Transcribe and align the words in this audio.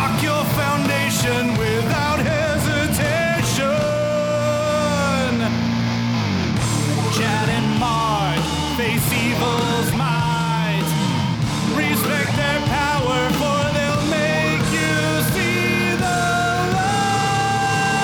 rock 0.00 0.22
your 0.22 0.44
foundation 0.56 1.42
without 1.58 2.20
hesitation. 2.20 3.66
Chad 7.16 7.48
and 7.56 7.68
face 8.78 9.08
evil's 9.26 9.90
might. 10.02 10.88
Respect 11.76 12.30
their 12.40 12.60
power, 12.78 13.20
for 13.40 13.60
they'll 13.76 14.06
make 14.08 14.64
you 14.78 14.94
see 15.34 15.96
the 16.04 16.20
light. 16.76 18.00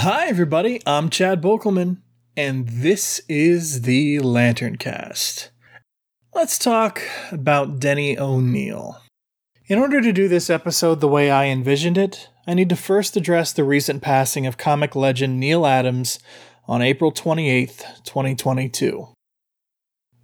Hi, 0.00 0.22
everybody. 0.28 0.80
I'm 0.86 1.10
Chad 1.10 1.42
Bokelman, 1.42 1.98
and 2.36 2.66
this 2.68 3.20
is 3.28 3.82
the 3.82 4.18
Lantern 4.20 4.76
Cast. 4.76 5.50
Let's 6.34 6.58
talk 6.58 7.02
about 7.30 7.78
Denny 7.78 8.18
O'Neil. 8.18 8.98
In 9.66 9.78
order 9.78 10.00
to 10.00 10.12
do 10.12 10.28
this 10.28 10.48
episode 10.48 11.00
the 11.00 11.08
way 11.08 11.30
I 11.30 11.46
envisioned 11.46 11.98
it, 11.98 12.28
I 12.46 12.54
need 12.54 12.70
to 12.70 12.76
first 12.76 13.16
address 13.16 13.52
the 13.52 13.64
recent 13.64 14.02
passing 14.02 14.46
of 14.46 14.56
comic 14.56 14.96
legend 14.96 15.38
Neal 15.38 15.66
Adams 15.66 16.18
on 16.66 16.80
April 16.80 17.12
28th, 17.12 18.02
2022. 18.04 19.08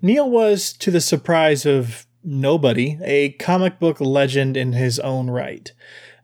Neil 0.00 0.30
was, 0.30 0.72
to 0.74 0.90
the 0.90 1.00
surprise 1.00 1.66
of 1.66 2.06
nobody, 2.24 2.98
a 3.02 3.32
comic 3.32 3.78
book 3.78 4.00
legend 4.00 4.56
in 4.56 4.72
his 4.72 4.98
own 4.98 5.28
right 5.28 5.72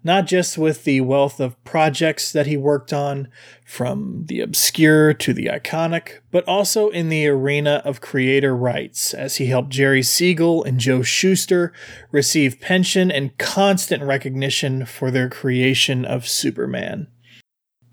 not 0.05 0.27
just 0.27 0.59
with 0.59 0.85
the 0.85 1.01
wealth 1.01 1.41
of 1.41 1.63
projects 1.65 2.31
that 2.31 2.47
he 2.47 2.57
worked 2.57 2.93
on, 2.93 3.27
from 3.65 4.27
the 4.27 4.41
obscure 4.41 5.15
to 5.15 5.33
the 5.33 5.47
iconic, 5.47 6.21
but 6.31 6.47
also 6.47 6.91
in 6.91 7.09
the 7.09 7.27
arena 7.27 7.81
of 7.87 8.03
creator 8.03 8.55
rights, 8.55 9.15
as 9.15 9.37
he 9.37 9.47
helped 9.47 9.71
Jerry 9.71 10.03
Siegel 10.03 10.63
and 10.63 10.79
Joe 10.79 11.03
Shuster 11.03 11.73
receive 12.13 12.61
pension 12.61 13.11
and 13.11 13.37
constant 13.39 14.03
recognition 14.03 14.85
for 14.85 15.11
their 15.11 15.31
creation 15.31 16.05
of 16.05 16.29
Superman. 16.29 17.09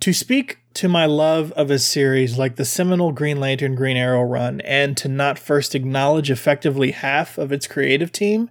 To 0.01 0.13
speak 0.13 0.57
to 0.73 0.89
my 0.89 1.05
love 1.05 1.51
of 1.53 1.71
a 1.71 1.79
series 1.79 2.37
like 2.37 2.55
the 2.55 2.65
seminal 2.65 3.11
Green 3.11 3.39
Lantern 3.39 3.75
Green 3.75 3.97
Arrow 3.97 4.23
run, 4.23 4.59
and 4.61 4.97
to 4.97 5.07
not 5.07 5.39
first 5.39 5.75
acknowledge 5.75 6.29
effectively 6.29 6.91
half 6.91 7.37
of 7.37 7.51
its 7.51 7.67
creative 7.67 8.11
team, 8.11 8.49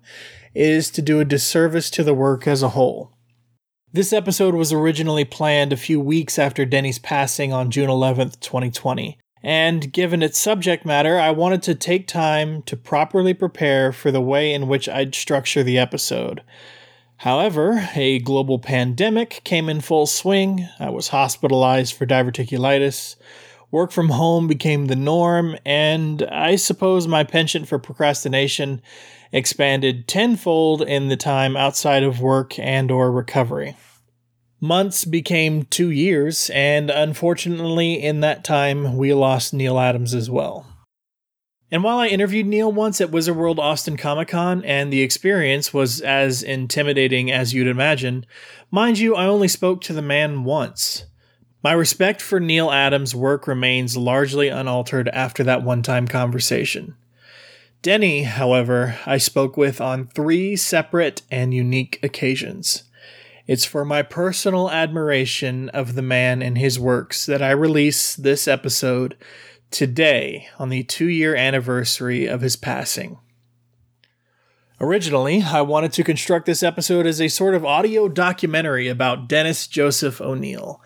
is 0.55 0.91
to 0.91 1.03
do 1.03 1.21
a 1.21 1.25
disservice 1.25 1.91
to 1.91 2.03
the 2.03 2.15
work 2.15 2.47
as 2.47 2.63
a 2.63 2.71
whole. 2.71 3.13
This 3.93 4.13
episode 4.13 4.55
was 4.55 4.73
originally 4.73 5.25
planned 5.25 5.73
a 5.73 5.77
few 5.77 5.99
weeks 5.99 6.39
after 6.39 6.65
Denny's 6.65 7.01
passing 7.01 7.53
on 7.53 7.73
June 7.73 7.89
11th, 7.89 8.39
2020. 8.39 9.19
And 9.43 9.93
given 9.93 10.23
its 10.23 10.39
subject 10.39 10.87
matter, 10.87 11.19
I 11.19 11.33
wanted 11.33 11.61
to 11.65 11.75
take 11.75 12.07
time 12.07 12.63
to 12.63 12.77
properly 12.77 13.35
prepare 13.35 13.91
for 13.91 14.13
the 14.13 14.21
way 14.21 14.55
in 14.55 14.69
which 14.69 14.89
I'd 14.89 15.17
structure 15.17 15.65
the 15.65 15.77
episode. 15.77 16.45
However, 17.17 17.89
a 17.97 18.21
global 18.21 18.61
pandemic 18.61 19.41
came 19.43 19.69
in 19.69 19.81
full 19.81 20.07
swing. 20.07 20.69
I 20.79 20.91
was 20.91 21.09
hospitalized 21.09 21.95
for 21.95 22.07
diverticulitis. 22.07 23.17
Work 23.73 23.91
from 23.91 24.11
home 24.11 24.47
became 24.47 24.87
the 24.87 24.95
norm, 24.95 25.57
and 25.67 26.23
I 26.31 26.55
suppose 26.55 27.09
my 27.09 27.25
penchant 27.25 27.67
for 27.67 27.81
procrastination 27.81 28.83
expanded 29.33 30.09
tenfold 30.09 30.83
in 30.83 31.09
the 31.09 31.17
time 31.17 31.57
outside 31.57 32.03
of 32.03 32.21
work 32.21 32.59
and 32.59 32.91
or 32.91 33.13
recovery. 33.13 33.77
Months 34.61 35.05
became 35.05 35.65
2 35.65 35.91
years 35.91 36.51
and 36.51 36.91
unfortunately 36.91 37.95
in 37.95 38.21
that 38.21 38.45
time 38.45 38.97
we 38.97 39.15
lost 39.15 39.55
Neal 39.55 39.79
Adams 39.79 40.15
as 40.15 40.29
well. 40.29 40.67
And 41.73 41.85
while 41.85 41.99
I 41.99 42.09
interviewed 42.09 42.47
Neal 42.47 42.73
once 42.73 43.01
at 43.01 43.13
Wizard 43.13 43.37
World 43.37 43.61
Austin 43.61 43.97
Comic 43.97 44.29
Con, 44.29 44.65
and 44.65 44.93
the 44.93 45.03
experience 45.03 45.73
was 45.73 46.01
as 46.01 46.43
intimidating 46.43 47.31
as 47.31 47.55
you'd 47.55 47.69
imagine, 47.69 48.27
mind 48.73 48.99
you, 48.99 49.15
I 49.15 49.27
only 49.27 49.47
spoke 49.47 49.81
to 49.83 49.93
the 49.93 50.03
man 50.03 50.43
once. 50.43 51.05
My 51.63 51.73
respect 51.73 52.21
for 52.21 52.41
Neal 52.41 52.73
Adams' 52.73 53.15
work 53.15 53.47
remains 53.47 53.97
largely 53.97 54.49
unaltered 54.49 55.09
after 55.11 55.45
that 55.45 55.63
one 55.63 55.83
time 55.83 56.09
conversation. 56.09 56.97
Denny, 57.83 58.25
however, 58.25 58.99
I 59.07 59.17
spoke 59.17 59.57
with 59.57 59.81
on 59.81 60.07
three 60.07 60.55
separate 60.55 61.23
and 61.31 61.55
unique 61.55 61.99
occasions. 62.03 62.85
It's 63.47 63.65
for 63.65 63.87
my 63.87 64.03
personal 64.03 64.71
admiration 64.71 65.71
of 65.71 65.95
the 65.95 66.03
man 66.03 66.43
and 66.43 66.59
his 66.59 66.79
works 66.79 67.25
that 67.25 67.41
I 67.41 67.53
release 67.53 68.15
this 68.15 68.47
episode 68.47 69.17
today 69.71 70.47
on 70.59 70.69
the 70.69 70.83
two 70.83 71.09
year 71.09 71.35
anniversary 71.35 72.27
of 72.27 72.43
his 72.43 72.55
passing. 72.55 73.19
Originally, 74.79 75.43
I 75.43 75.63
wanted 75.63 75.93
to 75.95 76.05
construct 76.05 76.47
this 76.47 76.63
episode 76.63 77.07
as 77.07 77.21
a 77.21 77.29
sort 77.29 77.55
of 77.55 77.65
audio 77.65 78.09
documentary 78.09 78.89
about 78.89 79.27
Dennis 79.27 79.67
Joseph 79.67 80.21
O'Neil, 80.21 80.83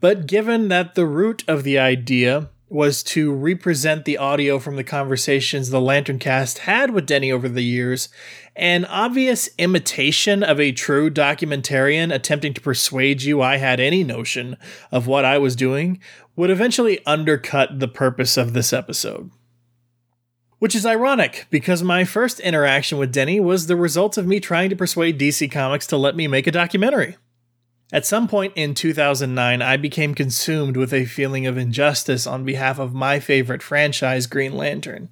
but 0.00 0.26
given 0.26 0.68
that 0.68 0.94
the 0.94 1.06
root 1.06 1.44
of 1.46 1.62
the 1.62 1.78
idea 1.78 2.48
was 2.70 3.02
to 3.02 3.32
represent 3.32 4.04
the 4.04 4.18
audio 4.18 4.58
from 4.58 4.76
the 4.76 4.84
conversations 4.84 5.70
the 5.70 5.80
Lantern 5.80 6.18
cast 6.18 6.58
had 6.60 6.90
with 6.90 7.06
Denny 7.06 7.32
over 7.32 7.48
the 7.48 7.62
years, 7.62 8.08
an 8.56 8.84
obvious 8.86 9.48
imitation 9.56 10.42
of 10.42 10.60
a 10.60 10.72
true 10.72 11.10
documentarian 11.10 12.12
attempting 12.14 12.52
to 12.54 12.60
persuade 12.60 13.22
you 13.22 13.40
I 13.40 13.56
had 13.56 13.80
any 13.80 14.04
notion 14.04 14.56
of 14.92 15.06
what 15.06 15.24
I 15.24 15.38
was 15.38 15.56
doing 15.56 16.00
would 16.36 16.50
eventually 16.50 17.04
undercut 17.06 17.78
the 17.78 17.88
purpose 17.88 18.36
of 18.36 18.52
this 18.52 18.72
episode. 18.72 19.30
Which 20.58 20.74
is 20.74 20.84
ironic, 20.84 21.46
because 21.50 21.82
my 21.82 22.04
first 22.04 22.40
interaction 22.40 22.98
with 22.98 23.12
Denny 23.12 23.38
was 23.38 23.66
the 23.66 23.76
result 23.76 24.18
of 24.18 24.26
me 24.26 24.40
trying 24.40 24.70
to 24.70 24.76
persuade 24.76 25.18
DC 25.18 25.50
Comics 25.50 25.86
to 25.86 25.96
let 25.96 26.16
me 26.16 26.26
make 26.26 26.48
a 26.48 26.52
documentary. 26.52 27.16
At 27.90 28.04
some 28.04 28.28
point 28.28 28.52
in 28.54 28.74
2009, 28.74 29.62
I 29.62 29.76
became 29.78 30.14
consumed 30.14 30.76
with 30.76 30.92
a 30.92 31.06
feeling 31.06 31.46
of 31.46 31.56
injustice 31.56 32.26
on 32.26 32.44
behalf 32.44 32.78
of 32.78 32.92
my 32.92 33.18
favorite 33.18 33.62
franchise, 33.62 34.26
Green 34.26 34.52
Lantern. 34.52 35.10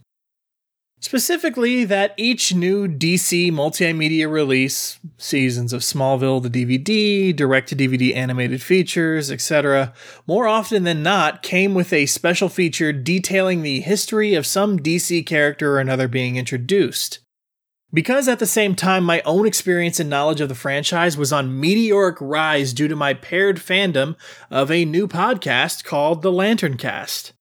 Specifically, 1.01 1.85
that 1.85 2.15
each 2.17 2.55
new 2.55 2.89
DC 2.89 3.53
multimedia 3.53 4.31
release, 4.31 4.99
seasons 5.19 5.73
of 5.73 5.83
Smallville 5.83 6.43
to 6.43 6.51
DVD, 6.51 7.35
direct 7.37 7.69
to 7.69 7.77
DVD 7.77 8.15
animated 8.15 8.63
features, 8.63 9.31
etc., 9.31 9.95
more 10.27 10.47
often 10.47 10.85
than 10.85 11.03
not 11.03 11.43
came 11.43 11.75
with 11.75 11.93
a 11.93 12.07
special 12.07 12.49
feature 12.49 12.93
detailing 12.93 13.63
the 13.63 13.81
history 13.81 14.35
of 14.35 14.47
some 14.47 14.79
DC 14.79 15.25
character 15.27 15.75
or 15.75 15.81
another 15.81 16.09
being 16.09 16.37
introduced. 16.37 17.21
Because 17.97 18.29
at 18.29 18.41
the 18.41 18.45
same 18.45 18.75
time, 18.75 19.05
my 19.05 19.23
own 19.23 19.47
experience 19.47 19.99
and 19.99 20.11
knowledge 20.11 20.43
of 20.43 20.51
the 20.51 20.55
franchise 20.55 21.17
was 21.17 21.33
on 21.33 21.59
meteoric 21.59 22.19
rise 22.21 22.75
due 22.75 22.89
to 22.89 22.95
my 22.95 23.15
paired 23.15 23.57
fandom 23.57 24.17
of 24.51 24.71
a 24.71 24.85
new 24.85 25.09
podcast 25.09 25.83
called 25.83 26.21
The 26.21 26.31
Lantern 26.31 26.77
Cast. 26.77 27.33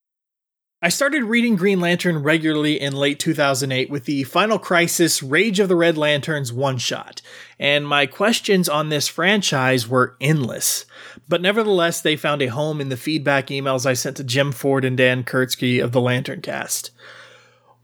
I 0.82 0.88
started 0.88 1.26
reading 1.26 1.58
Green 1.58 1.82
Lantern 1.82 2.24
regularly 2.24 2.80
in 2.80 2.96
late 2.96 3.20
2008 3.20 3.90
with 3.90 4.06
the 4.06 4.24
Final 4.24 4.58
Crisis 4.58 5.22
Rage 5.22 5.60
of 5.60 5.68
the 5.68 5.76
Red 5.76 5.98
Lanterns 5.98 6.54
one 6.54 6.78
shot, 6.78 7.22
and 7.60 7.86
my 7.86 8.06
questions 8.06 8.70
on 8.70 8.88
this 8.88 9.10
franchise 9.10 9.90
were 9.90 10.16
endless. 10.22 10.86
But 11.28 11.42
nevertheless, 11.42 12.00
they 12.00 12.16
found 12.16 12.42
a 12.42 12.48
home 12.48 12.80
in 12.80 12.88
the 12.88 12.96
feedback 12.96 13.48
emails 13.48 13.86
I 13.86 13.94
sent 13.94 14.16
to 14.18 14.24
Jim 14.24 14.54
Ford 14.54 14.86
and 14.86 14.96
Dan 14.96 15.26
Kurtzky 15.26 15.84
of 15.84 15.92
the 15.92 16.00
Lantern 16.00 16.40
Cast. 16.40 16.92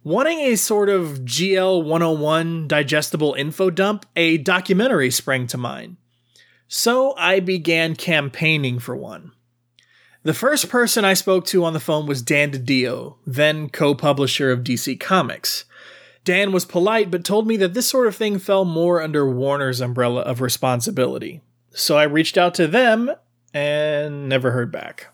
Wanting 0.04 0.40
a 0.40 0.56
sort 0.56 0.90
of 0.90 1.20
GL 1.26 1.84
101 1.84 2.68
digestible 2.68 3.36
info 3.36 3.70
dump, 3.70 4.08
a 4.16 4.40
documentary 4.40 5.12
sprang 5.12 5.46
to 5.48 5.60
mind. 5.60 5.98
So 6.68 7.14
I 7.18 7.40
began 7.40 7.96
campaigning 7.96 8.80
for 8.80 8.96
one. 8.96 9.34
The 10.24 10.34
first 10.34 10.70
person 10.70 11.06
I 11.06 11.14
spoke 11.14 11.46
to 11.48 11.64
on 11.66 11.74
the 11.74 11.80
phone 11.80 12.08
was 12.08 12.24
Dan 12.24 12.52
DiDio, 12.52 13.18
then 13.28 13.70
co 13.70 13.94
publisher 13.94 14.52
of 14.52 14.64
DC 14.64 15.00
Comics. 15.00 15.66
Dan 16.24 16.52
was 16.52 16.66
polite, 16.66 17.12
but 17.12 17.24
told 17.24 17.46
me 17.46 17.56
that 17.58 17.76
this 17.76 17.88
sort 17.88 18.08
of 18.08 18.16
thing 18.16 18.40
fell 18.40 18.66
more 18.66 19.04
under 19.04 19.30
Warner's 19.30 19.82
umbrella 19.82 20.22
of 20.22 20.42
responsibility. 20.42 21.42
So 21.72 21.98
I 21.98 22.04
reached 22.04 22.40
out 22.40 22.56
to 22.56 22.66
them 22.66 23.12
and 23.54 24.28
never 24.28 24.50
heard 24.50 24.72
back. 24.72 25.14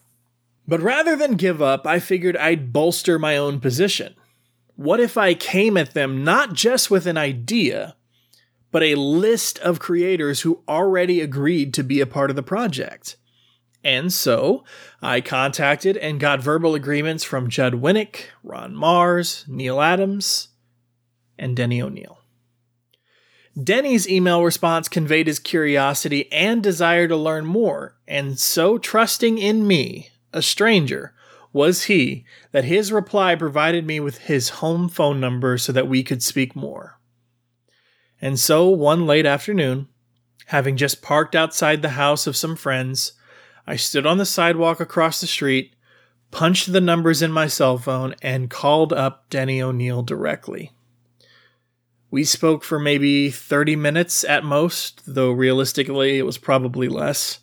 But 0.65 0.81
rather 0.81 1.17
than 1.17 1.33
give 1.33 1.61
up, 1.61 1.85
I 1.85 1.99
figured 1.99 2.37
I'd 2.37 2.71
bolster 2.71 3.19
my 3.19 3.35
own 3.35 3.59
position. 3.59 4.15
What 4.77 4.99
if 4.99 5.17
I 5.17 5.33
came 5.33 5.75
at 5.75 5.95
them 5.95 6.23
not 6.23 6.53
just 6.53 6.91
with 6.91 7.07
an 7.07 7.17
idea, 7.17 7.95
but 8.71 8.83
a 8.83 8.93
list 8.93 9.57
of 9.59 9.79
creators 9.79 10.41
who 10.41 10.61
already 10.67 11.19
agreed 11.19 11.73
to 11.73 11.83
be 11.83 11.99
a 11.99 12.05
part 12.05 12.29
of 12.29 12.35
the 12.35 12.43
project? 12.43 13.15
And 13.83 14.13
so 14.13 14.63
I 15.01 15.19
contacted 15.21 15.97
and 15.97 16.19
got 16.19 16.41
verbal 16.41 16.75
agreements 16.75 17.23
from 17.23 17.49
Judd 17.49 17.73
Winick, 17.73 18.25
Ron 18.43 18.75
Marz, 18.75 19.47
Neal 19.47 19.81
Adams, 19.81 20.49
and 21.39 21.55
Denny 21.55 21.81
O'Neil. 21.81 22.19
Denny's 23.61 24.07
email 24.07 24.43
response 24.43 24.87
conveyed 24.87 25.25
his 25.25 25.39
curiosity 25.39 26.31
and 26.31 26.61
desire 26.61 27.07
to 27.07 27.15
learn 27.15 27.47
more, 27.47 27.97
and 28.07 28.37
so 28.37 28.77
trusting 28.77 29.39
in 29.39 29.65
me, 29.65 30.09
a 30.31 30.43
stranger, 30.43 31.15
was 31.57 31.85
he 31.85 32.23
that 32.51 32.63
his 32.63 32.91
reply 32.91 33.35
provided 33.35 33.85
me 33.85 33.99
with 33.99 34.19
his 34.19 34.49
home 34.61 34.87
phone 34.87 35.19
number 35.19 35.57
so 35.57 35.71
that 35.73 35.89
we 35.89 36.03
could 36.03 36.21
speak 36.21 36.55
more. 36.55 36.99
And 38.21 38.39
so, 38.39 38.69
one 38.69 39.05
late 39.05 39.25
afternoon, 39.25 39.87
having 40.45 40.77
just 40.77 41.01
parked 41.01 41.35
outside 41.35 41.81
the 41.81 41.89
house 41.89 42.27
of 42.27 42.37
some 42.37 42.55
friends, 42.55 43.13
I 43.65 43.75
stood 43.75 44.05
on 44.05 44.19
the 44.19 44.25
sidewalk 44.25 44.79
across 44.79 45.19
the 45.19 45.27
street, 45.27 45.75
punched 46.31 46.71
the 46.71 46.79
numbers 46.79 47.21
in 47.21 47.31
my 47.31 47.47
cell 47.47 47.77
phone, 47.77 48.15
and 48.21 48.49
called 48.49 48.93
up 48.93 49.29
Denny 49.29 49.61
O'Neil 49.61 50.03
directly. 50.03 50.71
We 52.09 52.23
spoke 52.23 52.63
for 52.63 52.79
maybe 52.79 53.29
30 53.29 53.75
minutes 53.75 54.23
at 54.23 54.45
most, 54.45 55.01
though 55.05 55.31
realistically 55.31 56.17
it 56.17 56.25
was 56.25 56.37
probably 56.37 56.87
less. 56.87 57.39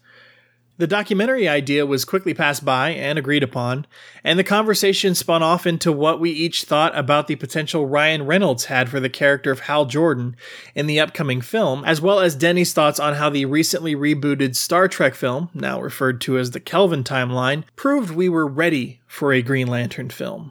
The 0.76 0.88
documentary 0.88 1.47
idea 1.47 1.87
was 1.87 2.05
quickly 2.05 2.35
passed 2.35 2.65
by 2.65 2.91
and 2.91 3.17
agreed 3.17 3.44
upon, 3.44 3.87
and 4.25 4.37
the 4.37 4.44
conversation 4.44 5.15
spun 5.15 5.41
off 5.41 5.69
into 5.69 5.93
what 5.93 6.19
we 6.19 6.31
each 6.31 6.65
thought 6.65 6.97
about 6.99 7.29
the 7.29 7.37
potential 7.37 7.87
Ryan 7.87 8.26
Reynolds 8.26 8.65
had 8.65 8.88
for 8.88 8.99
the 8.99 9.09
character 9.09 9.53
of 9.53 9.61
Hal 9.61 9.87
Jordan 9.87 10.35
in 10.75 10.88
the 10.88 10.99
upcoming 10.99 11.41
film, 11.41 11.85
as 11.85 12.00
well 12.00 12.19
as 12.19 12.35
Denny's 12.35 12.73
thoughts 12.73 12.99
on 12.99 13.15
how 13.15 13.31
the 13.31 13.44
recently 13.44 13.94
rebooted 13.94 14.56
Star 14.56 14.88
Trek 14.88 15.15
film, 15.15 15.49
now 15.55 15.81
referred 15.81 16.21
to 16.23 16.38
as 16.38 16.50
the 16.50 16.59
Kelvin 16.59 17.05
timeline, 17.05 17.62
proved 17.76 18.11
we 18.11 18.29
were 18.29 18.47
ready 18.47 19.00
for 19.06 19.32
a 19.32 19.43
Green 19.43 19.69
Lantern 19.69 20.11
film. 20.11 20.50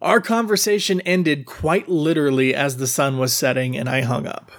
Our 0.00 0.20
conversation 0.20 1.00
ended 1.00 1.44
quite 1.44 1.88
literally 1.88 2.54
as 2.54 2.76
the 2.76 2.86
sun 2.86 3.18
was 3.18 3.32
setting 3.32 3.76
and 3.76 3.88
I 3.88 4.02
hung 4.02 4.26
up. 4.26 4.52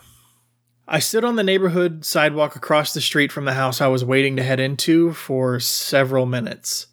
I 0.93 0.99
stood 0.99 1.23
on 1.23 1.37
the 1.37 1.43
neighborhood 1.43 2.03
sidewalk 2.03 2.57
across 2.57 2.93
the 2.93 2.99
street 2.99 3.31
from 3.31 3.45
the 3.45 3.53
house 3.53 3.79
I 3.79 3.87
was 3.87 4.03
waiting 4.03 4.35
to 4.35 4.43
head 4.43 4.59
into 4.59 5.13
for 5.13 5.57
several 5.57 6.25
minutes. 6.25 6.87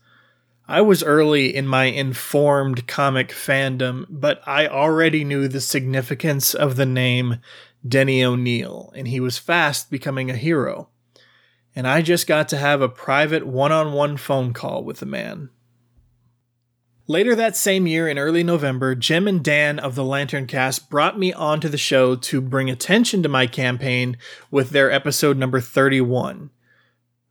I 0.68 0.82
was 0.82 1.02
early 1.02 1.52
in 1.52 1.66
my 1.66 1.86
informed 1.86 2.86
comic 2.86 3.30
fandom, 3.30 4.06
but 4.08 4.40
I 4.46 4.68
already 4.68 5.24
knew 5.24 5.48
the 5.48 5.60
significance 5.60 6.54
of 6.54 6.76
the 6.76 6.86
name 6.86 7.40
Denny 7.86 8.22
O'Neil, 8.22 8.92
and 8.94 9.08
he 9.08 9.18
was 9.18 9.36
fast 9.36 9.90
becoming 9.90 10.30
a 10.30 10.36
hero. 10.36 10.90
And 11.74 11.84
I 11.88 12.00
just 12.00 12.28
got 12.28 12.48
to 12.50 12.56
have 12.56 12.80
a 12.80 12.88
private 12.88 13.48
one 13.48 13.72
on 13.72 13.94
one 13.94 14.16
phone 14.16 14.52
call 14.52 14.84
with 14.84 15.00
the 15.00 15.06
man. 15.06 15.50
Later 17.10 17.34
that 17.36 17.56
same 17.56 17.86
year, 17.86 18.06
in 18.06 18.18
early 18.18 18.44
November, 18.44 18.94
Jim 18.94 19.26
and 19.26 19.42
Dan 19.42 19.78
of 19.78 19.94
the 19.94 20.04
Lantern 20.04 20.46
Cast 20.46 20.90
brought 20.90 21.18
me 21.18 21.32
onto 21.32 21.66
the 21.66 21.78
show 21.78 22.14
to 22.16 22.42
bring 22.42 22.68
attention 22.68 23.22
to 23.22 23.30
my 23.30 23.46
campaign 23.46 24.18
with 24.50 24.70
their 24.70 24.92
episode 24.92 25.38
number 25.38 25.58
31. 25.58 26.50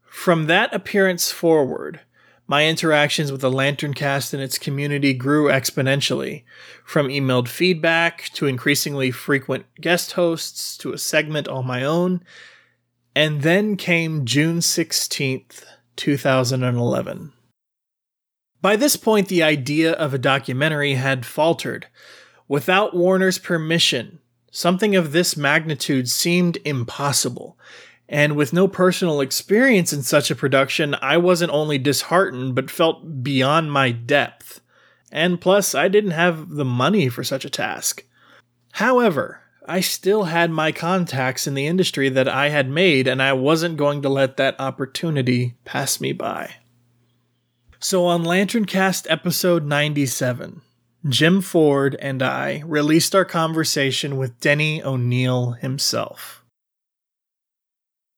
From 0.02 0.46
that 0.46 0.74
appearance 0.74 1.30
forward, 1.30 2.00
my 2.48 2.66
interactions 2.66 3.30
with 3.30 3.40
the 3.40 3.52
Lantern 3.52 3.94
Cast 3.94 4.34
and 4.34 4.42
its 4.42 4.58
community 4.58 5.14
grew 5.14 5.46
exponentially, 5.46 6.42
from 6.84 7.06
emailed 7.06 7.46
feedback 7.46 8.30
to 8.34 8.46
increasingly 8.46 9.12
frequent 9.12 9.64
guest 9.80 10.12
hosts 10.12 10.76
to 10.78 10.92
a 10.92 10.98
segment 10.98 11.46
on 11.46 11.64
my 11.64 11.84
own. 11.84 12.24
And 13.14 13.42
then 13.42 13.76
came 13.76 14.24
June 14.24 14.58
16th, 14.58 15.62
2011. 15.94 17.32
By 18.60 18.76
this 18.76 18.96
point, 18.96 19.28
the 19.28 19.42
idea 19.42 19.92
of 19.92 20.12
a 20.12 20.18
documentary 20.18 20.94
had 20.94 21.24
faltered. 21.24 21.86
Without 22.48 22.94
Warner's 22.94 23.38
permission, 23.38 24.18
something 24.50 24.96
of 24.96 25.12
this 25.12 25.36
magnitude 25.36 26.08
seemed 26.08 26.58
impossible. 26.64 27.58
And 28.08 28.34
with 28.36 28.52
no 28.52 28.66
personal 28.66 29.20
experience 29.20 29.92
in 29.92 30.02
such 30.02 30.30
a 30.30 30.36
production, 30.36 30.96
I 31.00 31.18
wasn't 31.18 31.52
only 31.52 31.78
disheartened, 31.78 32.54
but 32.54 32.70
felt 32.70 33.22
beyond 33.22 33.70
my 33.70 33.90
depth. 33.90 34.60
And 35.12 35.40
plus, 35.40 35.74
I 35.74 35.88
didn't 35.88 36.12
have 36.12 36.50
the 36.50 36.64
money 36.64 37.08
for 37.08 37.22
such 37.22 37.44
a 37.44 37.50
task. 37.50 38.04
However, 38.72 39.42
I 39.66 39.80
still 39.80 40.24
had 40.24 40.50
my 40.50 40.72
contacts 40.72 41.46
in 41.46 41.54
the 41.54 41.66
industry 41.66 42.08
that 42.08 42.28
I 42.28 42.48
had 42.48 42.70
made, 42.70 43.06
and 43.06 43.22
I 43.22 43.34
wasn't 43.34 43.76
going 43.76 44.02
to 44.02 44.08
let 44.08 44.38
that 44.38 44.58
opportunity 44.58 45.56
pass 45.66 46.00
me 46.00 46.12
by. 46.12 46.54
So 47.80 48.06
on 48.06 48.24
Lanterncast 48.24 49.06
episode 49.08 49.64
97, 49.64 50.62
Jim 51.08 51.40
Ford 51.40 51.96
and 52.00 52.24
I 52.24 52.64
released 52.66 53.14
our 53.14 53.24
conversation 53.24 54.16
with 54.16 54.40
Denny 54.40 54.82
O'Neil 54.82 55.52
himself. 55.52 56.44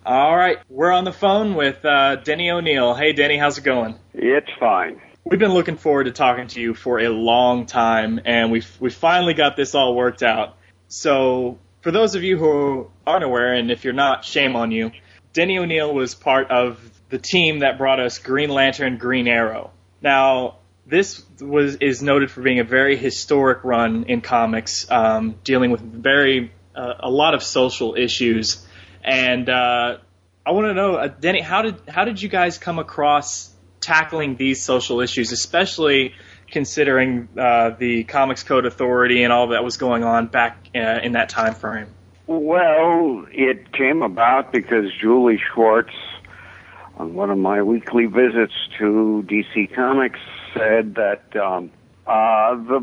All 0.06 0.34
right, 0.34 0.56
we're 0.70 0.92
on 0.92 1.04
the 1.04 1.12
phone 1.12 1.56
with 1.56 1.84
uh, 1.84 2.16
Denny 2.16 2.50
O'Neil. 2.50 2.94
Hey, 2.94 3.12
Denny, 3.12 3.36
how's 3.36 3.58
it 3.58 3.64
going? 3.64 3.96
It's 4.14 4.48
fine. 4.58 4.98
We've 5.24 5.38
been 5.38 5.52
looking 5.52 5.76
forward 5.76 6.04
to 6.04 6.12
talking 6.12 6.46
to 6.48 6.60
you 6.60 6.72
for 6.72 6.98
a 7.00 7.10
long 7.10 7.66
time, 7.66 8.18
and 8.24 8.50
we've 8.50 8.74
we 8.80 8.88
finally 8.88 9.34
got 9.34 9.56
this 9.56 9.74
all 9.74 9.94
worked 9.94 10.22
out. 10.22 10.56
So, 10.88 11.58
for 11.82 11.90
those 11.90 12.14
of 12.14 12.22
you 12.22 12.38
who 12.38 12.90
aren't 13.06 13.24
aware, 13.24 13.52
and 13.52 13.70
if 13.70 13.84
you're 13.84 13.92
not, 13.92 14.24
shame 14.24 14.56
on 14.56 14.70
you, 14.70 14.90
Denny 15.34 15.58
O'Neil 15.58 15.92
was 15.92 16.14
part 16.14 16.50
of 16.50 16.80
the 17.10 17.18
team 17.18 17.60
that 17.60 17.76
brought 17.76 18.00
us 18.00 18.18
Green 18.18 18.50
Lantern, 18.50 18.96
Green 18.96 19.28
Arrow. 19.28 19.70
Now, 20.00 20.56
this 20.86 21.22
was 21.40 21.76
is 21.76 22.02
noted 22.02 22.30
for 22.30 22.42
being 22.42 22.60
a 22.60 22.64
very 22.64 22.96
historic 22.96 23.64
run 23.64 24.04
in 24.04 24.20
comics, 24.20 24.90
um, 24.90 25.36
dealing 25.44 25.70
with 25.70 25.80
very 25.80 26.52
uh, 26.74 26.94
a 27.00 27.10
lot 27.10 27.34
of 27.34 27.42
social 27.42 27.94
issues. 27.94 28.66
And 29.04 29.48
uh, 29.48 29.98
I 30.44 30.50
want 30.52 30.66
to 30.66 30.74
know, 30.74 30.94
uh, 30.94 31.08
Denny, 31.08 31.40
how 31.40 31.62
did 31.62 31.76
how 31.88 32.04
did 32.04 32.20
you 32.22 32.28
guys 32.28 32.58
come 32.58 32.78
across 32.78 33.50
tackling 33.80 34.36
these 34.36 34.62
social 34.62 35.00
issues, 35.00 35.32
especially 35.32 36.14
considering 36.50 37.28
uh, 37.38 37.70
the 37.70 38.04
Comics 38.04 38.42
Code 38.42 38.66
Authority 38.66 39.22
and 39.22 39.32
all 39.32 39.48
that 39.48 39.64
was 39.64 39.76
going 39.76 40.04
on 40.04 40.26
back 40.26 40.68
uh, 40.74 41.00
in 41.02 41.12
that 41.12 41.28
time 41.28 41.54
frame? 41.54 41.88
Well, 42.26 43.26
it 43.32 43.72
came 43.72 44.02
about 44.02 44.52
because 44.52 44.86
Julie 45.00 45.40
Schwartz 45.52 45.94
on 47.00 47.14
one 47.14 47.30
of 47.30 47.38
my 47.38 47.62
weekly 47.62 48.04
visits 48.04 48.52
to 48.78 49.24
DC 49.26 49.72
Comics 49.74 50.20
said 50.52 50.96
that 50.96 51.34
um, 51.34 51.70
uh, 52.06 52.54
the 52.56 52.80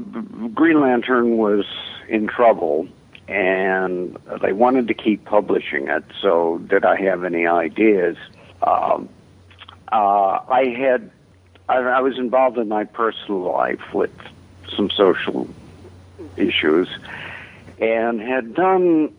Green 0.55 0.81
Lantern 0.81 1.37
was 1.37 1.65
in 2.09 2.25
trouble 2.25 2.87
and 3.27 4.17
they 4.41 4.53
wanted 4.53 4.87
to 4.87 4.95
keep 4.95 5.23
publishing 5.25 5.87
it. 5.87 6.03
So, 6.19 6.57
did 6.67 6.83
I 6.83 6.99
have 7.01 7.25
any 7.25 7.45
ideas? 7.45 8.17
Um, 8.63 9.07
uh, 9.91 10.39
I 10.49 10.75
had, 10.75 11.11
I, 11.69 11.77
I 11.77 12.01
was 12.01 12.17
involved 12.17 12.57
in 12.57 12.69
my 12.69 12.85
personal 12.85 13.41
life 13.41 13.93
with 13.93 14.15
some 14.75 14.89
social 14.89 15.47
issues 16.37 16.89
and 17.79 18.19
had 18.19 18.55
done 18.55 19.13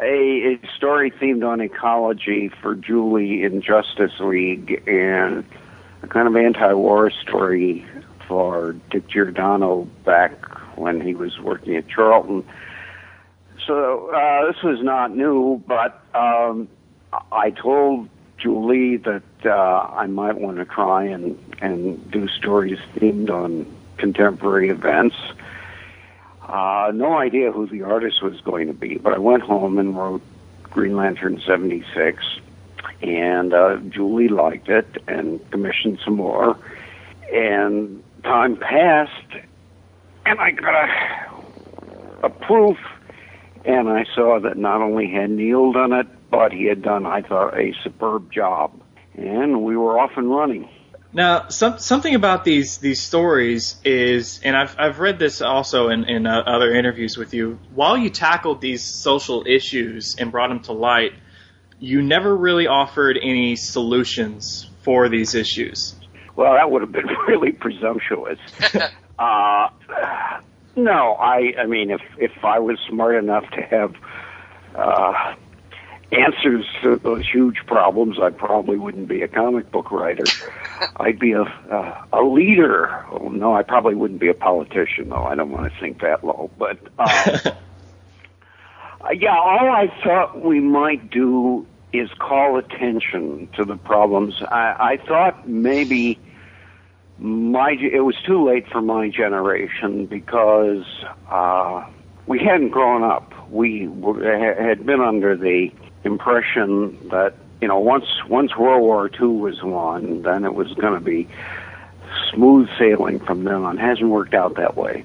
a, 0.00 0.54
a 0.54 0.60
story 0.76 1.10
themed 1.10 1.46
on 1.46 1.60
ecology 1.60 2.48
for 2.48 2.74
Julie 2.74 3.42
in 3.42 3.62
Justice 3.62 4.18
League 4.20 4.82
and 4.86 5.44
a 6.02 6.06
kind 6.06 6.28
of 6.28 6.36
anti-war 6.36 7.10
story 7.10 7.84
for 8.28 8.76
Dick 8.90 9.08
Giordano 9.08 9.84
back 10.04 10.32
when 10.76 11.00
he 11.00 11.14
was 11.14 11.38
working 11.38 11.76
at 11.76 11.88
Charlton. 11.88 12.44
So 13.66 14.10
uh, 14.10 14.46
this 14.46 14.62
was 14.62 14.82
not 14.82 15.16
new, 15.16 15.62
but 15.66 16.02
um, 16.14 16.68
I 17.32 17.50
told 17.50 18.08
Julie 18.38 18.98
that 18.98 19.22
uh, 19.44 19.90
I 19.94 20.06
might 20.06 20.36
want 20.36 20.58
to 20.58 20.64
try 20.66 21.04
and, 21.04 21.38
and 21.60 22.10
do 22.10 22.28
stories 22.28 22.78
themed 22.96 23.30
on 23.30 23.66
contemporary 23.96 24.68
events. 24.68 25.16
Uh, 26.46 26.92
no 26.94 27.18
idea 27.18 27.50
who 27.50 27.66
the 27.66 27.82
artist 27.82 28.22
was 28.22 28.40
going 28.42 28.68
to 28.68 28.72
be, 28.72 28.98
but 28.98 29.12
I 29.12 29.18
went 29.18 29.42
home 29.42 29.78
and 29.78 29.96
wrote 29.96 30.22
Green 30.62 30.96
Lantern 30.96 31.42
76, 31.44 32.22
and 33.02 33.52
uh, 33.52 33.78
Julie 33.88 34.28
liked 34.28 34.68
it 34.68 34.86
and 35.08 35.40
commissioned 35.50 35.98
some 36.04 36.14
more. 36.14 36.56
And 37.32 38.00
time 38.22 38.56
passed, 38.56 39.42
and 40.24 40.38
I 40.38 40.52
got 40.52 40.88
a, 40.88 42.26
a 42.26 42.30
proof, 42.30 42.78
and 43.64 43.88
I 43.88 44.04
saw 44.14 44.38
that 44.38 44.56
not 44.56 44.80
only 44.82 45.10
had 45.10 45.30
Neal 45.30 45.72
done 45.72 45.92
it, 45.92 46.06
but 46.30 46.52
he 46.52 46.66
had 46.66 46.80
done, 46.80 47.06
I 47.06 47.22
thought, 47.22 47.58
a 47.58 47.74
superb 47.82 48.30
job. 48.30 48.72
And 49.14 49.64
we 49.64 49.76
were 49.76 49.98
off 49.98 50.12
and 50.16 50.30
running. 50.30 50.68
Now, 51.12 51.48
some, 51.48 51.78
something 51.78 52.14
about 52.14 52.44
these 52.44 52.78
these 52.78 53.00
stories 53.00 53.76
is, 53.84 54.40
and 54.42 54.56
I've 54.56 54.76
I've 54.78 54.98
read 54.98 55.18
this 55.18 55.40
also 55.40 55.88
in 55.88 56.04
in 56.04 56.26
uh, 56.26 56.42
other 56.46 56.74
interviews 56.74 57.16
with 57.16 57.32
you. 57.32 57.58
While 57.74 57.96
you 57.96 58.10
tackled 58.10 58.60
these 58.60 58.82
social 58.82 59.44
issues 59.46 60.16
and 60.18 60.30
brought 60.30 60.48
them 60.48 60.60
to 60.64 60.72
light, 60.72 61.12
you 61.78 62.02
never 62.02 62.36
really 62.36 62.66
offered 62.66 63.18
any 63.20 63.56
solutions 63.56 64.68
for 64.82 65.08
these 65.08 65.34
issues. 65.34 65.94
Well, 66.34 66.54
that 66.54 66.70
would 66.70 66.82
have 66.82 66.92
been 66.92 67.06
really 67.28 67.52
presumptuous. 67.52 68.38
uh, 69.18 69.68
no, 70.76 71.14
I 71.14 71.54
I 71.58 71.66
mean, 71.66 71.90
if 71.90 72.02
if 72.18 72.44
I 72.44 72.58
was 72.58 72.78
smart 72.88 73.16
enough 73.16 73.48
to 73.50 73.62
have 73.62 73.94
uh, 74.74 75.34
answers 76.12 76.64
to 76.82 76.96
those 76.96 77.28
huge 77.28 77.58
problems, 77.66 78.18
I 78.20 78.30
probably 78.30 78.76
wouldn't 78.76 79.08
be 79.08 79.22
a 79.22 79.28
comic 79.28 79.70
book 79.70 79.90
writer. 79.90 80.24
I'd 80.96 81.18
be 81.18 81.32
a 81.32 81.42
uh, 81.42 82.04
a 82.12 82.22
leader. 82.22 83.04
Oh, 83.10 83.28
no, 83.28 83.54
I 83.54 83.62
probably 83.62 83.94
wouldn't 83.94 84.20
be 84.20 84.28
a 84.28 84.34
politician, 84.34 85.08
though. 85.08 85.24
I 85.24 85.34
don't 85.34 85.50
want 85.50 85.72
to 85.72 85.80
sink 85.80 86.00
that 86.02 86.24
low. 86.24 86.50
But 86.58 86.78
uh, 86.98 87.52
yeah, 89.14 89.36
all 89.36 89.68
I 89.68 89.92
thought 90.04 90.44
we 90.44 90.60
might 90.60 91.10
do 91.10 91.66
is 91.92 92.10
call 92.18 92.58
attention 92.58 93.48
to 93.56 93.64
the 93.64 93.76
problems. 93.76 94.42
I, 94.42 94.98
I 95.00 95.06
thought 95.06 95.48
maybe 95.48 96.18
my 97.18 97.70
it 97.70 98.00
was 98.00 98.16
too 98.26 98.46
late 98.46 98.68
for 98.68 98.82
my 98.82 99.08
generation 99.08 100.06
because 100.06 100.84
uh, 101.30 101.86
we 102.26 102.38
hadn't 102.38 102.70
grown 102.70 103.02
up. 103.02 103.32
We 103.50 103.88
were, 103.88 104.22
had 104.22 104.84
been 104.84 105.00
under 105.00 105.36
the 105.36 105.72
impression 106.06 107.08
that 107.10 107.34
you 107.60 107.68
know 107.68 107.78
once 107.78 108.06
once 108.28 108.56
World 108.56 108.82
War 108.82 109.10
II 109.20 109.28
was 109.28 109.62
won, 109.62 110.22
then 110.22 110.44
it 110.44 110.54
was 110.54 110.72
going 110.74 110.94
to 110.94 111.00
be 111.00 111.28
smooth 112.32 112.68
sailing 112.78 113.20
from 113.20 113.44
then 113.44 113.62
on. 113.62 113.76
Hasn't 113.76 114.08
worked 114.08 114.34
out 114.34 114.56
that 114.56 114.76
way, 114.76 115.04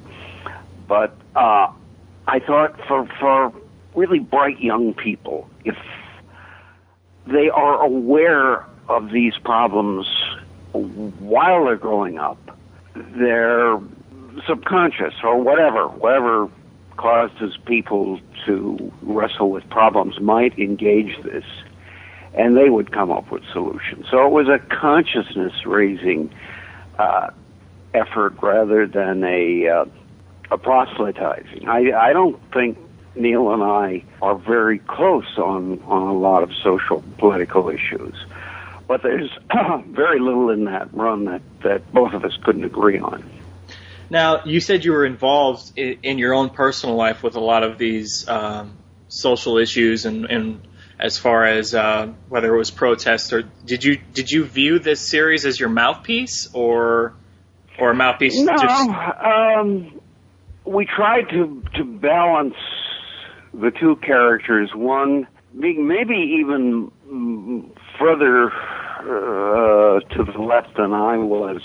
but 0.88 1.16
uh, 1.36 1.72
I 2.28 2.40
thought 2.40 2.80
for 2.88 3.08
for 3.20 3.54
really 3.96 4.20
bright 4.20 4.60
young 4.60 4.94
people, 4.94 5.50
if 5.66 5.78
they 7.28 7.50
are 7.50 7.82
aware 7.84 8.66
of 8.88 9.12
these 9.12 9.38
problems 9.38 10.08
while 10.74 11.66
they're 11.66 11.76
growing 11.76 12.18
up, 12.18 12.38
their 12.94 13.80
subconscious 14.48 15.14
or 15.24 15.38
whatever, 15.42 15.88
whatever 15.88 16.50
causes 16.98 17.58
people 17.66 18.20
to 18.46 18.92
wrestle 19.02 19.50
with 19.50 19.68
problems 19.70 20.20
might 20.20 20.58
engage 20.60 21.22
this 21.24 21.46
and 22.34 22.56
they 22.56 22.70
would 22.70 22.92
come 22.92 23.12
up 23.12 23.30
with 23.32 23.44
solutions. 23.52 24.06
So 24.10 24.26
it 24.26 24.32
was 24.32 24.48
a 24.48 24.60
consciousness 24.60 25.66
raising 25.66 26.34
uh, 26.98 27.32
effort 27.94 28.36
rather 28.42 28.88
than 28.88 29.24
a, 29.24 29.68
uh, 29.68 29.86
a 30.50 30.58
proselytizing. 30.58 31.68
I, 31.68 31.92
I 31.92 32.14
don't 32.14 32.40
think 32.54 32.78
Neal 33.16 33.52
and 33.54 33.64
I 33.64 34.04
are 34.22 34.36
very 34.36 34.80
close 34.80 35.38
on, 35.38 35.82
on 35.86 36.08
a 36.08 36.14
lot 36.18 36.44
of 36.44 36.54
social 36.64 37.04
political 37.18 37.70
issues. 37.70 38.16
But 38.88 39.04
there's 39.04 39.32
very 39.88 40.20
little 40.20 40.50
in 40.50 40.66
that 40.66 40.94
run 40.94 41.26
that, 41.26 41.42
that 41.64 41.92
both 41.94 42.14
of 42.14 42.24
us 42.24 42.38
couldn't 42.44 42.64
agree 42.64 43.00
on. 43.00 43.24
Now, 44.12 44.44
you 44.44 44.60
said 44.60 44.84
you 44.84 44.92
were 44.92 45.06
involved 45.06 45.72
in, 45.78 46.00
in 46.04 46.18
your 46.18 46.34
own 46.34 46.50
personal 46.50 46.98
life 46.98 47.24
with 47.24 47.36
a 47.36 47.40
lot 47.40 47.64
of 47.64 47.78
these 47.78 48.28
um, 48.28 48.78
social 49.08 49.58
issues, 49.58 50.06
and, 50.06 50.26
and 50.26 50.62
as 51.00 51.18
far 51.18 51.46
as 51.46 51.74
uh, 51.74 52.12
whether 52.28 52.54
it 52.54 52.58
was 52.58 52.72
protests 52.72 53.32
or 53.32 53.44
did 53.66 53.86
you 53.86 54.00
did 54.14 54.30
you 54.30 54.44
view 54.44 54.80
this 54.80 55.00
series 55.00 55.46
as 55.46 55.58
your 55.58 55.70
mouthpiece 55.70 56.50
or 56.54 57.14
or 57.80 57.92
a 57.92 57.96
mouthpiece? 57.96 58.38
No, 58.38 58.52
just... 58.58 58.90
um, 58.90 60.02
we 60.66 60.86
tried 60.86 61.30
to 61.30 61.64
to 61.76 61.86
balance 61.86 62.56
the 63.54 63.72
two 63.72 63.96
characters. 63.96 64.72
One 64.76 65.26
being 65.58 65.88
maybe 65.88 66.36
even 66.40 66.92
further 67.98 68.52
uh, 68.52 70.00
to 70.02 70.24
the 70.26 70.38
left 70.38 70.76
than 70.76 70.92
I 70.92 71.18
was 71.18 71.62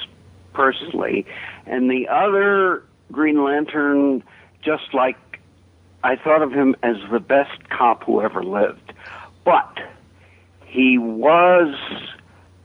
personally, 0.54 1.26
and 1.66 1.90
the 1.90 2.08
other 2.08 2.82
Green 3.12 3.42
Lantern, 3.42 4.22
just 4.62 4.94
like 4.94 5.16
I 6.02 6.16
thought 6.16 6.42
of 6.42 6.52
him 6.52 6.76
as 6.82 6.96
the 7.10 7.20
best 7.20 7.68
cop 7.68 8.04
who 8.04 8.20
ever 8.20 8.42
lived. 8.42 8.92
But 9.44 9.78
he 10.64 10.98
was 10.98 11.74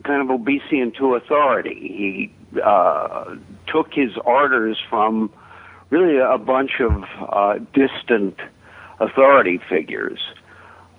kind 0.03 0.21
of 0.21 0.29
obedient 0.29 0.95
to 0.95 1.15
authority. 1.15 2.31
He 2.53 2.59
uh, 2.61 3.35
took 3.67 3.93
his 3.93 4.11
orders 4.25 4.77
from 4.89 5.31
really 5.89 6.17
a 6.17 6.37
bunch 6.37 6.79
of 6.79 7.03
uh, 7.29 7.59
distant 7.73 8.39
authority 8.99 9.59
figures. 9.69 10.19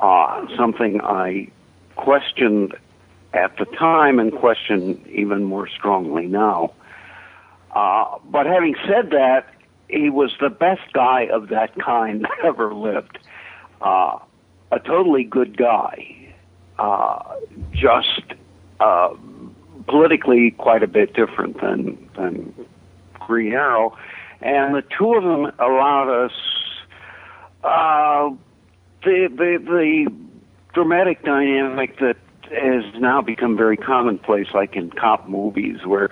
Uh, 0.00 0.46
something 0.56 1.00
I 1.00 1.48
questioned 1.96 2.74
at 3.32 3.56
the 3.56 3.64
time 3.64 4.18
and 4.18 4.32
question 4.32 5.04
even 5.10 5.44
more 5.44 5.68
strongly 5.68 6.26
now. 6.26 6.72
Uh, 7.72 8.18
but 8.24 8.46
having 8.46 8.74
said 8.86 9.10
that, 9.10 9.46
he 9.88 10.10
was 10.10 10.32
the 10.40 10.50
best 10.50 10.92
guy 10.92 11.26
of 11.32 11.48
that 11.48 11.78
kind 11.78 12.22
that 12.22 12.44
ever 12.44 12.74
lived. 12.74 13.18
Uh, 13.80 14.18
a 14.70 14.78
totally 14.78 15.24
good 15.24 15.56
guy. 15.56 16.34
Uh, 16.78 17.36
just 17.72 18.22
uh, 18.80 19.14
politically 19.86 20.52
quite 20.52 20.82
a 20.82 20.86
bit 20.86 21.14
different 21.14 21.60
than 21.60 22.08
than 22.16 22.54
Green 23.20 23.52
Arrow, 23.52 23.96
and 24.40 24.74
the 24.74 24.82
two 24.98 25.14
of 25.14 25.22
them 25.22 25.52
allowed 25.58 26.24
us 26.24 26.32
uh, 27.62 28.30
the 29.04 29.28
the 29.28 29.58
the 29.64 30.12
dramatic 30.72 31.22
dynamic 31.24 31.98
that 31.98 32.16
has 32.50 32.84
now 33.00 33.20
become 33.20 33.56
very 33.56 33.76
commonplace, 33.76 34.48
like 34.54 34.74
in 34.74 34.90
cop 34.90 35.28
movies, 35.28 35.84
where 35.86 36.10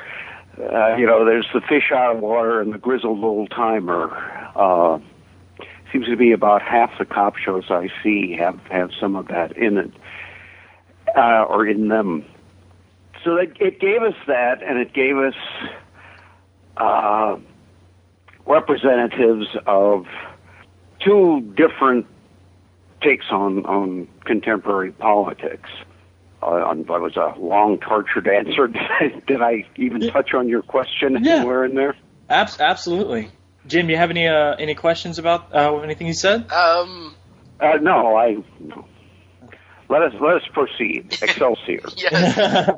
uh, 0.61 0.97
you 0.97 1.07
know 1.07 1.25
there's 1.25 1.47
the 1.52 1.61
fish 1.61 1.90
out 1.93 2.17
of 2.17 2.23
water 2.23 2.61
and 2.61 2.73
the 2.73 2.79
grizzled 2.79 3.23
old 3.25 3.50
timer. 3.50 4.11
Uh, 4.55 4.99
seems 5.93 6.07
to 6.07 6.17
be 6.17 6.33
about 6.33 6.62
half 6.62 6.97
the 6.99 7.05
cop 7.05 7.37
shows 7.37 7.64
I 7.71 7.88
see 8.02 8.37
have 8.38 8.61
have 8.71 8.90
some 8.99 9.17
of 9.17 9.29
that 9.29 9.57
in 9.57 9.79
it 9.79 9.90
uh, 11.17 11.45
or 11.49 11.67
in 11.67 11.88
them. 11.88 12.25
So 13.25 13.37
it, 13.37 13.57
it 13.61 13.81
gave 13.81 14.02
us 14.02 14.14
that, 14.26 14.62
and 14.62 14.79
it 14.79 14.93
gave 14.93 15.17
us 15.17 15.35
uh, 16.76 17.37
representatives 18.47 19.47
of 19.67 20.07
two 21.00 21.40
different 21.57 22.07
takes 23.02 23.26
on 23.31 23.64
on 23.67 24.09
contemporary 24.25 24.93
politics 24.93 25.71
uh, 26.42 26.75
that 26.75 27.00
was 27.00 27.16
a 27.16 27.38
long, 27.38 27.78
tortured 27.78 28.26
answer. 28.26 28.66
Did 28.66 28.82
I, 29.00 29.23
did 29.26 29.42
I 29.42 29.64
even 29.76 30.09
touch 30.09 30.32
on 30.35 30.49
your 30.49 30.62
question 30.62 31.23
yeah. 31.23 31.37
anywhere 31.37 31.64
in 31.64 31.75
there? 31.75 31.97
Abs- 32.28 32.61
absolutely. 32.61 33.30
Jim, 33.66 33.90
you 33.90 33.97
have 33.97 34.11
any 34.11 34.26
uh, 34.26 34.54
any 34.56 34.75
questions 34.75 35.18
about 35.18 35.54
uh, 35.54 35.76
anything 35.80 36.06
you 36.06 36.14
said? 36.14 36.50
Um. 36.50 37.14
Uh, 37.61 37.76
no, 37.80 38.16
I. 38.16 38.38
No. 38.59 38.87
Let 39.88 40.02
us 40.02 40.12
let 40.20 40.37
us 40.37 40.42
proceed. 40.52 41.18
Excelsior. 41.23 41.82
yes. 41.97 42.70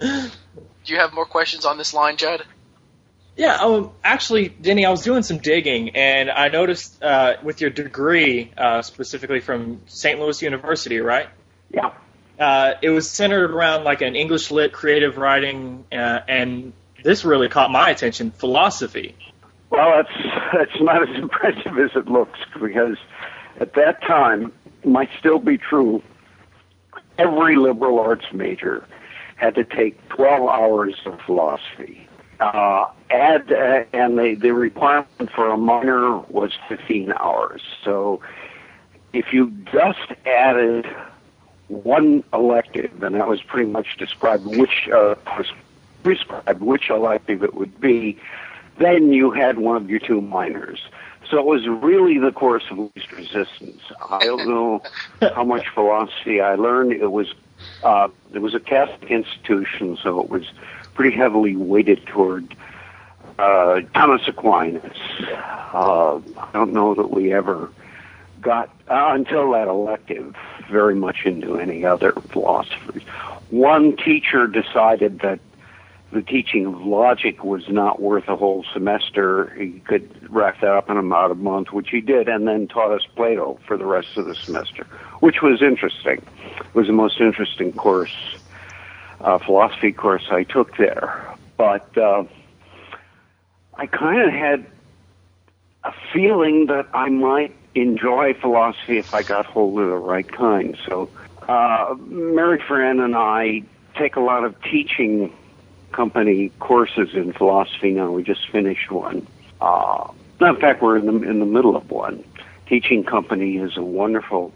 Do 0.00 0.94
you 0.94 0.98
have 0.98 1.12
more 1.14 1.24
questions 1.24 1.64
on 1.64 1.78
this 1.78 1.94
line, 1.94 2.16
Judd? 2.16 2.44
Yeah, 3.36 3.54
um, 3.54 3.92
actually, 4.02 4.48
Denny, 4.48 4.84
I 4.84 4.90
was 4.90 5.02
doing 5.02 5.22
some 5.22 5.38
digging, 5.38 5.90
and 5.90 6.28
I 6.28 6.48
noticed 6.48 7.00
uh, 7.02 7.34
with 7.42 7.60
your 7.60 7.70
degree, 7.70 8.52
uh, 8.56 8.82
specifically 8.82 9.38
from 9.38 9.82
St. 9.86 10.18
Louis 10.18 10.42
University, 10.42 10.98
right? 10.98 11.28
Yeah 11.72 11.92
uh, 12.38 12.74
it 12.82 12.90
was 12.90 13.10
centered 13.10 13.50
around 13.50 13.84
like 13.84 14.00
an 14.00 14.14
English 14.14 14.50
lit 14.50 14.72
creative 14.72 15.16
writing, 15.16 15.84
uh, 15.92 16.20
and 16.28 16.72
this 17.02 17.24
really 17.24 17.48
caught 17.48 17.70
my 17.70 17.90
attention: 17.90 18.30
philosophy. 18.30 19.16
Well, 19.70 19.90
that's 19.96 20.26
that's 20.52 20.80
not 20.80 21.08
as 21.08 21.14
impressive 21.22 21.78
as 21.78 21.90
it 21.94 22.06
looks 22.08 22.38
because 22.60 22.96
at 23.60 23.74
that 23.74 24.02
time 24.02 24.52
might 24.84 25.10
still 25.18 25.38
be 25.38 25.58
true. 25.58 26.02
Every 27.18 27.56
liberal 27.56 27.98
arts 27.98 28.26
major 28.32 28.86
had 29.36 29.54
to 29.56 29.64
take 29.64 30.08
12 30.10 30.48
hours 30.48 30.94
of 31.06 31.20
philosophy. 31.22 32.08
Uh, 32.40 32.86
add 33.10 33.52
uh, 33.52 33.84
and 33.92 34.16
the 34.16 34.36
the 34.36 34.52
requirement 34.52 35.30
for 35.34 35.50
a 35.50 35.56
minor 35.56 36.18
was 36.18 36.52
15 36.68 37.12
hours. 37.12 37.62
So 37.84 38.20
if 39.12 39.32
you 39.32 39.50
just 39.72 40.12
added 40.24 40.86
one 41.68 42.24
elective, 42.32 43.02
and 43.02 43.14
that 43.14 43.28
was 43.28 43.42
pretty 43.42 43.70
much 43.70 43.96
described 43.98 44.46
which 44.46 44.88
uh, 44.88 45.14
prescribed 46.02 46.60
which 46.62 46.90
elective 46.90 47.42
it 47.42 47.54
would 47.54 47.80
be. 47.80 48.18
Then 48.78 49.12
you 49.12 49.30
had 49.30 49.58
one 49.58 49.76
of 49.76 49.90
your 49.90 49.98
two 49.98 50.20
minors. 50.20 50.80
So 51.30 51.38
it 51.38 51.44
was 51.44 51.66
really 51.66 52.18
the 52.18 52.32
course 52.32 52.64
of 52.70 52.78
least 52.78 53.12
resistance. 53.12 53.82
I 54.08 54.24
don't 54.24 54.48
know 54.48 54.82
how 55.34 55.44
much 55.44 55.68
philosophy 55.68 56.40
I 56.40 56.54
learned. 56.54 56.92
It 56.92 57.10
was 57.10 57.34
uh, 57.82 58.08
it 58.32 58.38
was 58.38 58.54
a 58.54 58.60
Catholic 58.60 59.10
institution, 59.10 59.98
so 60.02 60.20
it 60.20 60.30
was 60.30 60.44
pretty 60.94 61.16
heavily 61.16 61.56
weighted 61.56 62.06
toward 62.06 62.54
uh, 63.38 63.80
Thomas 63.94 64.26
Aquinas. 64.26 64.96
Uh, 65.72 66.16
I 66.16 66.48
don't 66.52 66.72
know 66.72 66.94
that 66.94 67.10
we 67.10 67.32
ever 67.32 67.70
got 68.40 68.68
uh, 68.88 69.10
until 69.12 69.52
that 69.52 69.68
elective 69.68 70.34
very 70.70 70.94
much 70.94 71.24
into 71.24 71.58
any 71.58 71.84
other 71.84 72.12
philosophers. 72.12 73.02
One 73.50 73.96
teacher 73.96 74.46
decided 74.46 75.20
that 75.20 75.40
the 76.10 76.22
teaching 76.22 76.66
of 76.66 76.80
logic 76.80 77.44
was 77.44 77.68
not 77.68 78.00
worth 78.00 78.28
a 78.28 78.36
whole 78.36 78.64
semester. 78.72 79.50
He 79.58 79.80
could 79.80 80.10
wrap 80.30 80.60
that 80.60 80.70
up 80.70 80.88
in 80.88 80.96
about 80.96 81.30
a 81.30 81.34
month, 81.34 81.72
which 81.72 81.90
he 81.90 82.00
did, 82.00 82.28
and 82.28 82.48
then 82.48 82.66
taught 82.66 82.92
us 82.92 83.06
Plato 83.14 83.58
for 83.66 83.76
the 83.76 83.84
rest 83.84 84.16
of 84.16 84.24
the 84.26 84.34
semester, 84.34 84.84
which 85.20 85.42
was 85.42 85.60
interesting. 85.60 86.22
It 86.60 86.74
was 86.74 86.86
the 86.86 86.94
most 86.94 87.20
interesting 87.20 87.72
course, 87.72 88.14
uh, 89.20 89.38
philosophy 89.38 89.92
course 89.92 90.26
I 90.30 90.44
took 90.44 90.76
there. 90.78 91.34
But 91.58 91.96
uh, 91.98 92.24
I 93.74 93.86
kind 93.86 94.22
of 94.22 94.32
had 94.32 94.66
a 95.84 95.92
feeling 96.12 96.66
that 96.66 96.86
I 96.94 97.10
might 97.10 97.54
enjoy 97.80 98.34
philosophy 98.34 98.98
if 98.98 99.14
I 99.14 99.22
got 99.22 99.46
hold 99.46 99.78
of 99.80 99.88
the 99.88 99.96
right 99.96 100.30
kind. 100.30 100.76
So 100.86 101.10
uh, 101.48 101.94
Mary 102.06 102.62
Fran 102.66 103.00
and 103.00 103.16
I 103.16 103.62
take 103.96 104.16
a 104.16 104.20
lot 104.20 104.44
of 104.44 104.60
teaching 104.62 105.32
company 105.92 106.50
courses 106.60 107.10
in 107.14 107.32
philosophy 107.32 107.92
now. 107.92 108.10
We 108.10 108.22
just 108.22 108.48
finished 108.50 108.90
one. 108.90 109.26
Uh, 109.60 110.08
in 110.40 110.56
fact, 110.56 110.82
we're 110.82 110.98
in 110.98 111.06
the 111.06 111.28
in 111.28 111.40
the 111.40 111.46
middle 111.46 111.76
of 111.76 111.90
one. 111.90 112.22
Teaching 112.68 113.02
company 113.02 113.56
is 113.56 113.76
a 113.76 113.82
wonderful 113.82 114.52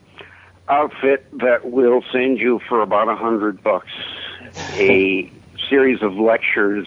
outfit 0.69 1.27
that 1.39 1.71
will 1.71 2.05
send 2.13 2.39
you 2.39 2.61
for 2.69 2.83
about 2.83 3.09
a 3.09 3.17
hundred 3.17 3.63
bucks 3.63 3.91
a 4.75 5.31
series 5.69 6.03
of 6.03 6.15
lectures 6.15 6.87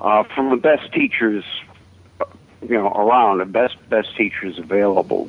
uh, 0.00 0.24
from 0.34 0.50
the 0.50 0.56
best 0.56 0.92
teachers, 0.92 1.44
you 2.68 2.76
know, 2.76 2.88
around, 2.88 3.38
the 3.38 3.44
best 3.44 3.76
best 3.88 4.16
teachers 4.16 4.58
available. 4.58 5.28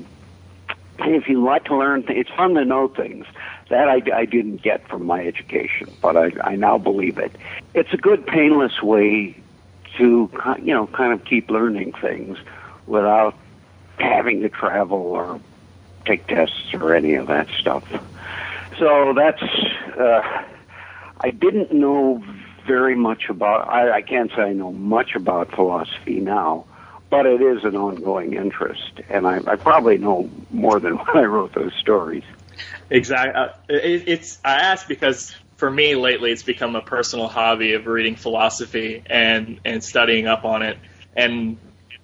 And 0.99 1.13
if 1.15 1.27
you 1.29 1.43
like 1.43 1.65
to 1.65 1.77
learn, 1.77 2.05
it's 2.09 2.29
fun 2.31 2.55
to 2.55 2.65
know 2.65 2.87
things. 2.87 3.25
That 3.69 3.87
I, 3.89 4.01
I 4.13 4.25
didn't 4.25 4.63
get 4.63 4.87
from 4.87 5.05
my 5.05 5.25
education, 5.25 5.91
but 6.01 6.17
I, 6.17 6.31
I 6.43 6.55
now 6.55 6.77
believe 6.77 7.17
it. 7.17 7.35
It's 7.73 7.93
a 7.93 7.97
good, 7.97 8.25
painless 8.25 8.81
way 8.81 9.35
to, 9.97 10.29
you 10.61 10.73
know, 10.73 10.87
kind 10.87 11.13
of 11.13 11.23
keep 11.25 11.49
learning 11.49 11.93
things 12.01 12.37
without 12.87 13.35
having 13.99 14.41
to 14.41 14.49
travel 14.49 14.97
or 14.97 15.39
take 16.05 16.25
tests 16.27 16.73
or 16.73 16.95
any 16.95 17.15
of 17.15 17.27
that 17.27 17.47
stuff. 17.59 17.83
So 18.79 19.13
that's, 19.15 19.43
uh, 19.99 20.21
I 21.19 21.31
didn't 21.31 21.73
know 21.73 22.23
very 22.65 22.95
much 22.95 23.29
about, 23.29 23.69
I, 23.69 23.97
I 23.97 24.01
can't 24.01 24.31
say 24.31 24.43
I 24.43 24.53
know 24.53 24.71
much 24.71 25.15
about 25.15 25.51
philosophy 25.53 26.19
now, 26.19 26.65
but 27.09 27.25
it 27.25 27.41
is 27.41 27.63
an 27.63 27.75
ongoing 27.75 28.33
interest, 28.33 29.01
and 29.09 29.27
I, 29.27 29.39
I 29.47 29.55
probably 29.55 29.97
know 29.97 30.29
more 30.51 30.79
than 30.79 30.93
when 30.97 31.17
I 31.17 31.23
wrote 31.23 31.53
those 31.53 31.73
stories. 31.79 32.23
Exactly. 32.89 33.33
Uh, 33.33 33.47
it, 33.69 34.03
it's 34.07 34.39
I 34.43 34.55
ask 34.55 34.87
because 34.87 35.35
for 35.57 35.69
me 35.69 35.95
lately 35.95 36.31
it's 36.31 36.43
become 36.43 36.75
a 36.75 36.81
personal 36.81 37.27
hobby 37.27 37.73
of 37.73 37.87
reading 37.87 38.15
philosophy 38.15 39.03
and 39.05 39.59
and 39.65 39.83
studying 39.83 40.27
up 40.27 40.45
on 40.45 40.63
it, 40.63 40.77
and 41.15 41.57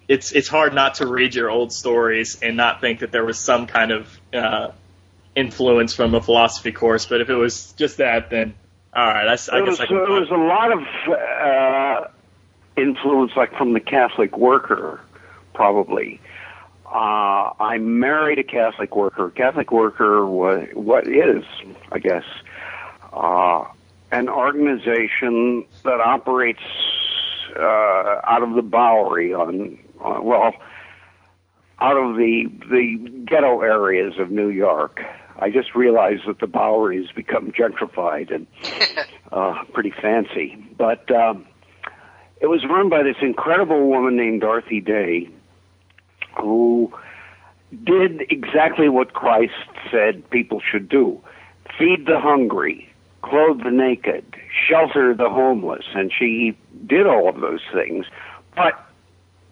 it's 0.08 0.32
it's 0.32 0.48
hard 0.48 0.74
not 0.74 0.96
to 0.96 1.06
read 1.06 1.34
your 1.34 1.50
old 1.50 1.72
stories 1.72 2.40
and 2.42 2.56
not 2.56 2.80
think 2.80 3.00
that 3.00 3.12
there 3.12 3.24
was 3.24 3.38
some 3.38 3.66
kind 3.66 3.90
of 3.90 4.20
uh, 4.32 4.68
influence 5.34 5.94
from 5.94 6.14
a 6.14 6.20
philosophy 6.20 6.72
course. 6.72 7.06
But 7.06 7.20
if 7.20 7.28
it 7.28 7.34
was 7.34 7.72
just 7.72 7.98
that, 7.98 8.30
then 8.30 8.54
all 8.94 9.06
right. 9.06 9.26
I, 9.26 9.32
I 9.32 9.34
guess 9.34 9.50
was, 9.50 9.80
I 9.80 9.86
can. 9.86 9.96
there 9.96 10.20
was 10.20 10.30
a 10.30 10.34
lot 10.34 10.72
of 10.72 10.78
uh, 11.10 12.08
influence, 12.76 13.32
like 13.36 13.56
from 13.56 13.72
the 13.72 13.80
Catholic 13.80 14.36
worker, 14.36 15.00
probably. 15.54 16.20
Uh, 16.86 17.50
I 17.58 17.78
married 17.78 18.38
a 18.38 18.44
Catholic 18.44 18.94
worker. 18.94 19.30
Catholic 19.30 19.72
worker 19.72 20.26
was 20.26 20.68
what 20.74 21.08
is, 21.08 21.44
I 21.90 21.98
guess, 21.98 22.24
uh, 23.12 23.64
an 24.12 24.28
organization 24.28 25.64
that 25.82 26.00
operates 26.00 26.62
uh, 27.56 28.20
out 28.24 28.42
of 28.42 28.54
the 28.54 28.62
Bowery 28.62 29.34
on, 29.34 29.78
on 30.00 30.24
well, 30.24 30.52
out 31.80 31.96
of 31.96 32.16
the 32.16 32.46
the 32.70 33.24
ghetto 33.26 33.60
areas 33.60 34.14
of 34.18 34.30
New 34.30 34.48
York. 34.48 35.00
I 35.38 35.50
just 35.50 35.74
realized 35.74 36.22
that 36.28 36.38
the 36.38 36.46
Bowery 36.46 37.04
has 37.04 37.10
become 37.12 37.50
gentrified 37.50 38.32
and 38.32 38.46
uh, 39.32 39.64
pretty 39.72 39.90
fancy. 39.90 40.56
But 40.78 41.10
um, 41.10 41.44
it 42.44 42.50
was 42.50 42.62
run 42.66 42.90
by 42.90 43.02
this 43.02 43.16
incredible 43.22 43.88
woman 43.88 44.16
named 44.16 44.42
Dorothy 44.42 44.82
Day, 44.82 45.30
who 46.38 46.92
did 47.84 48.20
exactly 48.30 48.90
what 48.90 49.14
Christ 49.14 49.54
said 49.90 50.28
people 50.28 50.60
should 50.60 50.86
do 50.86 51.18
feed 51.78 52.04
the 52.06 52.20
hungry, 52.20 52.86
clothe 53.22 53.64
the 53.64 53.70
naked, 53.70 54.24
shelter 54.68 55.14
the 55.14 55.30
homeless. 55.30 55.86
And 55.94 56.12
she 56.12 56.54
did 56.86 57.06
all 57.06 57.30
of 57.30 57.40
those 57.40 57.62
things. 57.72 58.04
But 58.54 58.74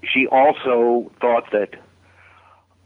she 0.05 0.27
also 0.27 1.11
thought 1.19 1.51
that 1.53 1.71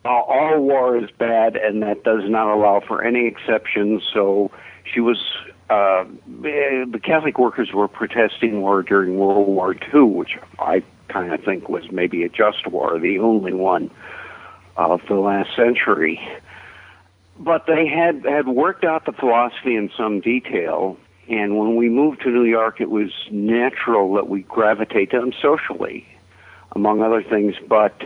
uh, 0.04 0.08
all 0.08 0.60
war 0.60 0.96
is 0.96 1.10
bad 1.18 1.56
and 1.56 1.82
that 1.82 2.04
does 2.04 2.22
not 2.28 2.54
allow 2.54 2.80
for 2.86 3.02
any 3.02 3.26
exceptions. 3.26 4.02
So 4.14 4.52
she 4.84 5.00
was. 5.00 5.18
Uh, 5.68 6.04
the 6.26 7.00
Catholic 7.02 7.38
workers 7.38 7.72
were 7.72 7.88
protesting 7.88 8.60
war 8.60 8.82
during 8.82 9.18
World 9.18 9.48
War 9.48 9.74
II, 9.74 10.02
which 10.02 10.38
I 10.60 10.82
kind 11.08 11.32
of 11.32 11.42
think 11.42 11.68
was 11.68 11.90
maybe 11.90 12.22
a 12.22 12.28
just 12.28 12.66
war, 12.68 12.98
the 12.98 13.18
only 13.18 13.52
one 13.52 13.90
of 14.76 15.00
the 15.08 15.14
last 15.14 15.56
century. 15.56 16.20
But 17.38 17.66
they 17.66 17.86
had 17.86 18.24
had 18.24 18.48
worked 18.48 18.84
out 18.84 19.06
the 19.06 19.12
philosophy 19.12 19.74
in 19.74 19.90
some 19.96 20.20
detail, 20.20 20.96
and 21.28 21.58
when 21.58 21.76
we 21.76 21.88
moved 21.88 22.22
to 22.22 22.30
New 22.30 22.44
York, 22.44 22.80
it 22.80 22.90
was 22.90 23.10
natural 23.30 24.14
that 24.14 24.28
we 24.28 24.42
gravitate 24.42 25.10
to 25.10 25.20
them 25.20 25.32
socially, 25.42 26.06
among 26.72 27.02
other 27.02 27.22
things. 27.22 27.56
But 27.68 28.02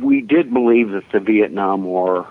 we 0.00 0.20
did 0.20 0.52
believe 0.52 0.90
that 0.90 1.04
the 1.12 1.20
Vietnam 1.20 1.84
War 1.84 2.28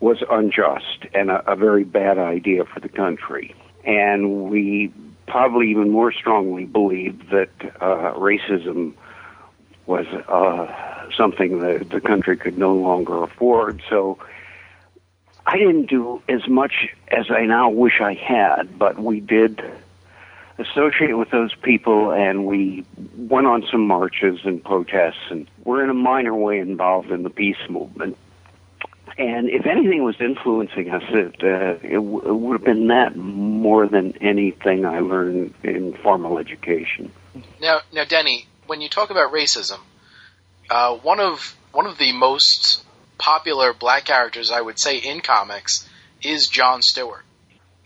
was 0.00 0.22
unjust 0.30 1.06
and 1.12 1.30
a, 1.30 1.50
a 1.50 1.56
very 1.56 1.84
bad 1.84 2.18
idea 2.18 2.64
for 2.64 2.80
the 2.80 2.88
country. 2.88 3.54
And 3.86 4.50
we 4.50 4.92
probably 5.26 5.70
even 5.70 5.90
more 5.90 6.12
strongly 6.12 6.64
believed 6.64 7.30
that 7.30 7.50
uh, 7.80 8.12
racism 8.14 8.94
was 9.86 10.06
uh, 10.06 11.10
something 11.16 11.60
that 11.60 11.90
the 11.90 12.00
country 12.00 12.36
could 12.36 12.58
no 12.58 12.74
longer 12.74 13.22
afford. 13.22 13.82
So 13.88 14.18
I 15.46 15.58
didn't 15.58 15.86
do 15.86 16.20
as 16.28 16.46
much 16.48 16.88
as 17.08 17.30
I 17.30 17.46
now 17.46 17.70
wish 17.70 18.00
I 18.00 18.14
had, 18.14 18.78
but 18.78 18.98
we 18.98 19.20
did 19.20 19.62
associate 20.58 21.16
with 21.16 21.30
those 21.30 21.54
people 21.54 22.12
and 22.12 22.46
we 22.46 22.84
went 23.16 23.46
on 23.46 23.64
some 23.70 23.86
marches 23.86 24.40
and 24.44 24.64
protests 24.64 25.30
and 25.30 25.48
we're 25.64 25.84
in 25.84 25.90
a 25.90 25.94
minor 25.94 26.34
way 26.34 26.58
involved 26.58 27.10
in 27.10 27.22
the 27.22 27.30
peace 27.30 27.56
movement. 27.68 28.16
And 29.18 29.48
if 29.48 29.64
anything 29.64 30.04
was 30.04 30.16
influencing 30.20 30.90
us, 30.90 31.02
it, 31.08 31.42
uh, 31.42 31.78
it, 31.82 31.94
w- 31.94 32.20
it 32.20 32.34
would 32.34 32.60
have 32.60 32.64
been 32.64 32.88
that 32.88 33.16
more 33.16 33.86
than 33.86 34.14
anything 34.20 34.84
I 34.84 35.00
learned 35.00 35.54
in 35.62 35.94
formal 36.02 36.38
education. 36.38 37.12
Now, 37.60 37.80
now, 37.92 38.04
Denny, 38.04 38.46
when 38.66 38.82
you 38.82 38.90
talk 38.90 39.08
about 39.10 39.32
racism, 39.32 39.78
uh, 40.68 40.96
one 40.96 41.20
of 41.20 41.56
one 41.72 41.86
of 41.86 41.96
the 41.98 42.12
most 42.12 42.84
popular 43.18 43.72
black 43.72 44.04
characters 44.04 44.50
I 44.50 44.60
would 44.60 44.78
say 44.78 44.98
in 44.98 45.20
comics 45.20 45.88
is 46.22 46.48
John 46.48 46.82
Stewart, 46.82 47.24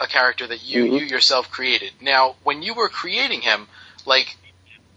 a 0.00 0.06
character 0.06 0.46
that 0.48 0.62
you 0.64 0.84
Mhm. 0.84 1.00
you 1.00 1.06
yourself 1.06 1.50
created. 1.50 1.92
Now, 2.00 2.36
when 2.42 2.62
you 2.62 2.74
were 2.74 2.88
creating 2.88 3.42
him, 3.42 3.68
like, 4.04 4.36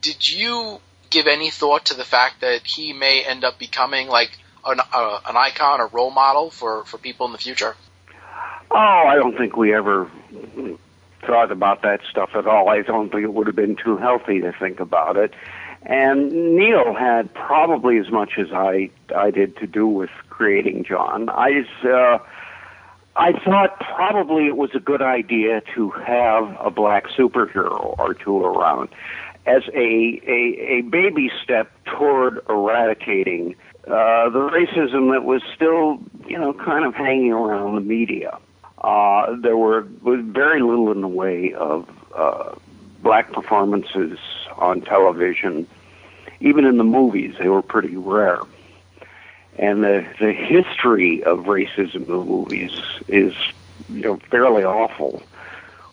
did 0.01 0.27
you 0.27 0.81
give 1.11 1.27
any 1.27 1.51
thought 1.51 1.85
to 1.85 1.93
the 1.93 2.05
fact 2.05 2.41
that 2.41 2.61
he 2.65 2.91
may 2.93 3.23
end 3.23 3.43
up 3.43 3.59
becoming 3.59 4.07
like 4.07 4.39
an 4.65 4.80
uh, 4.80 5.19
an 5.26 5.38
icon, 5.38 5.80
a 5.80 5.88
role 5.88 6.12
model 6.12 6.49
for 6.49 6.86
for 6.86 6.97
people 6.97 7.26
in 7.26 7.32
the 7.32 7.38
future? 7.38 7.76
Oh, 8.71 9.04
I 9.08 9.15
don't 9.15 9.38
think 9.38 9.56
we 9.56 9.73
ever 9.73 10.10
thought 11.21 11.52
about 11.52 11.84
that 11.84 12.02
stuff 12.10 12.32
at 12.36 12.47
all. 12.47 12.69
I 12.69 12.82
don't 12.82 13.12
think 13.12 13.23
it 13.23 13.34
would 13.34 13.47
have 13.47 13.56
been 13.56 13.76
too 13.76 13.97
healthy 13.97 14.41
to 14.41 14.52
think 14.52 14.80
about 14.80 15.17
it. 15.17 15.34
And 15.84 16.56
Neal 16.56 16.93
had 16.93 17.34
probably 17.34 17.97
as 17.97 18.10
much 18.10 18.38
as 18.38 18.52
I 18.52 18.89
I 19.15 19.32
did 19.32 19.58
to 19.58 19.67
do 19.67 19.88
with 19.88 20.10
creating 20.30 20.86
John. 20.86 21.30
I 21.30 21.65
uh, 21.84 22.19
I 23.15 23.34
thought 23.34 23.80
probably 23.80 24.47
it 24.47 24.58
was 24.58 24.71
a 24.73 24.80
good 24.80 25.02
idea 25.02 25.62
to 25.76 25.89
have 25.91 26.58
a 26.60 26.71
black 26.71 27.08
superhero 27.08 27.99
or 27.99 28.13
two 28.13 28.43
around 28.43 28.89
as 29.45 29.63
a 29.73 30.21
a, 30.26 30.78
a 30.78 30.82
baby 30.82 31.30
step 31.43 31.71
toward 31.86 32.39
eradicating 32.49 33.56
uh, 33.87 34.29
the 34.29 34.39
racism 34.39 35.11
that 35.11 35.23
was 35.25 35.41
still, 35.53 35.99
you 36.27 36.37
know, 36.37 36.53
kind 36.53 36.85
of 36.85 36.95
hanging 36.95 37.33
around 37.33 37.75
the 37.75 37.81
media. 37.81 38.37
Uh, 38.77 39.35
there 39.41 39.57
were 39.57 39.87
was 40.01 40.19
very 40.23 40.61
little 40.61 40.91
in 40.91 41.01
the 41.01 41.07
way 41.07 41.53
of 41.53 41.89
uh, 42.15 42.53
black 43.01 43.31
performances 43.31 44.17
on 44.57 44.81
television, 44.81 45.67
even 46.39 46.65
in 46.65 46.77
the 46.77 46.83
movies, 46.83 47.35
they 47.39 47.49
were 47.49 47.61
pretty 47.61 47.95
rare. 47.95 48.39
And 49.57 49.83
the 49.83 50.05
the 50.19 50.31
history 50.31 51.23
of 51.23 51.39
racism 51.39 51.95
in 51.95 52.05
the 52.05 52.23
movies 52.23 52.71
is 53.07 53.33
you 53.89 54.01
know 54.01 54.17
fairly 54.31 54.63
awful 54.63 55.21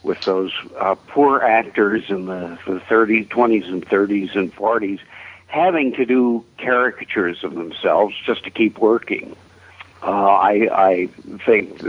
with 0.02 0.20
those 0.22 0.52
uh, 0.78 0.94
poor 1.08 1.42
actors 1.42 2.04
in 2.08 2.26
the, 2.26 2.58
the 2.66 2.80
30s, 2.80 3.28
20s, 3.28 3.68
and 3.68 3.86
30s 3.86 4.34
and 4.34 4.54
40s 4.54 5.00
having 5.50 5.92
to 5.94 6.04
do 6.04 6.44
caricatures 6.58 7.42
of 7.42 7.54
themselves 7.54 8.14
just 8.24 8.44
to 8.44 8.50
keep 8.50 8.78
working. 8.78 9.36
Uh, 10.02 10.06
I, 10.10 10.68
I 10.72 11.06
think 11.44 11.82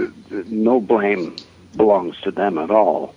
no 0.48 0.82
blame 0.82 1.36
belongs 1.78 2.20
to 2.22 2.32
them 2.32 2.58
at 2.58 2.72
all. 2.72 3.16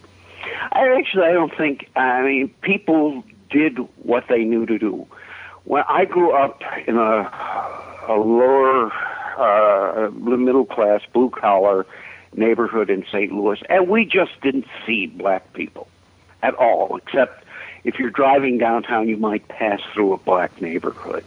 I 0.72 0.94
actually 0.98 1.24
I 1.24 1.32
don't 1.32 1.54
think 1.56 1.90
I 1.96 2.22
mean 2.22 2.54
people 2.60 3.24
did 3.50 3.78
what 4.02 4.24
they 4.28 4.44
knew 4.44 4.66
to 4.66 4.78
do. 4.78 5.06
When 5.64 5.82
I 5.88 6.04
grew 6.04 6.32
up 6.32 6.62
in 6.86 6.96
a 6.96 7.30
a 8.08 8.14
lower 8.14 8.92
uh, 9.38 10.10
middle 10.10 10.66
class 10.66 11.00
blue 11.12 11.30
collar 11.30 11.86
neighborhood 12.34 12.90
in 12.90 13.04
St. 13.06 13.32
Louis, 13.32 13.60
and 13.68 13.88
we 13.88 14.04
just 14.04 14.32
didn't 14.42 14.66
see 14.86 15.06
black 15.06 15.52
people 15.54 15.88
at 16.42 16.54
all, 16.54 16.96
except 16.96 17.43
if 17.84 17.98
you're 17.98 18.10
driving 18.10 18.58
downtown, 18.58 19.08
you 19.08 19.16
might 19.16 19.46
pass 19.48 19.80
through 19.92 20.14
a 20.14 20.18
black 20.18 20.60
neighborhood. 20.60 21.24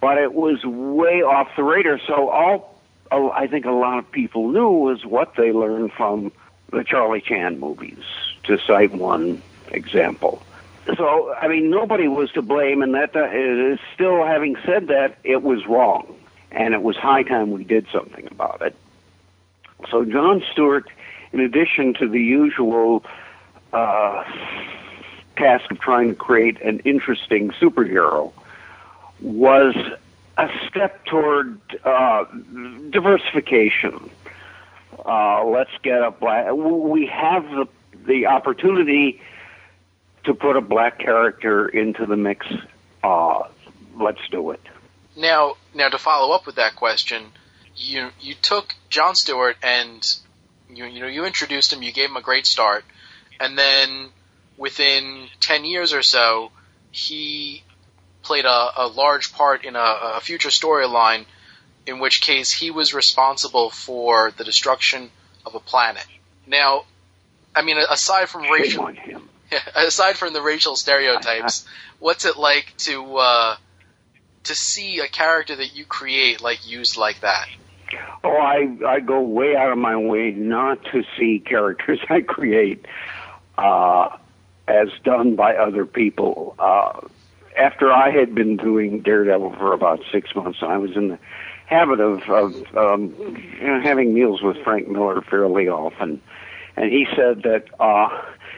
But 0.00 0.18
it 0.18 0.34
was 0.34 0.64
way 0.64 1.22
off 1.22 1.48
the 1.56 1.64
radar, 1.64 1.98
so 2.06 2.28
all 2.28 2.80
I 3.10 3.46
think 3.46 3.64
a 3.64 3.70
lot 3.70 3.98
of 3.98 4.10
people 4.10 4.48
knew 4.48 4.70
was 4.70 5.04
what 5.04 5.34
they 5.36 5.52
learned 5.52 5.92
from 5.92 6.32
the 6.70 6.84
Charlie 6.84 7.20
Chan 7.20 7.58
movies, 7.58 8.02
to 8.44 8.58
cite 8.58 8.92
one 8.92 9.42
example. 9.68 10.42
So, 10.96 11.32
I 11.34 11.48
mean, 11.48 11.70
nobody 11.70 12.08
was 12.08 12.30
to 12.32 12.42
blame, 12.42 12.82
and 12.82 12.94
that 12.94 13.16
is 13.16 13.78
still, 13.94 14.24
having 14.24 14.56
said 14.66 14.88
that, 14.88 15.16
it 15.24 15.42
was 15.42 15.66
wrong. 15.66 16.14
And 16.52 16.74
it 16.74 16.82
was 16.82 16.96
high 16.96 17.22
time 17.22 17.52
we 17.52 17.64
did 17.64 17.86
something 17.90 18.26
about 18.30 18.60
it. 18.62 18.76
So, 19.90 20.04
John 20.04 20.42
Stewart, 20.52 20.88
in 21.32 21.40
addition 21.40 21.94
to 21.94 22.08
the 22.08 22.20
usual 22.20 23.04
uh, 23.72 24.24
task 25.36 25.70
of 25.70 25.80
trying 25.80 26.08
to 26.10 26.14
create 26.14 26.60
an 26.62 26.80
interesting 26.80 27.50
superhero, 27.50 28.32
was 29.20 29.74
a 30.36 30.48
step 30.68 31.04
toward 31.06 31.60
uh, 31.84 32.24
diversification. 32.90 34.10
Uh, 35.04 35.44
let's 35.44 35.70
get 35.82 36.02
a 36.02 36.10
black. 36.10 36.52
We 36.52 37.06
have 37.06 37.44
the 37.50 37.68
the 38.06 38.26
opportunity 38.26 39.20
to 40.24 40.34
put 40.34 40.56
a 40.56 40.60
black 40.60 40.98
character 40.98 41.68
into 41.68 42.06
the 42.06 42.16
mix. 42.16 42.46
Uh, 43.02 43.44
let's 43.96 44.20
do 44.30 44.50
it. 44.50 44.60
Now, 45.16 45.56
now 45.74 45.88
to 45.88 45.98
follow 45.98 46.34
up 46.34 46.46
with 46.46 46.56
that 46.56 46.76
question, 46.76 47.24
you 47.76 48.10
you 48.20 48.34
took 48.34 48.74
John 48.88 49.14
Stewart 49.14 49.56
and 49.62 50.04
you 50.68 50.84
you 50.86 51.00
know 51.00 51.06
you 51.06 51.24
introduced 51.24 51.72
him, 51.72 51.82
you 51.82 51.92
gave 51.92 52.10
him 52.10 52.16
a 52.16 52.22
great 52.22 52.46
start, 52.46 52.84
and 53.40 53.56
then 53.56 54.10
within 54.56 55.28
ten 55.40 55.64
years 55.64 55.92
or 55.92 56.02
so, 56.02 56.50
he 56.90 57.62
played 58.22 58.44
a, 58.44 58.68
a 58.76 58.86
large 58.86 59.32
part 59.32 59.64
in 59.64 59.76
a, 59.76 59.98
a 60.16 60.20
future 60.20 60.48
storyline, 60.48 61.26
in 61.86 61.98
which 61.98 62.20
case 62.20 62.52
he 62.52 62.70
was 62.70 62.94
responsible 62.94 63.70
for 63.70 64.32
the 64.36 64.44
destruction 64.44 65.10
of 65.44 65.54
a 65.54 65.60
planet. 65.60 66.06
Now, 66.46 66.84
I 67.54 67.62
mean, 67.62 67.76
aside 67.78 68.28
from 68.28 68.50
racial, 68.50 68.90
aside 69.76 70.16
from 70.16 70.32
the 70.32 70.42
racial 70.42 70.76
stereotypes, 70.76 71.66
what's 71.98 72.24
it 72.24 72.36
like 72.36 72.72
to 72.78 73.16
uh, 73.16 73.56
to 74.44 74.54
see 74.54 75.00
a 75.00 75.08
character 75.08 75.56
that 75.56 75.76
you 75.76 75.84
create 75.84 76.40
like 76.40 76.68
used 76.68 76.96
like 76.96 77.20
that? 77.20 77.46
Oh, 78.24 78.36
I 78.36 78.76
I 78.86 79.00
go 79.00 79.20
way 79.20 79.54
out 79.56 79.70
of 79.70 79.78
my 79.78 79.96
way 79.96 80.32
not 80.32 80.82
to 80.92 81.04
see 81.18 81.40
characters 81.40 82.00
I 82.08 82.22
create 82.22 82.86
uh, 83.56 84.16
as 84.68 84.88
done 85.04 85.36
by 85.36 85.54
other 85.56 85.84
people. 85.84 86.54
Uh, 86.58 87.00
after 87.56 87.92
I 87.92 88.10
had 88.10 88.34
been 88.34 88.56
doing 88.56 89.00
Daredevil 89.00 89.54
for 89.56 89.72
about 89.72 90.00
six 90.10 90.34
months, 90.34 90.58
I 90.62 90.76
was 90.78 90.96
in 90.96 91.08
the 91.08 91.18
habit 91.66 92.00
of, 92.00 92.22
of 92.28 92.54
um, 92.76 93.14
you 93.60 93.66
know, 93.66 93.80
having 93.80 94.12
meals 94.12 94.42
with 94.42 94.56
Frank 94.64 94.88
Miller 94.88 95.22
fairly 95.22 95.68
often, 95.68 96.20
and 96.76 96.90
he 96.90 97.06
said 97.14 97.42
that 97.44 97.66
uh, 97.78 98.08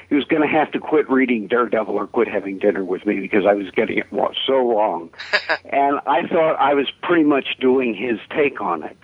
he 0.09 0.15
was 0.15 0.25
going 0.25 0.43
to 0.43 0.49
have 0.49 0.73
to 0.73 0.79
quit 0.79 1.09
reading 1.11 1.47
Daredevil 1.47 1.95
or 1.95 2.07
quit 2.07 2.29
having 2.29 2.59
dinner 2.59 2.85
with 2.85 3.05
me 3.05 3.21
because 3.21 3.45
I 3.47 3.55
was 3.55 3.71
getting 3.71 3.99
it 3.99 4.07
so 4.47 4.77
wrong. 4.77 5.11
and 5.65 6.01
I 6.07 6.27
thought 6.27 6.55
I 6.55 6.75
was 6.75 6.91
pretty 7.03 7.25
much 7.25 7.59
doing 7.61 7.95
his 7.95 8.19
take 8.31 8.61
on 8.61 8.83
it, 8.83 8.97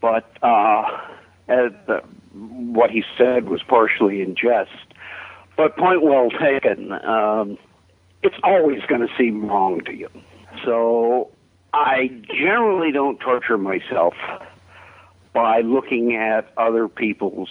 but 0.00 0.30
uh, 0.42 0.84
the, 1.46 2.02
what 2.32 2.90
he 2.90 3.02
said 3.18 3.48
was 3.48 3.62
partially 3.62 4.22
in 4.22 4.34
jest. 4.34 4.70
But 5.56 5.76
point 5.76 6.02
well 6.02 6.30
taken. 6.30 6.92
Um, 6.92 7.58
it's 8.22 8.36
always 8.42 8.82
going 8.88 9.06
to 9.06 9.14
seem 9.18 9.46
wrong 9.46 9.82
to 9.84 9.92
you. 9.92 10.08
So 10.64 11.30
I 11.72 12.08
generally 12.34 12.92
don't 12.92 13.18
torture 13.18 13.58
myself 13.58 14.14
by 15.32 15.60
looking 15.60 16.16
at 16.16 16.52
other 16.56 16.88
people's 16.88 17.50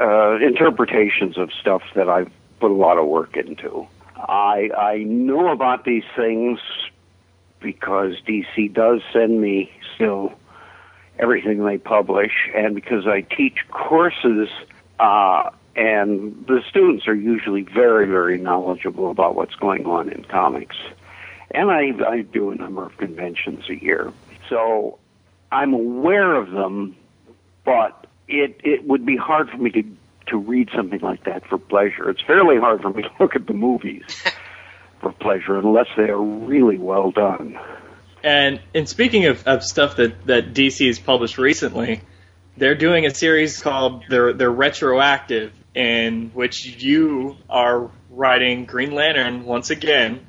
uh, 0.00 0.36
interpretations 0.36 1.38
of 1.38 1.50
stuff 1.52 1.82
that 1.94 2.08
I've 2.08 2.30
put 2.60 2.70
a 2.70 2.74
lot 2.74 2.98
of 2.98 3.06
work 3.06 3.36
into. 3.36 3.86
I 4.16 4.70
I 4.76 4.96
know 5.04 5.52
about 5.52 5.84
these 5.84 6.04
things 6.16 6.58
because 7.60 8.14
DC 8.26 8.72
does 8.72 9.00
send 9.12 9.40
me 9.40 9.70
still 9.94 10.32
everything 11.18 11.64
they 11.64 11.78
publish, 11.78 12.32
and 12.54 12.74
because 12.74 13.06
I 13.06 13.20
teach 13.20 13.58
courses 13.70 14.48
uh, 14.98 15.50
and 15.76 16.46
the 16.46 16.60
students 16.68 17.08
are 17.08 17.14
usually 17.14 17.62
very, 17.62 18.06
very 18.06 18.38
knowledgeable 18.38 19.10
about 19.10 19.34
what's 19.34 19.54
going 19.56 19.86
on 19.86 20.08
in 20.08 20.24
comics. 20.24 20.76
And 21.50 21.70
I, 21.70 21.92
I 22.08 22.20
do 22.22 22.50
a 22.50 22.54
number 22.54 22.84
of 22.84 22.96
conventions 22.96 23.64
a 23.68 23.74
year. 23.74 24.12
So 24.48 24.98
I'm 25.50 25.72
aware 25.72 26.34
of 26.34 26.50
them, 26.50 26.96
but 27.64 28.06
it, 28.28 28.60
it 28.62 28.86
would 28.86 29.04
be 29.04 29.16
hard 29.16 29.50
for 29.50 29.58
me 29.58 29.70
to, 29.70 29.84
to 30.28 30.36
read 30.36 30.70
something 30.74 31.00
like 31.00 31.24
that 31.24 31.46
for 31.46 31.58
pleasure. 31.58 32.08
It's 32.08 32.22
fairly 32.22 32.58
hard 32.58 32.82
for 32.82 32.90
me 32.90 33.02
to 33.02 33.10
look 33.20 33.34
at 33.34 33.46
the 33.46 33.52
movies 33.52 34.04
for 35.00 35.12
pleasure 35.12 35.58
unless 35.58 35.88
they 35.96 36.08
are 36.08 36.22
really 36.22 36.78
well 36.78 37.10
done. 37.10 37.58
And 38.22 38.60
and 38.74 38.88
speaking 38.88 39.26
of, 39.26 39.46
of 39.46 39.62
stuff 39.62 39.96
that, 39.96 40.26
that 40.26 40.54
DC 40.54 40.86
has 40.86 40.98
published 40.98 41.36
recently, 41.36 42.00
they're 42.56 42.74
doing 42.74 43.04
a 43.04 43.14
series 43.14 43.60
called 43.60 44.04
they're 44.08 44.32
they're 44.32 44.50
retroactive 44.50 45.52
in 45.74 46.30
which 46.34 46.66
you 46.66 47.36
are 47.50 47.90
writing 48.10 48.64
Green 48.64 48.92
Lantern 48.92 49.44
once 49.44 49.70
again, 49.70 50.24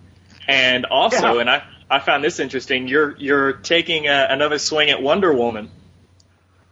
and 0.47 0.85
also, 0.85 1.35
yeah. 1.35 1.41
and 1.41 1.49
I 1.49 1.63
I 1.89 1.99
found 1.99 2.23
this 2.23 2.39
interesting. 2.39 2.87
You're 2.87 3.15
you're 3.17 3.53
taking 3.53 4.07
a, 4.07 4.27
another 4.29 4.57
swing 4.57 4.89
at 4.89 5.01
Wonder 5.01 5.33
Woman. 5.33 5.69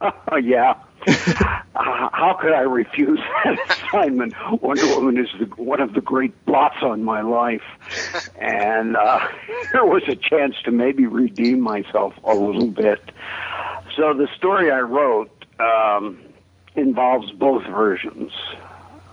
Oh 0.01 0.37
yeah. 0.43 0.75
uh, 1.05 1.61
how 1.75 2.37
could 2.39 2.53
I 2.53 2.61
refuse 2.61 3.19
that 3.43 3.57
assignment? 3.93 4.33
Wonder 4.61 4.87
Woman 4.95 5.17
is 5.17 5.29
the, 5.37 5.45
one 5.61 5.81
of 5.81 5.93
the 5.93 6.01
great 6.01 6.45
blots 6.45 6.77
on 6.81 7.03
my 7.03 7.21
life, 7.21 7.61
and 8.39 8.95
uh, 8.95 9.27
there 9.71 9.85
was 9.85 10.03
a 10.07 10.15
chance 10.15 10.55
to 10.65 10.71
maybe 10.71 11.05
redeem 11.05 11.59
myself 11.59 12.13
a 12.23 12.33
little 12.33 12.67
bit. 12.67 13.11
So 13.95 14.13
the 14.13 14.27
story 14.37 14.71
I 14.71 14.79
wrote 14.79 15.45
um, 15.59 16.19
involves 16.75 17.31
both 17.31 17.63
versions. 17.65 18.31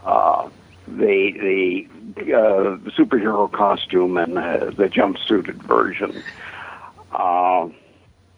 Uh, 0.04 0.48
the 0.86 1.86
the 2.16 2.34
uh, 2.34 2.76
superhero 2.96 3.50
costume 3.50 4.16
and 4.16 4.36
the, 4.36 4.74
the 4.76 4.88
jumpsuited 4.88 5.62
version. 5.62 6.22
Uh, 7.12 7.68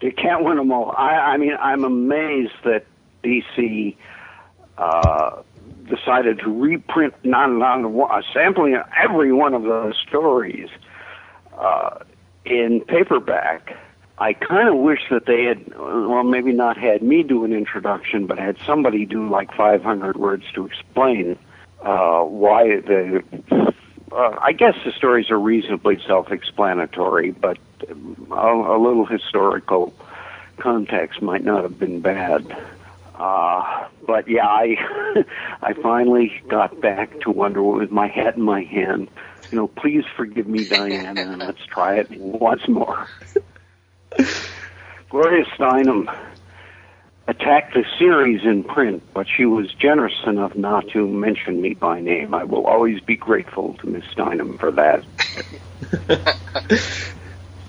you 0.01 0.12
can't 0.12 0.44
win 0.44 0.57
them 0.57 0.72
all. 0.72 0.92
I, 0.96 1.35
I 1.35 1.37
mean, 1.37 1.57
I'm 1.59 1.85
amazed 1.85 2.55
that 2.64 2.85
DC 3.22 3.96
uh, 4.77 5.42
decided 5.88 6.40
to 6.40 6.51
reprint 6.51 7.14
not, 7.22 7.46
not 7.51 7.85
a 7.85 8.22
sampling 8.33 8.75
of 8.75 8.85
every 9.01 9.33
one 9.33 9.55
of 9.55 9.62
those 9.62 9.96
stories 9.96 10.68
uh, 11.57 11.98
in 12.44 12.81
paperback 12.81 13.77
I 14.22 14.35
kind 14.35 14.68
of 14.68 14.77
wish 14.77 15.01
that 15.11 15.27
they 15.27 15.42
had, 15.42 15.77
well, 15.77 16.22
maybe 16.22 16.53
not 16.53 16.77
had 16.77 17.03
me 17.03 17.25
do 17.25 17.44
an 17.44 17.53
introduction, 17.53 18.27
but 18.27 18.38
had 18.38 18.57
somebody 18.64 19.05
do 19.05 19.29
like 19.29 19.53
500 19.53 20.16
words 20.16 20.44
to 20.55 20.64
explain 20.64 21.37
uh, 21.82 22.22
why 22.24 22.80
the. 22.80 23.22
Uh, 24.10 24.36
I 24.42 24.52
guess 24.52 24.74
the 24.84 24.92
stories 24.92 25.30
are 25.30 25.40
reasonably 25.40 25.98
self-explanatory, 26.06 27.30
but 27.30 27.56
a, 27.88 27.94
a 27.94 28.78
little 28.78 29.06
historical 29.06 29.94
context 30.58 31.22
might 31.22 31.42
not 31.42 31.62
have 31.62 31.78
been 31.78 32.00
bad. 32.00 32.44
Uh, 33.14 33.86
but 34.06 34.28
yeah, 34.28 34.46
I 34.46 34.76
I 35.62 35.72
finally 35.74 36.42
got 36.48 36.80
back 36.80 37.20
to 37.20 37.30
Wonder 37.30 37.62
Woman 37.62 37.80
with 37.80 37.90
my 37.90 38.08
head 38.08 38.36
in 38.36 38.42
my 38.42 38.62
hand. 38.62 39.08
You 39.50 39.56
know, 39.56 39.68
please 39.68 40.04
forgive 40.16 40.46
me, 40.46 40.64
Diana, 40.64 41.20
and 41.20 41.38
let's 41.38 41.64
try 41.64 41.96
it 41.96 42.10
once 42.10 42.66
more. 42.68 43.06
Gloria 45.10 45.44
Steinem 45.56 46.14
attacked 47.32 47.74
the 47.74 47.84
series 47.98 48.42
in 48.44 48.62
print, 48.62 49.02
but 49.14 49.26
she 49.26 49.46
was 49.46 49.72
generous 49.74 50.14
enough 50.26 50.54
not 50.54 50.86
to 50.88 51.06
mention 51.06 51.60
me 51.60 51.74
by 51.74 52.00
name. 52.00 52.34
I 52.34 52.44
will 52.44 52.66
always 52.66 53.00
be 53.00 53.16
grateful 53.16 53.74
to 53.78 53.86
Miss 53.86 54.04
Steinem 54.14 54.60
for 54.60 54.70
that. 54.72 55.04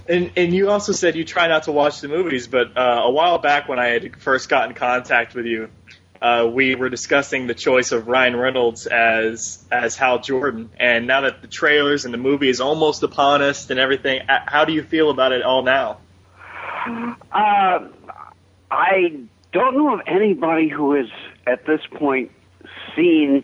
and 0.08 0.32
and 0.36 0.54
you 0.54 0.69
also 0.69 0.91
said 0.91 1.15
you 1.15 1.23
try 1.23 1.47
not 1.47 1.63
to 1.63 1.71
watch 1.71 2.02
the 2.02 2.10
movies, 2.10 2.47
but 2.47 2.78
uh, 2.78 3.02
a 3.06 3.12
while 3.12 3.38
back 3.38 3.69
when 3.69 3.80
I 3.80 3.88
had 3.88 4.21
first 4.21 4.49
got 4.49 4.67
in 4.67 4.76
contact 4.76 5.34
with 5.34 5.45
you, 5.45 5.69
uh, 6.21 6.49
we 6.52 6.76
were 6.76 6.89
discussing 6.89 7.47
the 7.47 7.54
choice 7.54 7.93
of 7.93 8.08
Ryan 8.08 8.36
Reynolds 8.36 8.86
as 8.86 9.63
as 9.71 9.95
Hal 9.95 10.19
Jordan, 10.19 10.71
and 10.78 11.08
now 11.08 11.21
that 11.21 11.41
the 11.41 11.47
trailers 11.47 12.04
and 12.04 12.13
the 12.13 12.17
movie 12.17 12.49
is 12.49 12.60
almost 12.60 13.04
upon 13.04 13.41
us 13.41 13.69
and 13.69 13.80
everything, 13.80 14.21
how 14.28 14.65
do 14.65 14.73
you 14.73 14.84
feel 14.84 15.10
about 15.10 15.32
it 15.32 15.41
all 15.41 15.63
now? 15.63 15.99
Uh, 17.32 17.88
I 18.69 19.23
don't 19.54 19.78
know 19.78 19.94
of 19.94 20.02
anybody 20.06 20.68
who 20.68 20.94
has, 20.96 21.08
at 21.48 21.66
this 21.66 21.82
point, 21.89 22.32
seen 22.96 23.44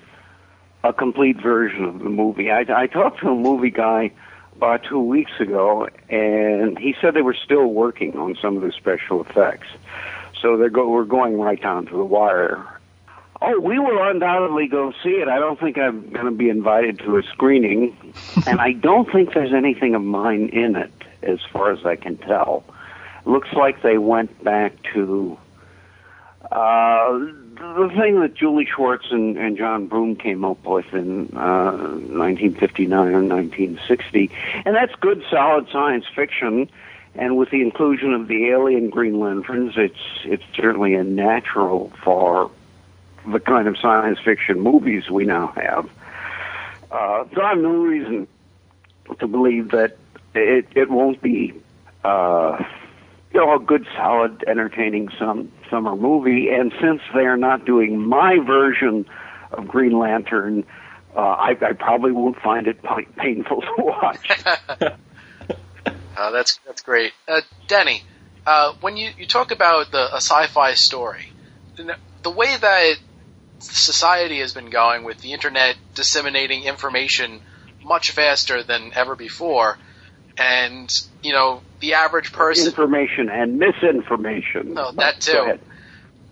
a 0.83 0.91
complete 0.91 1.41
version 1.41 1.85
of 1.85 1.99
the 1.99 2.09
movie. 2.09 2.51
I, 2.51 2.65
I 2.69 2.87
talked 2.87 3.19
to 3.21 3.29
a 3.29 3.35
movie 3.35 3.69
guy 3.69 4.11
about 4.55 4.83
two 4.83 4.99
weeks 4.99 5.31
ago, 5.39 5.87
and 6.09 6.77
he 6.77 6.95
said 6.99 7.13
they 7.13 7.21
were 7.21 7.35
still 7.35 7.67
working 7.67 8.17
on 8.17 8.35
some 8.41 8.57
of 8.57 8.63
the 8.63 8.71
special 8.71 9.21
effects. 9.21 9.67
So 10.41 10.57
they're 10.57 10.69
go, 10.69 10.89
we're 10.89 11.05
going 11.05 11.39
right 11.39 11.61
down 11.61 11.85
to 11.87 11.95
the 11.95 12.03
wire. 12.03 12.65
Oh, 13.41 13.59
we 13.59 13.79
will 13.79 14.01
undoubtedly 14.01 14.67
go 14.67 14.91
see 15.03 15.11
it. 15.11 15.29
I 15.29 15.39
don't 15.39 15.59
think 15.59 15.77
I'm 15.77 16.09
going 16.09 16.25
to 16.25 16.31
be 16.31 16.49
invited 16.49 16.99
to 16.99 17.17
a 17.17 17.23
screening, 17.23 17.95
and 18.47 18.59
I 18.59 18.73
don't 18.73 19.09
think 19.11 19.33
there's 19.33 19.53
anything 19.53 19.95
of 19.95 20.01
mine 20.01 20.49
in 20.49 20.75
it, 20.75 20.91
as 21.21 21.39
far 21.53 21.71
as 21.71 21.85
I 21.85 21.95
can 21.95 22.17
tell. 22.17 22.63
Looks 23.25 23.53
like 23.53 23.81
they 23.81 23.97
went 23.97 24.43
back 24.43 24.73
to 24.93 25.37
uh, 26.51 27.19
the 27.59 27.91
thing 27.95 28.19
that 28.21 28.33
Julie 28.33 28.65
Schwartz 28.65 29.07
and, 29.11 29.37
and 29.37 29.57
John 29.57 29.87
Broome 29.87 30.15
came 30.15 30.43
up 30.43 30.63
with 30.65 30.91
in 30.93 31.29
uh, 31.35 31.71
1959 31.71 32.97
or 32.99 33.21
1960, 33.21 34.31
and 34.65 34.75
that's 34.75 34.95
good, 34.95 35.23
solid 35.29 35.67
science 35.71 36.05
fiction. 36.15 36.69
And 37.15 37.37
with 37.37 37.49
the 37.49 37.61
inclusion 37.61 38.13
of 38.13 38.27
the 38.27 38.49
alien 38.49 38.89
Green 38.89 39.19
Lanterns, 39.19 39.73
it's 39.77 39.99
it's 40.23 40.43
certainly 40.55 40.93
a 40.93 41.03
natural 41.03 41.91
for 42.03 42.51
the 43.27 43.39
kind 43.39 43.67
of 43.67 43.77
science 43.77 44.19
fiction 44.19 44.59
movies 44.59 45.09
we 45.09 45.25
now 45.25 45.47
have. 45.47 45.89
Uh, 46.91 47.25
so 47.33 47.41
I 47.41 47.49
have 47.49 47.57
no 47.57 47.73
reason 47.73 48.27
to 49.19 49.27
believe 49.27 49.71
that 49.71 49.97
it 50.33 50.67
it 50.75 50.89
won't 50.89 51.21
be. 51.21 51.53
Uh, 52.03 52.63
you 53.39 53.45
know, 53.45 53.55
a 53.55 53.59
good, 53.59 53.85
solid, 53.95 54.43
entertaining 54.47 55.09
some 55.17 55.51
summer 55.69 55.95
movie. 55.95 56.49
And 56.49 56.73
since 56.81 57.01
they're 57.13 57.37
not 57.37 57.65
doing 57.65 57.97
my 57.97 58.37
version 58.39 59.05
of 59.51 59.67
Green 59.67 59.97
Lantern, 59.97 60.65
uh, 61.15 61.19
I, 61.19 61.51
I 61.61 61.73
probably 61.73 62.11
won't 62.11 62.37
find 62.41 62.67
it 62.67 62.79
painful 63.17 63.61
to 63.61 63.73
watch. 63.79 64.45
uh, 66.17 66.31
that's 66.31 66.59
that's 66.65 66.81
great, 66.81 67.13
uh, 67.27 67.41
Denny. 67.67 68.03
Uh, 68.45 68.73
when 68.81 68.97
you, 68.97 69.11
you 69.17 69.25
talk 69.25 69.51
about 69.51 69.91
the 69.91 70.13
a 70.13 70.17
sci-fi 70.17 70.73
story, 70.73 71.31
the 72.23 72.29
way 72.29 72.55
that 72.57 72.95
society 73.59 74.39
has 74.39 74.53
been 74.53 74.69
going 74.69 75.03
with 75.03 75.19
the 75.21 75.33
internet 75.33 75.75
disseminating 75.95 76.63
information 76.63 77.41
much 77.83 78.11
faster 78.11 78.63
than 78.63 78.91
ever 78.95 79.15
before, 79.15 79.77
and 80.39 80.89
you 81.21 81.33
know 81.33 81.61
the 81.81 81.93
average 81.93 82.31
person 82.31 82.67
information 82.67 83.29
and 83.29 83.59
misinformation. 83.59 84.73
No, 84.73 84.91
that 84.93 85.19
too. 85.19 85.59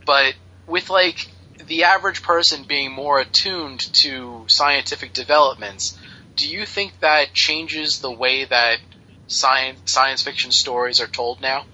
But 0.06 0.34
with 0.66 0.90
like 0.90 1.28
the 1.68 1.84
average 1.84 2.24
person 2.24 2.64
being 2.64 2.92
more 2.92 3.20
attuned 3.20 3.82
to 3.94 4.46
scientific 4.48 5.14
developments, 5.14 6.00
do 6.36 6.48
you 6.48 6.66
think 6.66 7.00
that 7.02 7.34
changes 7.34 8.00
the 8.00 8.12
way 8.12 8.46
that 8.46 8.78
science 9.28 9.92
science 9.92 10.24
fiction 10.24 10.52
stories 10.52 11.02
are 11.02 11.08
told 11.08 11.42
now? 11.42 11.66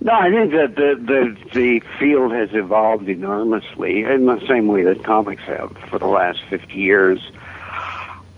No, 0.00 0.12
I 0.12 0.30
think 0.30 0.52
that 0.52 0.74
the, 0.76 0.94
the 1.00 1.50
the 1.52 1.82
field 1.98 2.32
has 2.32 2.50
evolved 2.52 3.08
enormously 3.08 4.04
in 4.04 4.26
the 4.26 4.40
same 4.46 4.68
way 4.68 4.82
that 4.82 5.02
comics 5.02 5.42
have 5.44 5.76
for 5.88 5.98
the 5.98 6.06
last 6.06 6.40
fifty 6.48 6.74
years. 6.74 7.18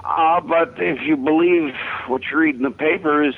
Uh, 0.07 0.40
but 0.40 0.75
if 0.79 1.03
you 1.03 1.16
believe 1.16 1.75
what 2.07 2.23
you 2.31 2.38
read 2.38 2.55
in 2.55 2.62
the 2.62 2.71
papers, 2.71 3.35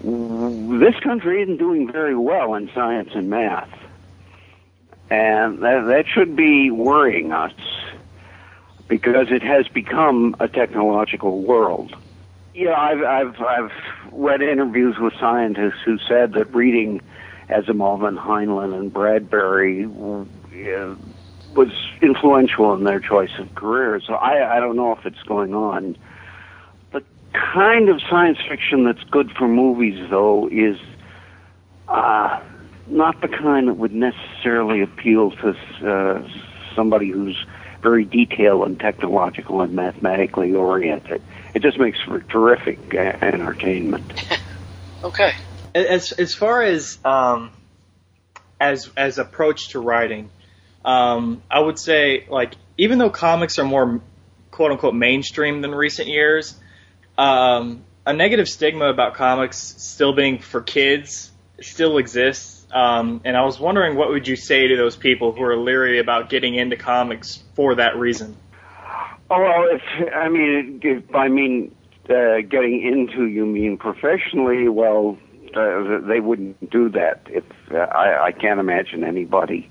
this 0.00 0.98
country 1.00 1.42
isn't 1.42 1.58
doing 1.58 1.90
very 1.90 2.16
well 2.16 2.54
in 2.54 2.68
science 2.74 3.10
and 3.14 3.30
math. 3.30 3.70
And 5.10 5.62
that, 5.62 5.86
that 5.86 6.06
should 6.08 6.34
be 6.34 6.72
worrying 6.72 7.32
us 7.32 7.52
because 8.88 9.28
it 9.30 9.42
has 9.42 9.68
become 9.68 10.34
a 10.40 10.48
technological 10.48 11.42
world. 11.42 11.94
Yeah, 12.52 12.72
I've, 12.72 13.02
I've, 13.02 13.40
I've 13.40 13.72
read 14.10 14.42
interviews 14.42 14.98
with 14.98 15.14
scientists 15.20 15.82
who 15.84 15.98
said 15.98 16.32
that 16.32 16.52
reading 16.52 17.00
Asimov 17.48 18.06
and 18.06 18.18
Heinlein 18.18 18.76
and 18.76 18.92
Bradbury 18.92 19.84
uh, 19.84 20.94
was 21.54 21.70
influential 22.02 22.74
in 22.74 22.84
their 22.84 23.00
choice 23.00 23.30
of 23.38 23.54
career. 23.54 24.00
So 24.00 24.14
I, 24.14 24.56
I 24.56 24.60
don't 24.60 24.76
know 24.76 24.92
if 24.92 25.06
it's 25.06 25.22
going 25.24 25.54
on. 25.54 25.96
The 26.92 27.02
kind 27.32 27.88
of 27.88 28.00
science 28.08 28.38
fiction 28.48 28.84
that's 28.84 29.02
good 29.04 29.30
for 29.32 29.48
movies, 29.48 30.08
though, 30.10 30.48
is 30.48 30.78
uh, 31.88 32.40
not 32.86 33.20
the 33.20 33.28
kind 33.28 33.68
that 33.68 33.74
would 33.74 33.94
necessarily 33.94 34.82
appeal 34.82 35.30
to 35.32 35.56
uh, 35.84 36.28
somebody 36.74 37.10
who's 37.10 37.36
very 37.82 38.04
detailed 38.04 38.66
and 38.66 38.80
technological 38.80 39.60
and 39.60 39.74
mathematically 39.74 40.54
oriented. 40.54 41.22
It 41.54 41.62
just 41.62 41.78
makes 41.78 42.00
for 42.02 42.20
terrific 42.20 42.94
uh, 42.94 42.98
entertainment. 42.98 44.24
okay. 45.04 45.32
As 45.74 46.12
as 46.12 46.34
far 46.34 46.62
as 46.62 46.98
um, 47.04 47.50
as 48.58 48.90
as 48.96 49.18
approach 49.18 49.68
to 49.70 49.80
writing, 49.80 50.30
um, 50.86 51.42
I 51.50 51.58
would 51.58 51.78
say 51.78 52.26
like 52.30 52.54
even 52.78 52.98
though 52.98 53.10
comics 53.10 53.58
are 53.58 53.64
more 53.64 54.00
quote 54.52 54.70
unquote 54.70 54.94
mainstream 54.94 55.60
than 55.60 55.74
recent 55.74 56.08
years, 56.08 56.56
um, 57.18 57.84
a 58.06 58.12
negative 58.12 58.48
stigma 58.48 58.88
about 58.88 59.14
comics 59.14 59.58
still 59.58 60.14
being 60.14 60.38
for 60.38 60.62
kids 60.62 61.32
still 61.60 61.98
exists. 61.98 62.66
Um, 62.72 63.20
and 63.24 63.36
I 63.36 63.44
was 63.44 63.58
wondering 63.58 63.96
what 63.96 64.10
would 64.10 64.28
you 64.28 64.36
say 64.36 64.68
to 64.68 64.76
those 64.76 64.96
people 64.96 65.32
who 65.32 65.42
are 65.42 65.56
leery 65.56 65.98
about 65.98 66.30
getting 66.30 66.54
into 66.54 66.76
comics 66.76 67.42
for 67.54 67.74
that 67.74 67.96
reason? 67.96 68.36
Oh 69.28 69.40
well, 69.40 69.66
if 69.72 69.82
I 70.14 70.28
mean, 70.28 70.80
if 70.84 71.14
I 71.14 71.26
mean 71.26 71.74
uh, 72.08 72.42
getting 72.48 72.80
into, 72.82 73.26
you 73.26 73.44
mean 73.44 73.76
professionally? 73.76 74.68
Well, 74.68 75.18
uh, 75.56 75.98
they 76.06 76.20
wouldn't 76.20 76.70
do 76.70 76.90
that. 76.90 77.22
If 77.28 77.44
uh, 77.72 77.78
I, 77.78 78.26
I 78.26 78.32
can't 78.32 78.60
imagine 78.60 79.02
anybody 79.02 79.68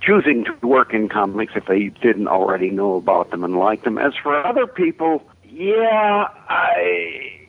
choosing 0.00 0.44
to 0.44 0.66
work 0.66 0.92
in 0.92 1.08
comics 1.08 1.52
if 1.56 1.66
they 1.66 1.88
didn't 2.02 2.28
already 2.28 2.70
know 2.70 2.96
about 2.96 3.30
them 3.30 3.44
and 3.44 3.56
like 3.56 3.84
them. 3.84 3.98
As 3.98 4.12
for 4.22 4.44
other 4.44 4.66
people, 4.66 5.22
yeah, 5.44 6.28
I 6.48 7.46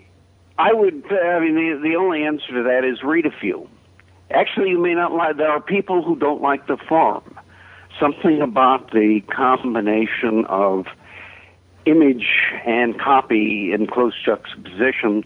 I 0.58 0.74
would. 0.74 1.04
I 1.12 1.40
mean, 1.40 1.56
the 1.56 1.80
the 1.82 1.96
only 1.96 2.24
answer 2.24 2.48
to 2.54 2.64
that 2.64 2.84
is 2.84 3.04
read 3.04 3.26
a 3.26 3.32
few. 3.32 3.70
Actually, 4.32 4.70
you 4.70 4.80
may 4.82 4.94
not 4.94 5.12
like. 5.14 5.38
There 5.38 5.50
are 5.50 5.62
people 5.62 6.04
who 6.04 6.16
don't 6.16 6.42
like 6.42 6.68
the 6.68 6.78
form. 6.78 7.38
Something 8.00 8.42
about 8.42 8.92
the 8.92 9.22
combination 9.30 10.46
of 10.46 10.86
image 11.86 12.28
and 12.66 13.00
copy 13.00 13.72
in 13.74 13.88
close 13.88 14.14
juxtaposition. 14.24 15.24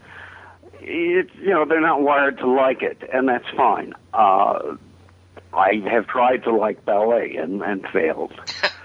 It, 0.79 1.29
you 1.39 1.49
know, 1.49 1.65
they're 1.65 1.81
not 1.81 2.01
wired 2.01 2.37
to 2.39 2.47
like 2.47 2.81
it, 2.81 2.97
and 3.13 3.27
that's 3.27 3.47
fine. 3.55 3.93
Uh, 4.13 4.75
I 5.53 5.81
have 5.89 6.07
tried 6.07 6.43
to 6.43 6.51
like 6.55 6.85
ballet 6.85 7.35
and, 7.35 7.61
and 7.61 7.85
failed. 7.87 8.33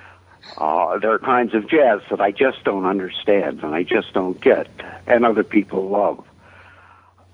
uh, 0.59 0.98
there 0.98 1.12
are 1.12 1.18
kinds 1.18 1.55
of 1.55 1.68
jazz 1.68 2.00
that 2.11 2.20
I 2.20 2.33
just 2.33 2.64
don't 2.64 2.85
understand 2.85 3.62
and 3.62 3.74
I 3.74 3.83
just 3.83 4.12
don't 4.12 4.40
get, 4.40 4.68
and 5.07 5.24
other 5.24 5.44
people 5.44 5.88
love. 5.88 6.24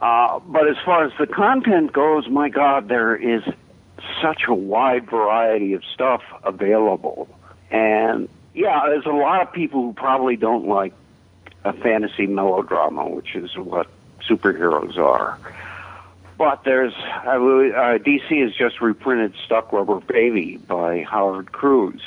Uh, 0.00 0.40
but 0.40 0.68
as 0.68 0.76
far 0.84 1.04
as 1.04 1.12
the 1.18 1.26
content 1.26 1.92
goes, 1.92 2.28
my 2.28 2.48
God, 2.48 2.88
there 2.88 3.14
is 3.14 3.42
such 4.20 4.42
a 4.48 4.54
wide 4.54 5.08
variety 5.08 5.74
of 5.74 5.84
stuff 5.94 6.22
available. 6.42 7.28
And 7.70 8.28
yeah, 8.52 8.82
there's 8.86 9.06
a 9.06 9.10
lot 9.10 9.42
of 9.42 9.52
people 9.52 9.82
who 9.82 9.92
probably 9.92 10.36
don't 10.36 10.66
like 10.66 10.92
a 11.64 11.72
fantasy 11.72 12.26
melodrama, 12.26 13.08
which 13.08 13.34
is 13.34 13.56
what 13.56 13.86
superheroes 14.28 14.98
are. 14.98 15.38
But 16.38 16.64
there's 16.64 16.94
uh, 16.94 17.98
DC 17.98 18.42
has 18.42 18.54
just 18.54 18.80
reprinted 18.80 19.34
"Stuck 19.44 19.72
Rubber 19.72 20.00
Baby" 20.00 20.56
by 20.56 21.02
Howard 21.02 21.52
Cruse, 21.52 22.02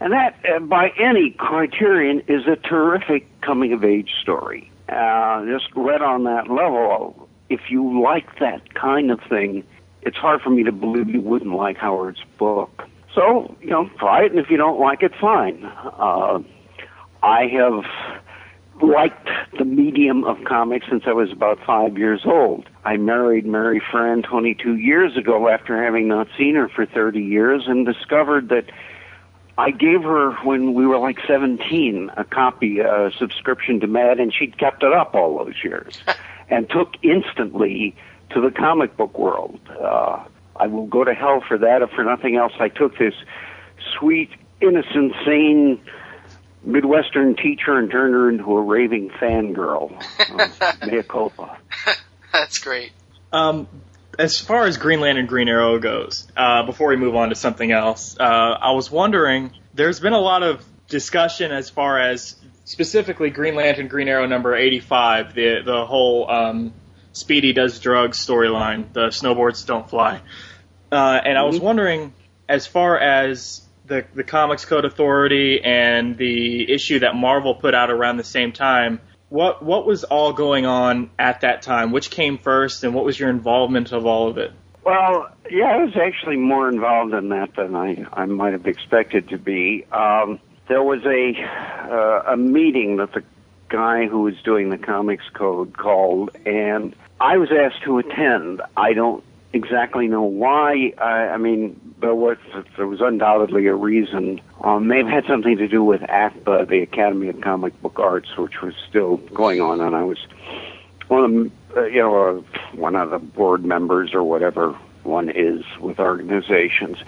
and 0.00 0.12
that, 0.12 0.36
uh, 0.48 0.60
by 0.60 0.90
any 0.98 1.30
criterion, 1.30 2.22
is 2.28 2.46
a 2.46 2.56
terrific 2.56 3.28
coming 3.40 3.72
of 3.72 3.84
age 3.84 4.12
story. 4.20 4.70
Uh, 4.88 5.44
just 5.46 5.68
read 5.74 6.02
on 6.02 6.24
that 6.24 6.48
level, 6.48 7.28
if 7.48 7.70
you 7.70 8.02
like 8.02 8.38
that 8.38 8.74
kind 8.74 9.10
of 9.10 9.20
thing, 9.28 9.64
it's 10.02 10.16
hard 10.16 10.40
for 10.40 10.50
me 10.50 10.62
to 10.62 10.72
believe 10.72 11.08
you 11.08 11.20
wouldn't 11.20 11.54
like 11.54 11.76
Howard's 11.76 12.22
book. 12.38 12.84
So, 13.14 13.56
you 13.60 13.70
know, 13.70 13.90
try 13.98 14.24
it, 14.24 14.30
and 14.30 14.38
if 14.40 14.50
you 14.50 14.56
don't 14.56 14.78
like 14.78 15.02
it, 15.02 15.12
fine. 15.20 15.64
Uh, 15.64 16.40
I 17.22 17.46
have 17.48 17.84
liked 18.82 19.28
the 19.58 19.64
medium 19.64 20.24
of 20.24 20.38
comics 20.44 20.86
since 20.88 21.04
I 21.06 21.12
was 21.12 21.30
about 21.32 21.58
five 21.64 21.98
years 21.98 22.22
old. 22.24 22.68
I 22.84 22.96
married 22.96 23.46
Mary 23.46 23.80
Fran 23.90 24.22
22 24.22 24.76
years 24.76 25.16
ago 25.16 25.48
after 25.48 25.82
having 25.82 26.08
not 26.08 26.28
seen 26.36 26.54
her 26.54 26.68
for 26.68 26.86
30 26.86 27.20
years 27.20 27.64
and 27.66 27.86
discovered 27.86 28.48
that 28.50 28.66
I 29.56 29.72
gave 29.72 30.02
her 30.02 30.32
when 30.44 30.74
we 30.74 30.86
were 30.86 30.98
like 30.98 31.18
17 31.26 32.10
a 32.16 32.24
copy, 32.24 32.78
a 32.78 33.10
subscription 33.18 33.80
to 33.80 33.86
Mad, 33.88 34.20
and 34.20 34.32
she'd 34.32 34.56
kept 34.56 34.82
it 34.82 34.92
up 34.92 35.14
all 35.14 35.44
those 35.44 35.64
years 35.64 36.00
and 36.48 36.70
took 36.70 36.94
instantly 37.02 37.96
to 38.30 38.40
the 38.40 38.50
comic 38.50 38.96
book 38.96 39.18
world. 39.18 39.58
Uh, 39.68 40.24
I 40.56 40.66
will 40.66 40.86
go 40.86 41.04
to 41.04 41.14
hell 41.14 41.42
for 41.46 41.58
that. 41.58 41.82
If 41.82 41.90
for 41.90 42.04
nothing 42.04 42.36
else, 42.36 42.52
I 42.60 42.68
took 42.68 42.98
this 42.98 43.14
sweet, 43.98 44.30
innocent, 44.60 45.14
sane 45.24 45.80
Midwestern 46.62 47.36
teacher 47.36 47.78
and 47.78 47.90
turned 47.90 48.14
her 48.14 48.28
into 48.28 48.56
a 48.56 48.62
raving 48.62 49.10
fangirl. 49.10 49.92
Uh, 50.60 50.86
mea 50.86 51.02
culpa. 51.02 51.58
That's 52.32 52.58
great. 52.58 52.92
Um, 53.32 53.66
as 54.18 54.38
far 54.40 54.66
as 54.66 54.76
Green 54.76 55.00
Lantern 55.00 55.26
Green 55.26 55.48
Arrow 55.48 55.78
goes, 55.78 56.26
uh, 56.36 56.64
before 56.64 56.88
we 56.88 56.96
move 56.96 57.16
on 57.16 57.30
to 57.30 57.34
something 57.34 57.72
else, 57.72 58.16
uh, 58.18 58.22
I 58.22 58.72
was 58.72 58.90
wondering, 58.90 59.52
there's 59.74 60.00
been 60.00 60.12
a 60.12 60.20
lot 60.20 60.42
of 60.42 60.64
discussion 60.88 61.50
as 61.50 61.70
far 61.70 61.98
as 61.98 62.36
specifically 62.64 63.30
Green 63.30 63.54
Lantern 63.54 63.88
Green 63.88 64.08
Arrow 64.08 64.26
number 64.26 64.54
85, 64.54 65.34
the, 65.34 65.62
the 65.64 65.86
whole 65.86 66.30
um, 66.30 66.72
Speedy 67.12 67.52
does 67.52 67.78
drugs 67.80 68.24
storyline, 68.24 68.92
the 68.92 69.10
snowbirds 69.10 69.64
don't 69.64 69.88
fly. 69.88 70.20
Uh, 70.92 71.20
and 71.24 71.38
I 71.38 71.42
was 71.42 71.60
wondering, 71.60 72.12
as 72.48 72.66
far 72.66 72.98
as 72.98 73.62
the 73.88 74.04
the 74.14 74.24
Comics 74.24 74.64
Code 74.64 74.84
Authority 74.84 75.60
and 75.62 76.16
the 76.16 76.72
issue 76.72 77.00
that 77.00 77.14
Marvel 77.16 77.54
put 77.54 77.74
out 77.74 77.90
around 77.90 78.18
the 78.18 78.24
same 78.24 78.52
time, 78.52 79.00
what 79.28 79.64
what 79.64 79.86
was 79.86 80.04
all 80.04 80.32
going 80.32 80.66
on 80.66 81.10
at 81.18 81.40
that 81.40 81.62
time? 81.62 81.92
Which 81.92 82.10
came 82.10 82.38
first, 82.38 82.84
and 82.84 82.94
what 82.94 83.04
was 83.04 83.18
your 83.18 83.30
involvement 83.30 83.92
of 83.92 84.06
all 84.06 84.28
of 84.28 84.38
it? 84.38 84.52
Well, 84.84 85.28
yeah, 85.50 85.66
I 85.66 85.84
was 85.84 85.96
actually 85.96 86.36
more 86.36 86.68
involved 86.68 87.12
in 87.12 87.28
that 87.30 87.54
than 87.56 87.74
I, 87.74 88.06
I 88.12 88.24
might 88.24 88.52
have 88.52 88.66
expected 88.66 89.28
to 89.28 89.38
be. 89.38 89.84
Um, 89.92 90.40
there 90.68 90.82
was 90.82 91.04
a 91.04 91.34
uh, 91.92 92.32
a 92.32 92.36
meeting 92.36 92.96
that 92.96 93.12
the 93.12 93.22
guy 93.68 94.06
who 94.06 94.22
was 94.22 94.34
doing 94.44 94.70
the 94.70 94.78
Comics 94.78 95.28
Code 95.34 95.76
called, 95.76 96.30
and 96.46 96.94
I 97.20 97.36
was 97.36 97.50
asked 97.52 97.82
to 97.84 97.98
attend. 97.98 98.62
I 98.76 98.92
don't 98.92 99.22
exactly 99.52 100.08
know 100.08 100.22
why. 100.22 100.92
I, 100.98 101.28
I 101.28 101.36
mean, 101.36 101.94
there 102.00 102.14
was 102.14 102.36
there 102.76 102.86
was 102.86 103.00
undoubtedly 103.00 103.66
a 103.66 103.74
reason. 103.74 104.40
Um, 104.62 104.88
may 104.88 104.98
have 104.98 105.08
had 105.08 105.26
something 105.26 105.56
to 105.56 105.68
do 105.68 105.82
with 105.82 106.00
ACBA, 106.02 106.68
the 106.68 106.80
Academy 106.80 107.28
of 107.28 107.40
Comic 107.40 107.80
Book 107.82 107.98
Arts, 107.98 108.36
which 108.36 108.60
was 108.62 108.74
still 108.88 109.16
going 109.16 109.60
on, 109.60 109.80
and 109.80 109.94
I 109.96 110.04
was 110.04 110.18
one 111.08 111.24
of 111.24 111.30
them, 111.30 111.52
uh, 111.76 111.84
you 111.84 112.00
know 112.00 112.38
uh, 112.38 112.60
one 112.76 112.96
of 112.96 113.10
the 113.10 113.18
board 113.18 113.64
members 113.64 114.14
or 114.14 114.22
whatever 114.22 114.76
one 115.04 115.30
is 115.30 115.64
with 115.80 115.98
organizations. 115.98 116.98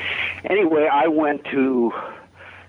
Anyway, 0.44 0.88
I 0.90 1.08
went 1.08 1.44
to 1.46 1.92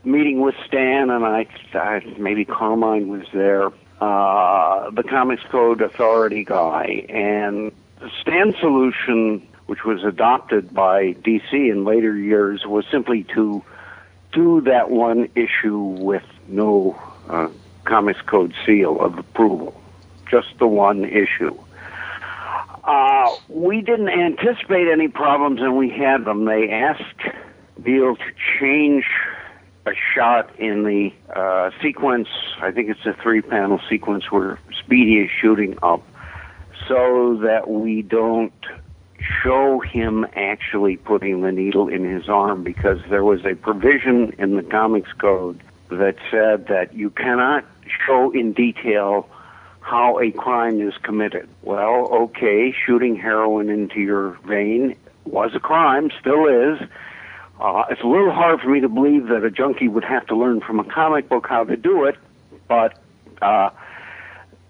meeting 0.03 0.41
with 0.41 0.55
Stan, 0.67 1.09
and 1.09 1.25
I, 1.25 1.47
I 1.73 2.01
maybe 2.17 2.43
Carmine 2.43 3.07
was 3.07 3.25
there, 3.33 3.67
uh, 4.01 4.89
the 4.89 5.03
Comics 5.03 5.43
Code 5.43 5.81
Authority 5.81 6.43
guy, 6.43 7.05
and 7.07 7.71
Stan's 8.19 8.57
solution 8.59 9.47
which 9.71 9.85
was 9.85 10.03
adopted 10.03 10.73
by 10.73 11.13
DC 11.13 11.53
in 11.53 11.85
later 11.85 12.13
years, 12.13 12.65
was 12.65 12.83
simply 12.91 13.23
to 13.33 13.63
do 14.33 14.59
that 14.59 14.89
one 14.89 15.29
issue 15.33 15.77
with 15.77 16.25
no 16.49 17.01
uh, 17.29 17.47
Comics 17.85 18.19
Code 18.19 18.53
seal 18.65 18.99
of 18.99 19.17
approval, 19.17 19.81
just 20.29 20.49
the 20.59 20.67
one 20.67 21.05
issue. 21.05 21.57
Uh, 22.83 23.33
we 23.47 23.79
didn't 23.79 24.09
anticipate 24.09 24.89
any 24.89 25.07
problems, 25.07 25.61
and 25.61 25.77
we 25.77 25.89
had 25.89 26.25
them. 26.25 26.43
They 26.43 26.69
asked 26.69 27.33
Neal 27.81 28.17
to 28.17 28.31
change 28.59 29.05
a 29.85 29.93
shot 30.13 30.53
in 30.59 30.83
the 30.83 31.13
uh, 31.33 31.71
sequence. 31.81 32.27
I 32.59 32.71
think 32.71 32.89
it's 32.89 33.05
a 33.05 33.13
three-panel 33.23 33.79
sequence 33.89 34.29
where 34.31 34.59
Speedy 34.83 35.19
is 35.21 35.29
shooting 35.41 35.77
up, 35.81 36.05
so 36.89 37.39
that 37.43 37.69
we 37.69 38.01
don't 38.01 38.51
show 39.43 39.79
him 39.79 40.25
actually 40.35 40.97
putting 40.97 41.41
the 41.41 41.51
needle 41.51 41.87
in 41.87 42.03
his 42.03 42.29
arm 42.29 42.63
because 42.63 42.99
there 43.09 43.23
was 43.23 43.45
a 43.45 43.55
provision 43.55 44.33
in 44.37 44.55
the 44.55 44.63
comics 44.63 45.11
code 45.13 45.61
that 45.89 46.15
said 46.29 46.67
that 46.67 46.93
you 46.93 47.09
cannot 47.09 47.65
show 48.05 48.31
in 48.31 48.53
detail 48.53 49.27
how 49.81 50.19
a 50.19 50.31
crime 50.31 50.79
is 50.79 50.93
committed. 51.03 51.49
Well, 51.63 52.07
okay, 52.11 52.73
shooting 52.85 53.15
heroin 53.15 53.69
into 53.69 53.99
your 53.99 54.37
vein 54.47 54.95
was 55.25 55.51
a 55.55 55.59
crime, 55.59 56.11
still 56.19 56.47
is. 56.47 56.79
Uh, 57.59 57.83
it's 57.89 58.01
a 58.01 58.07
little 58.07 58.31
hard 58.31 58.59
for 58.61 58.69
me 58.69 58.79
to 58.79 58.89
believe 58.89 59.27
that 59.27 59.43
a 59.43 59.51
junkie 59.51 59.87
would 59.87 60.03
have 60.03 60.25
to 60.27 60.35
learn 60.35 60.61
from 60.61 60.79
a 60.79 60.83
comic 60.83 61.29
book 61.29 61.45
how 61.47 61.63
to 61.63 61.75
do 61.75 62.05
it, 62.05 62.15
but 62.67 62.97
uh, 63.41 63.69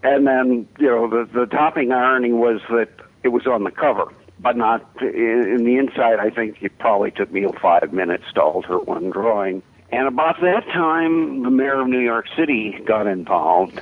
and 0.02 0.26
then 0.26 0.68
you 0.78 0.88
know 0.88 1.08
the 1.08 1.28
the 1.32 1.46
topping 1.46 1.92
irony 1.92 2.32
was 2.32 2.60
that 2.68 2.88
it 3.22 3.28
was 3.28 3.46
on 3.46 3.64
the 3.64 3.70
cover 3.70 4.12
but 4.42 4.56
not 4.56 4.84
in, 5.00 5.46
in 5.48 5.64
the 5.64 5.76
inside. 5.76 6.18
I 6.18 6.30
think 6.30 6.62
it 6.62 6.78
probably 6.78 7.12
took 7.12 7.30
me 7.30 7.46
five 7.60 7.92
minutes 7.92 8.24
to 8.34 8.42
alter 8.42 8.78
one 8.78 9.10
drawing. 9.10 9.62
And 9.90 10.08
about 10.08 10.40
that 10.40 10.64
time, 10.66 11.42
the 11.42 11.50
mayor 11.50 11.80
of 11.80 11.88
New 11.88 12.00
York 12.00 12.26
City 12.36 12.78
got 12.84 13.06
involved 13.06 13.80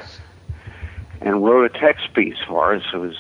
and 1.21 1.45
wrote 1.45 1.75
a 1.75 1.79
text 1.79 2.13
piece 2.15 2.39
for 2.47 2.75
us. 2.75 2.83
It 2.93 2.97
was 2.97 3.17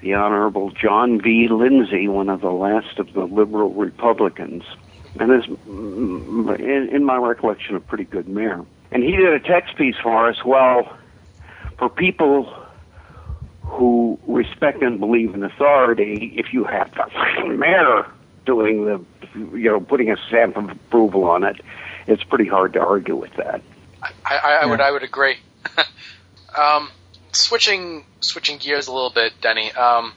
the 0.00 0.14
Honorable 0.14 0.70
John 0.70 1.20
V. 1.20 1.48
Lindsay, 1.48 2.08
one 2.08 2.28
of 2.28 2.40
the 2.40 2.50
last 2.50 2.98
of 2.98 3.12
the 3.14 3.24
liberal 3.24 3.70
Republicans, 3.70 4.64
and 5.18 5.32
is, 5.32 5.44
in, 5.66 6.88
in 6.92 7.04
my 7.04 7.16
recollection, 7.16 7.74
a 7.74 7.80
pretty 7.80 8.04
good 8.04 8.28
mayor. 8.28 8.64
And 8.92 9.02
he 9.02 9.12
did 9.12 9.32
a 9.32 9.40
text 9.40 9.76
piece 9.76 9.96
for 10.02 10.28
us. 10.28 10.44
Well, 10.44 10.96
for 11.78 11.88
people 11.88 12.52
who 13.70 14.18
respect 14.26 14.82
and 14.82 14.98
believe 14.98 15.34
in 15.34 15.44
authority, 15.44 16.34
if 16.36 16.52
you 16.52 16.64
have 16.64 16.92
the 16.92 17.48
mayor 17.48 18.06
doing 18.44 18.84
the, 18.84 19.04
you 19.56 19.70
know, 19.70 19.80
putting 19.80 20.10
a 20.10 20.16
stamp 20.28 20.56
of 20.56 20.68
approval 20.68 21.24
on 21.24 21.44
it, 21.44 21.60
it's 22.06 22.24
pretty 22.24 22.46
hard 22.46 22.72
to 22.72 22.80
argue 22.80 23.16
with 23.16 23.32
that. 23.34 23.62
I, 24.02 24.36
I, 24.36 24.58
I 24.62 24.66
would 24.66 24.80
I 24.80 24.90
would 24.90 25.02
agree. 25.02 25.36
um, 26.58 26.90
switching 27.32 28.04
switching 28.20 28.58
gears 28.58 28.88
a 28.88 28.92
little 28.92 29.12
bit, 29.14 29.34
Denny. 29.40 29.70
Um, 29.72 30.14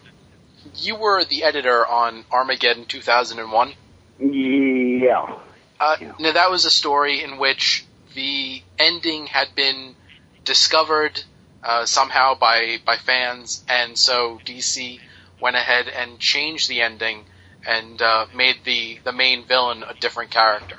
you 0.76 0.96
were 0.96 1.24
the 1.24 1.44
editor 1.44 1.86
on 1.86 2.26
Armageddon 2.32 2.86
2001. 2.86 3.74
Yeah. 4.20 5.40
Uh, 5.80 5.98
yeah. 6.02 6.14
Now 6.20 6.32
that 6.32 6.50
was 6.50 6.66
a 6.66 6.72
story 6.72 7.24
in 7.24 7.38
which 7.38 7.86
the 8.16 8.64
ending 8.80 9.28
had 9.28 9.54
been 9.56 9.96
discovered 10.44 11.24
uh, 11.64 11.86
somehow 11.86 12.36
by 12.40 12.78
by 12.86 12.98
fans, 12.98 13.64
and 13.70 13.98
so 13.98 14.40
DC 14.46 15.00
went 15.42 15.56
ahead 15.56 15.88
and 15.88 16.20
changed 16.20 16.70
the 16.70 16.82
ending 16.82 17.26
and 17.68 18.02
uh, 18.02 18.26
made 18.36 18.58
the 18.66 19.00
the 19.04 19.14
main 19.14 19.46
villain 19.46 19.84
a 19.84 19.94
different 20.00 20.32
character. 20.32 20.76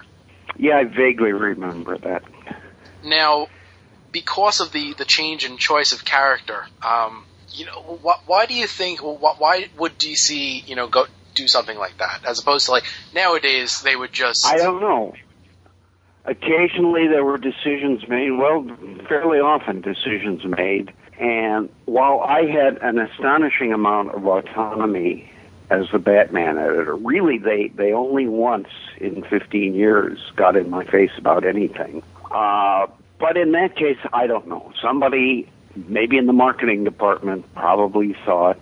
Yeah, 0.56 0.76
I 0.76 0.84
vaguely 0.84 1.32
remember 1.32 1.98
that. 1.98 2.22
Now, 3.02 3.48
because 4.12 4.60
of 4.60 4.72
the 4.72 4.94
the 4.94 5.04
change 5.04 5.44
in 5.44 5.56
choice 5.58 5.92
of 5.92 6.04
character, 6.04 6.62
um, 6.82 7.24
you 7.52 7.66
know, 7.66 7.98
wh- 8.04 8.28
why 8.28 8.46
do 8.46 8.54
you 8.54 8.66
think? 8.66 9.00
Wh- 9.00 9.40
why 9.40 9.66
would 9.76 9.98
DC, 9.98 10.66
you 10.66 10.76
know, 10.76 10.88
go 10.88 11.06
do 11.34 11.48
something 11.48 11.76
like 11.76 11.98
that 11.98 12.20
as 12.26 12.38
opposed 12.38 12.66
to 12.66 12.72
like 12.72 12.84
nowadays 13.12 13.80
they 13.80 13.96
would 13.96 14.12
just? 14.12 14.46
I 14.46 14.56
don't 14.56 14.80
know. 14.80 15.12
Occasionally 16.26 17.06
there 17.06 17.24
were 17.24 17.36
decisions 17.36 18.08
made, 18.08 18.30
well, 18.32 18.66
fairly 19.08 19.38
often 19.38 19.82
decisions 19.82 20.44
made. 20.44 20.92
And 21.18 21.68
while 21.84 22.20
I 22.20 22.46
had 22.46 22.78
an 22.78 22.98
astonishing 22.98 23.72
amount 23.72 24.14
of 24.14 24.26
autonomy 24.26 25.30
as 25.70 25.86
the 25.92 25.98
Batman 25.98 26.58
editor, 26.58 26.96
really 26.96 27.38
they, 27.38 27.68
they 27.74 27.92
only 27.92 28.26
once 28.26 28.68
in 28.98 29.22
15 29.24 29.74
years 29.74 30.18
got 30.34 30.56
in 30.56 30.70
my 30.70 30.84
face 30.84 31.12
about 31.18 31.44
anything. 31.44 32.02
Uh, 32.30 32.86
but 33.20 33.36
in 33.36 33.52
that 33.52 33.76
case, 33.76 33.98
I 34.12 34.26
don't 34.26 34.48
know. 34.48 34.72
Somebody, 34.80 35.48
maybe 35.76 36.16
in 36.16 36.26
the 36.26 36.32
marketing 36.32 36.84
department, 36.84 37.44
probably 37.54 38.16
thought 38.24 38.58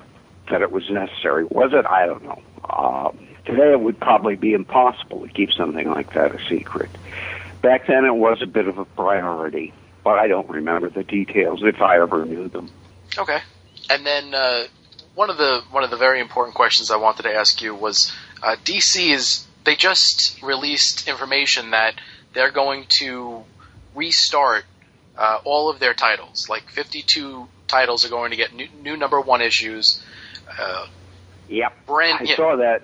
that 0.50 0.62
it 0.62 0.72
was 0.72 0.90
necessary. 0.90 1.44
Was 1.44 1.72
it? 1.72 1.86
I 1.86 2.06
don't 2.06 2.24
know. 2.24 2.42
Uh, 2.68 3.12
today, 3.44 3.72
it 3.72 3.80
would 3.80 3.98
probably 3.98 4.36
be 4.36 4.52
impossible 4.52 5.26
to 5.26 5.32
keep 5.32 5.52
something 5.52 5.88
like 5.88 6.12
that 6.14 6.34
a 6.34 6.44
secret. 6.48 6.90
Back 7.62 7.86
then, 7.86 8.04
it 8.04 8.14
was 8.14 8.42
a 8.42 8.46
bit 8.46 8.66
of 8.66 8.78
a 8.78 8.84
priority, 8.84 9.72
but 10.02 10.18
I 10.18 10.28
don't 10.28 10.48
remember 10.48 10.90
the 10.90 11.04
details 11.04 11.60
if 11.62 11.80
I 11.80 12.00
ever 12.00 12.24
knew 12.24 12.48
them. 12.48 12.70
Okay. 13.16 13.38
And 13.88 14.04
then 14.04 14.34
uh, 14.34 14.64
one 15.14 15.30
of 15.30 15.36
the 15.36 15.62
one 15.70 15.84
of 15.84 15.90
the 15.90 15.96
very 15.96 16.20
important 16.20 16.54
questions 16.54 16.90
I 16.90 16.96
wanted 16.96 17.22
to 17.24 17.34
ask 17.34 17.62
you 17.62 17.74
was 17.74 18.12
uh, 18.42 18.56
DC 18.64 19.12
is 19.12 19.46
they 19.64 19.76
just 19.76 20.42
released 20.42 21.08
information 21.08 21.70
that 21.70 21.94
they're 22.32 22.50
going 22.50 22.86
to 22.98 23.44
restart 23.94 24.64
uh, 25.16 25.38
all 25.44 25.70
of 25.70 25.78
their 25.78 25.94
titles. 25.94 26.48
Like 26.48 26.68
52 26.70 27.46
titles 27.68 28.04
are 28.04 28.08
going 28.08 28.30
to 28.32 28.36
get 28.36 28.54
new, 28.54 28.68
new 28.82 28.96
number 28.96 29.20
one 29.20 29.40
issues. 29.40 30.02
Uh, 30.58 30.86
Yep, 31.52 31.86
brand. 31.86 32.18
I 32.20 32.24
yeah, 32.24 32.36
saw 32.36 32.56
that. 32.56 32.82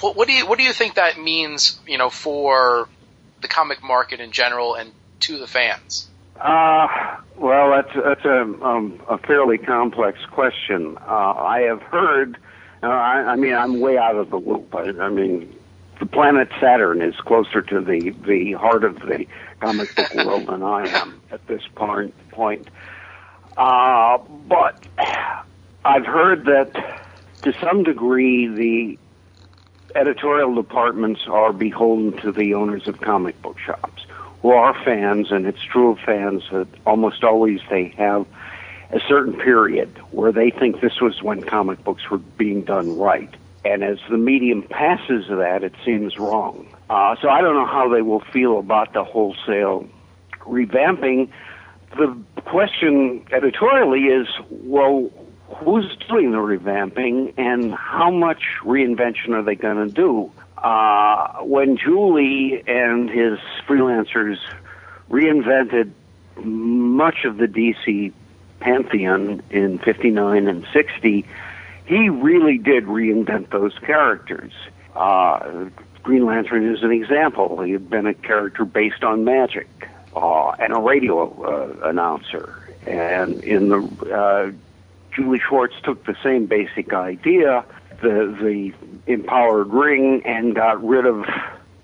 What, 0.00 0.16
what 0.16 0.26
do 0.26 0.32
you 0.32 0.46
what 0.46 0.58
do 0.58 0.64
you 0.64 0.72
think 0.72 0.94
that 0.94 1.18
means? 1.18 1.78
You 1.86 1.98
know, 1.98 2.08
for 2.08 2.88
the 3.40 3.48
comic 3.48 3.82
market 3.82 4.20
in 4.20 4.32
general 4.32 4.74
and 4.74 4.92
to 5.20 5.38
the 5.38 5.46
fans. 5.46 6.08
Uh, 6.40 7.16
well, 7.36 7.70
that's 7.70 7.94
that's 7.94 8.24
a 8.24 8.42
um, 8.42 9.00
a 9.08 9.18
fairly 9.18 9.58
complex 9.58 10.18
question. 10.26 10.96
Uh, 10.98 11.34
I 11.34 11.62
have 11.62 11.82
heard. 11.82 12.36
Uh, 12.82 12.86
I, 12.86 13.32
I 13.32 13.36
mean, 13.36 13.54
I'm 13.54 13.80
way 13.80 13.98
out 13.98 14.14
of 14.14 14.30
the 14.30 14.36
loop. 14.36 14.72
I, 14.72 14.90
I 15.00 15.08
mean, 15.08 15.52
the 15.98 16.06
planet 16.06 16.48
Saturn 16.60 17.02
is 17.02 17.16
closer 17.16 17.60
to 17.62 17.80
the 17.80 18.10
the 18.10 18.52
heart 18.52 18.84
of 18.84 19.00
the 19.00 19.26
comic 19.60 19.94
book 19.96 20.14
world 20.14 20.46
than 20.46 20.62
I 20.62 20.86
am 20.88 21.20
at 21.32 21.44
this 21.48 21.62
point. 21.74 22.14
Point. 22.30 22.68
Uh, 23.56 24.18
but 24.46 24.86
I've 25.84 26.06
heard 26.06 26.44
that 26.44 27.02
to 27.42 27.52
some 27.60 27.82
degree 27.82 28.46
the 28.46 28.98
editorial 29.94 30.54
departments 30.54 31.22
are 31.26 31.52
beholden 31.52 32.18
to 32.20 32.32
the 32.32 32.54
owners 32.54 32.86
of 32.88 33.00
comic 33.00 33.40
book 33.42 33.58
shops 33.58 34.04
who 34.42 34.50
are 34.50 34.74
fans, 34.84 35.32
and 35.32 35.46
it's 35.46 35.62
true 35.62 35.92
of 35.92 35.98
fans 36.00 36.44
that 36.52 36.68
almost 36.86 37.24
always 37.24 37.60
they 37.70 37.88
have 37.96 38.26
a 38.90 39.00
certain 39.08 39.34
period 39.34 39.88
where 40.12 40.32
they 40.32 40.50
think 40.50 40.80
this 40.80 41.00
was 41.00 41.22
when 41.22 41.42
comic 41.42 41.82
books 41.84 42.08
were 42.10 42.18
being 42.18 42.62
done 42.62 42.96
right. 42.96 43.34
And 43.64 43.82
as 43.82 43.98
the 44.08 44.16
medium 44.16 44.62
passes 44.62 45.26
that, 45.28 45.62
it 45.64 45.74
seems 45.84 46.18
wrong. 46.18 46.66
Uh, 46.88 47.16
so 47.20 47.28
I 47.28 47.40
don't 47.42 47.54
know 47.54 47.66
how 47.66 47.88
they 47.88 48.02
will 48.02 48.20
feel 48.20 48.58
about 48.58 48.92
the 48.92 49.04
wholesale 49.04 49.86
revamping. 50.40 51.28
The 51.96 52.16
question 52.44 53.26
editorially 53.32 54.04
is, 54.04 54.28
well, 54.50 55.10
who's 55.56 55.96
doing 56.08 56.30
the 56.30 56.38
revamping 56.38 57.34
and 57.36 57.72
how 57.74 58.10
much 58.10 58.42
reinvention 58.62 59.30
are 59.30 59.42
they 59.42 59.54
going 59.54 59.88
to 59.88 59.92
do? 59.92 60.30
Uh, 60.56 61.38
when 61.42 61.76
Julie 61.76 62.62
and 62.66 63.08
his 63.08 63.38
freelancers 63.66 64.38
reinvented 65.10 65.92
much 66.36 67.24
of 67.24 67.38
the 67.38 67.46
DC 67.46 68.12
pantheon 68.60 69.42
in 69.50 69.78
59 69.78 70.48
and 70.48 70.66
60, 70.72 71.26
he 71.86 72.08
really 72.08 72.58
did 72.58 72.84
reinvent 72.84 73.50
those 73.50 73.76
characters. 73.78 74.52
Uh, 74.94 75.66
Green 76.02 76.26
Lantern 76.26 76.74
is 76.74 76.82
an 76.82 76.90
example. 76.90 77.62
He 77.62 77.72
had 77.72 77.88
been 77.88 78.06
a 78.06 78.14
character 78.14 78.64
based 78.64 79.04
on 79.04 79.24
magic 79.24 79.68
uh, 80.14 80.50
and 80.58 80.72
a 80.72 80.80
radio 80.80 81.30
uh, 81.42 81.88
announcer. 81.88 82.54
And 82.86 83.42
in 83.44 83.68
the 83.68 83.82
uh, 84.12 84.52
Julie 85.14 85.40
Schwartz 85.40 85.74
took 85.82 86.04
the 86.04 86.16
same 86.22 86.46
basic 86.46 86.92
idea, 86.92 87.64
the 88.00 88.36
the 88.40 88.72
empowered 89.12 89.68
ring, 89.68 90.22
and 90.24 90.54
got 90.54 90.82
rid 90.84 91.06
of 91.06 91.26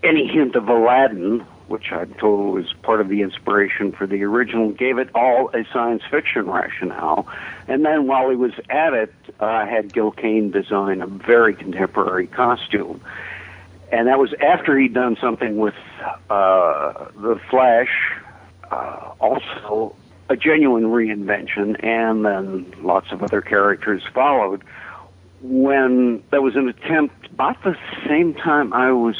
any 0.03 0.27
hint 0.27 0.55
of 0.55 0.68
Aladdin, 0.68 1.41
which 1.68 1.91
I'm 1.91 2.12
told 2.14 2.55
was 2.55 2.72
part 2.83 3.01
of 3.01 3.09
the 3.09 3.22
inspiration 3.22 3.93
for 3.93 4.07
the 4.07 4.22
original. 4.25 4.70
Gave 4.70 4.99
it 4.99 5.09
all 5.14 5.51
a 5.55 5.64
science 5.72 6.03
fiction 6.11 6.47
rationale, 6.47 7.27
and 7.66 7.85
then 7.85 8.07
while 8.07 8.31
he 8.31 8.37
was 8.37 8.53
at 8.70 8.93
it, 8.93 9.14
uh, 9.41 9.66
had 9.66 9.93
Gil 9.93 10.12
Kane 10.12 10.51
design 10.51 11.01
a 11.01 11.07
very 11.07 11.55
contemporary 11.55 12.27
costume. 12.27 13.01
And 13.91 14.09
that 14.09 14.18
was 14.18 14.33
after 14.35 14.77
he'd 14.79 14.95
done 14.95 15.16
something 15.20 15.57
with 15.57 15.75
uh, 16.29 17.07
the 17.16 17.41
Flash, 17.49 18.12
uh, 18.70 19.12
also 19.20 19.95
a 20.29 20.37
genuine 20.37 20.85
reinvention, 20.85 21.83
and 21.85 22.25
then 22.25 22.72
lots 22.83 23.12
of 23.12 23.22
other 23.22 23.41
characters 23.41 24.03
followed. 24.12 24.62
When 25.43 26.22
there 26.31 26.41
was 26.41 26.57
an 26.57 26.68
attempt, 26.68 27.27
about 27.27 27.62
the 27.62 27.77
same 28.07 28.35
time 28.35 28.72
I 28.72 28.93
was, 28.93 29.16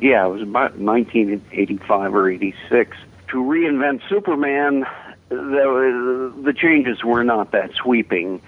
yeah, 0.00 0.24
it 0.26 0.30
was 0.30 0.42
about 0.42 0.78
1985 0.78 2.14
or 2.14 2.30
86, 2.30 2.96
to 3.28 3.36
reinvent 3.36 4.00
Superman. 4.08 4.86
The, 5.28 6.32
the 6.42 6.54
changes 6.54 7.04
were 7.04 7.22
not 7.22 7.50
that 7.50 7.74
sweeping. 7.74 8.40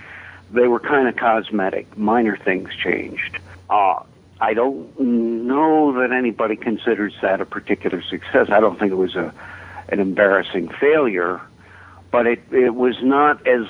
They 0.51 0.67
were 0.67 0.81
kind 0.81 1.09
of 1.09 1.17
cosmetic. 1.17 1.99
Minor 1.99 2.39
things 2.39 2.71
changed. 2.75 3.39
Uh, 3.69 4.03
I 4.41 4.55
don't 4.55 4.99
know 4.99 5.93
that 6.01 6.13
anybody 6.13 6.57
considers 6.57 7.13
that 7.21 7.43
a 7.43 7.45
particular 7.45 8.01
success. 8.01 8.49
I 8.49 8.61
don't 8.61 8.79
think 8.79 8.93
it 8.93 8.97
was 8.97 9.15
a 9.15 9.35
an 9.91 9.99
embarrassing 9.99 10.69
failure 10.69 11.41
but 12.11 12.27
it 12.27 12.41
it 12.53 12.75
was 12.75 12.97
not 13.03 13.47
as, 13.47 13.67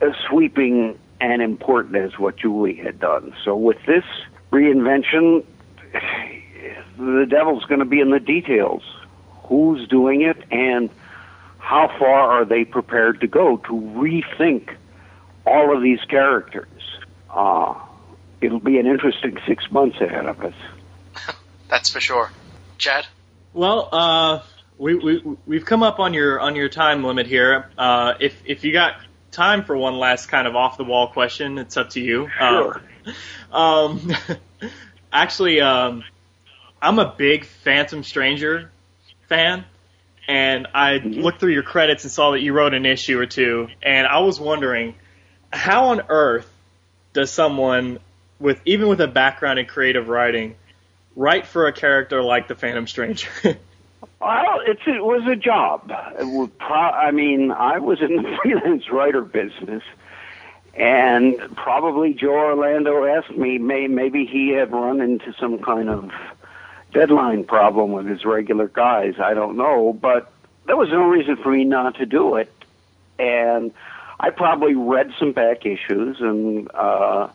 as 0.00 0.12
sweeping 0.28 0.98
and 1.20 1.42
important 1.42 1.96
as 1.96 2.18
what 2.18 2.36
Julie 2.36 2.74
had 2.74 2.98
done. 2.98 3.34
So 3.44 3.56
with 3.56 3.78
this 3.86 4.04
reinvention, 4.50 5.44
the 6.98 7.26
devil's 7.28 7.64
going 7.64 7.80
to 7.80 7.86
be 7.86 8.00
in 8.00 8.10
the 8.10 8.20
details. 8.20 8.82
Who's 9.44 9.86
doing 9.88 10.22
it, 10.22 10.36
and 10.50 10.90
how 11.58 11.88
far 11.98 12.30
are 12.30 12.44
they 12.44 12.64
prepared 12.64 13.20
to 13.20 13.26
go 13.26 13.58
to 13.58 13.72
rethink 13.72 14.74
all 15.46 15.76
of 15.76 15.82
these 15.82 16.00
characters? 16.08 16.68
Uh, 17.30 17.74
it'll 18.40 18.60
be 18.60 18.78
an 18.78 18.86
interesting 18.86 19.38
six 19.46 19.70
months 19.70 20.00
ahead 20.00 20.26
of 20.26 20.40
us. 20.42 20.54
That's 21.68 21.90
for 21.90 22.00
sure. 22.00 22.30
Chad. 22.78 23.06
Well, 23.52 23.88
uh, 23.92 24.42
we, 24.82 24.96
we 24.96 25.22
we've 25.46 25.64
come 25.64 25.84
up 25.84 26.00
on 26.00 26.12
your 26.12 26.40
on 26.40 26.56
your 26.56 26.68
time 26.68 27.04
limit 27.04 27.26
here. 27.26 27.70
Uh, 27.78 28.14
if 28.18 28.34
if 28.44 28.64
you 28.64 28.72
got 28.72 28.96
time 29.30 29.64
for 29.64 29.76
one 29.76 29.94
last 29.94 30.26
kind 30.26 30.46
of 30.46 30.56
off 30.56 30.76
the 30.76 30.84
wall 30.84 31.08
question, 31.08 31.56
it's 31.58 31.76
up 31.76 31.90
to 31.90 32.00
you. 32.00 32.28
Sure. 32.38 32.82
Um, 33.50 34.12
um, 34.12 34.12
actually, 35.12 35.60
um, 35.60 36.04
I'm 36.80 37.00
a 37.00 37.12
big 37.18 37.44
Phantom 37.44 38.04
Stranger 38.04 38.70
fan, 39.28 39.64
and 40.28 40.68
I 40.72 40.98
looked 40.98 41.40
through 41.40 41.52
your 41.52 41.64
credits 41.64 42.04
and 42.04 42.12
saw 42.12 42.30
that 42.30 42.40
you 42.40 42.52
wrote 42.52 42.74
an 42.74 42.86
issue 42.86 43.18
or 43.18 43.26
two, 43.26 43.66
and 43.82 44.06
I 44.06 44.20
was 44.20 44.38
wondering 44.38 44.94
how 45.52 45.86
on 45.86 46.02
earth 46.08 46.48
does 47.12 47.32
someone 47.32 47.98
with 48.38 48.60
even 48.64 48.86
with 48.86 49.00
a 49.00 49.08
background 49.08 49.58
in 49.58 49.66
creative 49.66 50.08
writing 50.08 50.54
write 51.16 51.46
for 51.46 51.66
a 51.66 51.72
character 51.72 52.22
like 52.22 52.46
the 52.46 52.54
Phantom 52.54 52.86
Stranger? 52.86 53.28
Well, 54.22 54.60
it 54.64 54.78
was 55.02 55.26
a 55.26 55.34
job. 55.34 55.88
Pro- 55.88 56.76
I 56.76 57.10
mean, 57.10 57.50
I 57.50 57.78
was 57.78 58.00
in 58.00 58.16
the 58.16 58.38
freelance 58.42 58.88
writer 58.88 59.22
business, 59.22 59.82
and 60.74 61.36
probably 61.56 62.14
Joe 62.14 62.30
Orlando 62.30 63.04
asked 63.04 63.36
me, 63.36 63.58
may 63.58 63.88
maybe 63.88 64.24
he 64.24 64.50
had 64.50 64.70
run 64.70 65.00
into 65.00 65.34
some 65.40 65.58
kind 65.58 65.90
of 65.90 66.12
deadline 66.92 67.42
problem 67.44 67.90
with 67.92 68.06
his 68.06 68.24
regular 68.24 68.68
guys. 68.68 69.14
I 69.18 69.34
don't 69.34 69.56
know, 69.56 69.92
but 69.92 70.30
there 70.66 70.76
was 70.76 70.90
no 70.90 71.08
reason 71.08 71.36
for 71.36 71.50
me 71.50 71.64
not 71.64 71.96
to 71.96 72.06
do 72.06 72.36
it, 72.36 72.52
and 73.18 73.72
I 74.20 74.30
probably 74.30 74.76
read 74.76 75.10
some 75.18 75.32
back 75.32 75.66
issues 75.66 76.20
and 76.20 76.70
uh, 76.74 77.28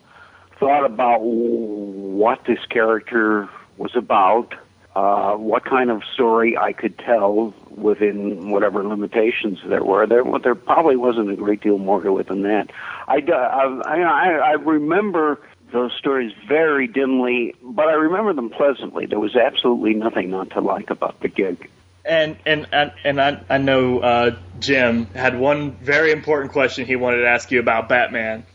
thought 0.57 0.85
about 0.85 1.19
what 1.21 2.45
this 2.45 2.63
character 2.69 3.49
was 3.77 3.93
about 3.93 4.53
uh, 4.97 5.35
what 5.35 5.63
kind 5.63 5.91
of 5.91 6.01
story 6.15 6.57
I 6.57 6.73
could 6.73 6.97
tell 6.97 7.53
within 7.69 8.49
whatever 8.49 8.83
limitations 8.83 9.59
there 9.67 9.83
were. 9.83 10.07
There, 10.07 10.23
there 10.41 10.55
probably 10.55 10.95
wasn't 10.95 11.29
a 11.29 11.35
great 11.35 11.61
deal 11.61 11.77
more 11.77 12.01
to 12.01 12.17
it 12.17 12.27
than 12.27 12.41
that. 12.41 12.71
I, 13.07 13.17
I, 13.17 14.01
I, 14.01 14.29
I 14.37 14.51
remember 14.53 15.39
those 15.71 15.91
stories 15.99 16.33
very 16.47 16.87
dimly, 16.87 17.53
but 17.61 17.87
I 17.87 17.93
remember 17.93 18.33
them 18.33 18.49
pleasantly. 18.49 19.05
There 19.05 19.19
was 19.19 19.35
absolutely 19.35 19.93
nothing 19.93 20.31
not 20.31 20.49
to 20.51 20.61
like 20.61 20.89
about 20.89 21.19
the 21.19 21.27
gig. 21.27 21.69
And 22.03 22.37
and 22.45 22.65
and, 22.71 22.91
and 23.03 23.21
I, 23.21 23.43
I 23.49 23.57
know 23.59 23.99
uh, 23.99 24.35
Jim 24.59 25.05
had 25.07 25.37
one 25.37 25.73
very 25.73 26.11
important 26.11 26.53
question 26.53 26.87
he 26.87 26.95
wanted 26.95 27.17
to 27.17 27.27
ask 27.27 27.51
you 27.51 27.59
about 27.59 27.87
Batman. 27.87 28.47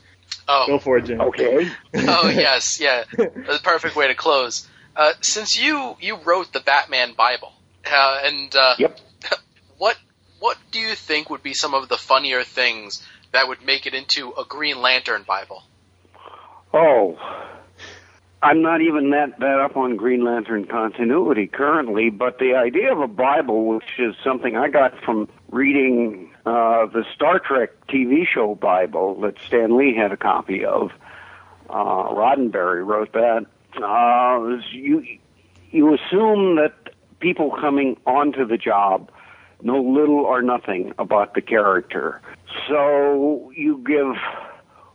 Oh. 0.48 0.66
Go 0.66 0.78
for 0.80 0.96
it, 0.98 1.04
Jim. 1.04 1.20
Okay. 1.20 1.70
oh 1.94 2.28
yes, 2.30 2.80
yeah. 2.80 3.04
The 3.16 3.60
perfect 3.62 3.94
way 3.94 4.08
to 4.08 4.14
close. 4.14 4.66
Uh, 4.94 5.12
since 5.20 5.60
you 5.60 5.96
you 6.00 6.16
wrote 6.16 6.52
the 6.52 6.60
Batman 6.60 7.14
Bible, 7.14 7.52
uh, 7.86 8.20
and 8.24 8.54
uh, 8.54 8.74
Yep. 8.78 8.98
what 9.78 9.96
what 10.38 10.58
do 10.70 10.80
you 10.80 10.94
think 10.94 11.30
would 11.30 11.42
be 11.42 11.54
some 11.54 11.74
of 11.74 11.88
the 11.88 11.96
funnier 11.96 12.44
things 12.44 13.06
that 13.32 13.48
would 13.48 13.64
make 13.64 13.86
it 13.86 13.94
into 13.94 14.32
a 14.32 14.44
Green 14.44 14.80
Lantern 14.80 15.24
Bible? 15.26 15.62
Oh, 16.74 17.16
I'm 18.42 18.60
not 18.60 18.80
even 18.80 19.10
that 19.10 19.38
that 19.38 19.60
up 19.60 19.76
on 19.76 19.96
Green 19.96 20.24
Lantern 20.24 20.66
continuity 20.66 21.46
currently, 21.46 22.10
but 22.10 22.38
the 22.38 22.54
idea 22.56 22.92
of 22.92 23.00
a 23.00 23.06
Bible, 23.06 23.66
which 23.66 23.98
is 23.98 24.14
something 24.24 24.56
I 24.56 24.68
got 24.68 24.98
from 25.04 25.28
reading 25.50 26.30
uh, 26.44 26.86
the 26.86 27.04
Star 27.14 27.38
Trek 27.38 27.70
TV 27.88 28.26
show 28.26 28.54
Bible 28.56 29.20
that 29.20 29.36
Stan 29.46 29.76
Lee 29.76 29.94
had 29.94 30.12
a 30.12 30.16
copy 30.16 30.64
of. 30.64 30.90
Uh, 31.70 32.08
Roddenberry 32.10 32.84
wrote 32.84 33.12
that. 33.12 33.46
Uh, 33.80 34.58
you 34.70 35.04
you 35.70 35.94
assume 35.94 36.56
that 36.56 36.74
people 37.20 37.50
coming 37.50 37.96
onto 38.06 38.46
the 38.46 38.58
job 38.58 39.10
know 39.62 39.80
little 39.80 40.20
or 40.20 40.42
nothing 40.42 40.92
about 40.98 41.34
the 41.34 41.40
character, 41.40 42.20
so 42.68 43.50
you 43.56 43.78
give 43.86 44.16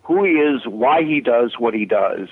who 0.04 0.24
he 0.24 0.34
is, 0.34 0.66
why 0.68 1.04
he 1.04 1.22
does 1.22 1.56
what 1.58 1.74
he 1.74 1.86
does, 1.86 2.30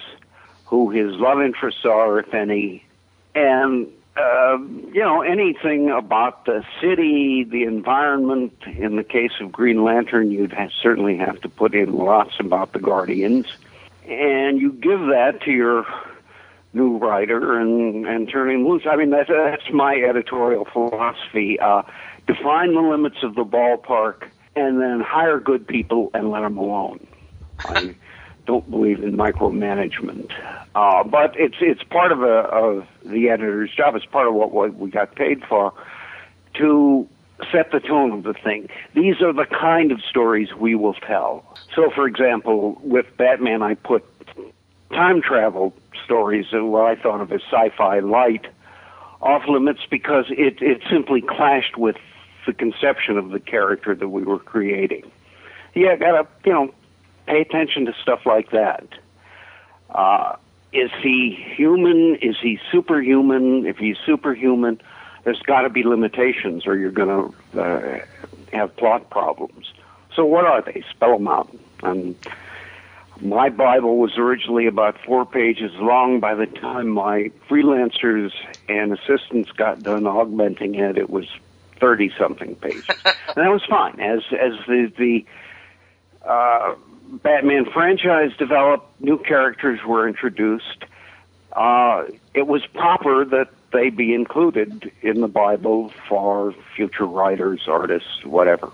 who 0.66 0.90
his 0.92 1.14
love 1.16 1.42
interests 1.42 1.86
are, 1.86 2.20
if 2.20 2.34
any, 2.34 2.86
and 3.34 3.88
uh, 4.18 4.58
you 4.94 5.02
know 5.02 5.22
anything 5.22 5.90
about 5.90 6.46
the 6.46 6.64
city, 6.80 7.44
the 7.44 7.64
environment. 7.64 8.54
In 8.78 8.96
the 8.96 9.04
case 9.04 9.32
of 9.42 9.52
Green 9.52 9.84
Lantern, 9.84 10.32
you'd 10.32 10.56
certainly 10.82 11.18
have 11.18 11.42
to 11.42 11.50
put 11.50 11.74
in 11.74 11.94
lots 11.94 12.36
about 12.40 12.74
the 12.74 12.80
Guardians, 12.80 13.48
and 14.08 14.60
you 14.60 14.72
give 14.72 15.00
that 15.08 15.42
to 15.46 15.52
your 15.52 15.86
new 16.76 16.98
writer 16.98 17.58
and 17.58 18.06
and 18.06 18.30
turn 18.30 18.52
him 18.52 18.68
loose. 18.68 18.84
I 18.90 18.96
mean 18.96 19.10
that's 19.10 19.30
that's 19.30 19.72
my 19.74 19.96
editorial 19.96 20.66
philosophy. 20.66 21.60
Uh, 21.60 21.84
define 22.28 22.74
the 22.74 22.82
limits 22.82 23.18
of 23.24 23.36
the 23.36 23.46
ballpark, 23.46 24.28
and 24.56 24.82
then 24.82 25.00
hire 25.00 25.40
good 25.40 25.68
people 25.68 26.12
and 26.14 26.30
let 26.30 26.42
them 26.42 26.58
alone. 26.58 27.06
I 27.60 27.96
don't 28.46 28.70
believe 28.70 29.04
in 29.04 29.16
micromanagement, 29.18 30.32
uh, 30.76 31.04
but 31.04 31.36
it's 31.40 31.58
it's 31.62 31.84
part 31.84 32.12
of 32.12 32.22
a 32.22 32.26
of 32.26 32.88
the 33.04 33.30
editor's 33.30 33.74
job. 33.74 33.96
It's 33.96 34.06
part 34.06 34.28
of 34.28 34.34
what, 34.34 34.52
what 34.52 34.76
we 34.76 34.90
got 34.90 35.16
paid 35.16 35.44
for 35.46 35.74
to 36.56 37.08
set 37.52 37.72
the 37.72 37.80
tone 37.80 38.12
of 38.12 38.24
the 38.24 38.34
thing. 38.34 38.70
These 38.94 39.22
are 39.22 39.34
the 39.34 39.46
kind 39.46 39.92
of 39.92 40.02
stories 40.02 40.54
we 40.54 40.76
will 40.76 40.94
tell. 40.94 41.58
So, 41.76 41.90
for 41.94 42.08
example, 42.08 42.80
with 42.82 43.06
Batman, 43.18 43.62
I 43.62 43.76
put 43.76 44.06
time 44.92 45.22
travel 45.22 45.74
stories, 46.06 46.46
uh, 46.54 46.64
what 46.64 46.86
I 46.86 46.96
thought 46.96 47.22
of 47.22 47.32
as 47.32 47.42
sci-fi 47.52 48.00
light, 48.00 48.46
off 49.22 49.44
limits 49.48 49.82
because 49.90 50.26
it 50.30 50.62
it 50.62 50.82
simply 50.90 51.22
clashed 51.22 51.78
with 51.78 51.98
the 52.46 52.54
conception 52.54 53.18
of 53.18 53.32
the 53.32 53.40
character 53.40 53.96
that 53.96 54.10
we 54.10 54.24
were 54.24 54.40
creating. 54.40 55.12
Yeah, 55.74 55.96
gotta 55.96 56.28
you 56.46 56.54
know 56.54 56.74
pay 57.26 57.42
attention 57.42 57.86
to 57.86 57.94
stuff 58.02 58.26
like 58.26 58.52
that. 58.52 58.88
Uh, 59.90 60.36
is 60.72 60.92
he 61.02 61.38
human? 61.56 62.16
Is 62.22 62.36
he 62.42 62.60
superhuman? 62.72 63.66
If 63.66 63.78
he's 63.78 63.98
superhuman, 64.06 64.82
there's 65.24 65.42
got 65.42 65.62
to 65.62 65.70
be 65.70 65.84
limitations, 65.84 66.68
or 66.68 66.78
you're 66.78 66.92
going 66.92 67.34
to 67.54 67.62
uh, 67.62 68.00
have 68.52 68.76
plot 68.78 69.10
problems. 69.10 69.74
So, 70.14 70.26
what 70.26 70.46
are 70.46 70.62
they? 70.62 70.84
Spell 70.92 71.18
them 71.18 71.28
out. 71.28 71.50
And 71.84 72.16
my 73.22 73.50
Bible 73.50 73.98
was 73.98 74.18
originally 74.18 74.68
about 74.68 74.98
four 75.06 75.26
pages 75.26 75.72
long. 75.76 76.20
By 76.20 76.36
the 76.36 76.46
time 76.46 76.90
my 76.90 77.32
freelancers 77.50 78.32
and 78.68 78.94
assistants 78.94 79.52
got 79.52 79.84
done 79.84 80.06
augmenting 80.06 80.76
it, 80.76 80.98
it 80.98 81.10
was 81.10 81.28
thirty 81.80 82.12
something 82.18 82.56
pages, 82.56 82.86
and 83.06 83.38
that 83.38 83.50
was 83.50 83.64
fine. 83.70 84.00
As 84.00 84.22
as 84.32 84.54
the 84.68 84.92
the 84.98 85.26
uh, 86.28 86.76
Batman 87.24 87.66
franchise 87.66 88.32
developed, 88.38 89.00
new 89.02 89.18
characters 89.18 89.80
were 89.86 90.08
introduced. 90.08 90.86
Uh, 91.54 92.04
it 92.34 92.48
was 92.48 92.66
proper 92.68 93.24
that 93.24 93.50
they 93.72 93.90
be 93.90 94.14
included 94.14 94.92
in 95.02 95.22
the 95.22 95.28
Bible 95.28 95.94
for 96.10 96.54
future 96.76 97.06
writers, 97.06 97.62
artists, 97.68 98.26
whatever. 98.26 98.70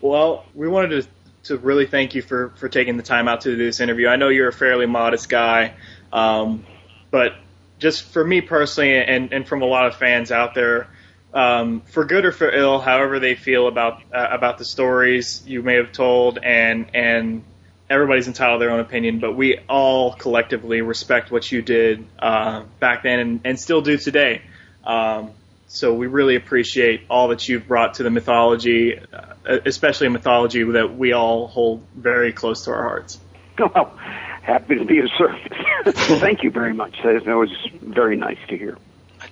Well, 0.00 0.44
we 0.54 0.68
wanted 0.68 1.02
to 1.02 1.08
to 1.44 1.56
really 1.56 1.86
thank 1.86 2.14
you 2.14 2.22
for 2.22 2.50
for 2.56 2.68
taking 2.68 2.96
the 2.96 3.02
time 3.02 3.28
out 3.28 3.42
to 3.42 3.50
do 3.50 3.56
this 3.56 3.80
interview. 3.80 4.08
I 4.08 4.16
know 4.16 4.28
you're 4.28 4.48
a 4.48 4.52
fairly 4.52 4.86
modest 4.86 5.28
guy, 5.28 5.74
um, 6.12 6.64
but 7.10 7.34
just 7.78 8.04
for 8.04 8.24
me 8.24 8.40
personally, 8.40 8.96
and 8.96 9.32
and 9.32 9.46
from 9.46 9.62
a 9.62 9.66
lot 9.66 9.86
of 9.86 9.96
fans 9.96 10.30
out 10.30 10.54
there, 10.54 10.88
um, 11.32 11.80
for 11.82 12.04
good 12.04 12.24
or 12.24 12.32
for 12.32 12.50
ill, 12.50 12.78
however 12.78 13.18
they 13.18 13.34
feel 13.34 13.68
about 13.68 14.02
uh, 14.12 14.28
about 14.30 14.58
the 14.58 14.64
stories 14.64 15.42
you 15.46 15.62
may 15.62 15.76
have 15.76 15.92
told, 15.92 16.38
and 16.38 16.90
and 16.94 17.44
everybody's 17.88 18.28
entitled 18.28 18.60
to 18.60 18.64
their 18.64 18.72
own 18.72 18.80
opinion, 18.80 19.18
but 19.18 19.32
we 19.32 19.58
all 19.68 20.14
collectively 20.14 20.80
respect 20.80 21.32
what 21.32 21.50
you 21.50 21.60
did 21.60 22.06
uh, 22.20 22.62
back 22.78 23.02
then 23.02 23.18
and, 23.18 23.40
and 23.44 23.58
still 23.58 23.80
do 23.80 23.98
today. 23.98 24.42
Um, 24.84 25.32
so 25.72 25.94
we 25.94 26.08
really 26.08 26.34
appreciate 26.34 27.02
all 27.08 27.28
that 27.28 27.48
you've 27.48 27.68
brought 27.68 27.94
to 27.94 28.02
the 28.02 28.10
mythology, 28.10 28.98
uh, 28.98 29.58
especially 29.64 30.08
a 30.08 30.10
mythology 30.10 30.64
that 30.64 30.96
we 30.96 31.12
all 31.12 31.46
hold 31.46 31.86
very 31.94 32.32
close 32.32 32.64
to 32.64 32.72
our 32.72 32.82
hearts. 32.82 33.18
Well, 33.58 33.94
happy 34.42 34.76
to 34.76 34.84
be 34.86 35.00
of 35.00 35.10
service. 35.18 35.46
Thank 36.20 36.42
you 36.42 36.50
very 36.50 36.72
much. 36.72 36.96
That 37.04 37.26
was 37.26 37.50
very 37.82 38.16
nice 38.16 38.38
to 38.48 38.56
hear. 38.56 38.78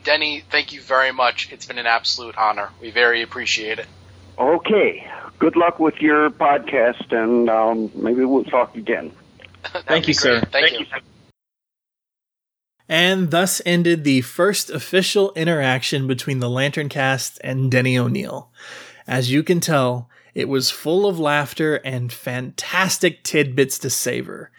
Denny, 0.04 0.44
thank 0.50 0.72
you 0.72 0.82
very 0.82 1.12
much. 1.12 1.50
It's 1.50 1.64
been 1.64 1.78
an 1.78 1.86
absolute 1.86 2.36
honor. 2.36 2.68
We 2.78 2.90
very 2.90 3.22
appreciate 3.22 3.78
it. 3.78 3.86
Okay. 4.38 5.10
Good 5.38 5.56
luck 5.56 5.78
with 5.78 5.96
your 6.02 6.28
podcast, 6.28 7.10
and 7.10 7.48
um, 7.48 7.90
maybe 7.94 8.24
we'll 8.26 8.44
talk 8.44 8.76
again. 8.76 9.12
Thank 9.64 10.08
you, 10.08 10.14
sir. 10.14 10.40
Thank, 10.40 10.52
Thank 10.52 10.72
you. 10.72 10.86
you. 10.94 11.02
And 12.88 13.30
thus 13.30 13.60
ended 13.66 14.04
the 14.04 14.22
first 14.22 14.70
official 14.70 15.32
interaction 15.34 16.06
between 16.06 16.38
the 16.38 16.48
Lantern 16.48 16.88
cast 16.88 17.38
and 17.44 17.70
Denny 17.70 17.98
O'Neil. 17.98 18.50
As 19.06 19.30
you 19.30 19.42
can 19.42 19.60
tell, 19.60 20.08
it 20.34 20.48
was 20.48 20.70
full 20.70 21.06
of 21.06 21.18
laughter 21.18 21.76
and 21.76 22.12
fantastic 22.12 23.22
tidbits 23.22 23.78
to 23.80 23.90
savor. 23.90 24.50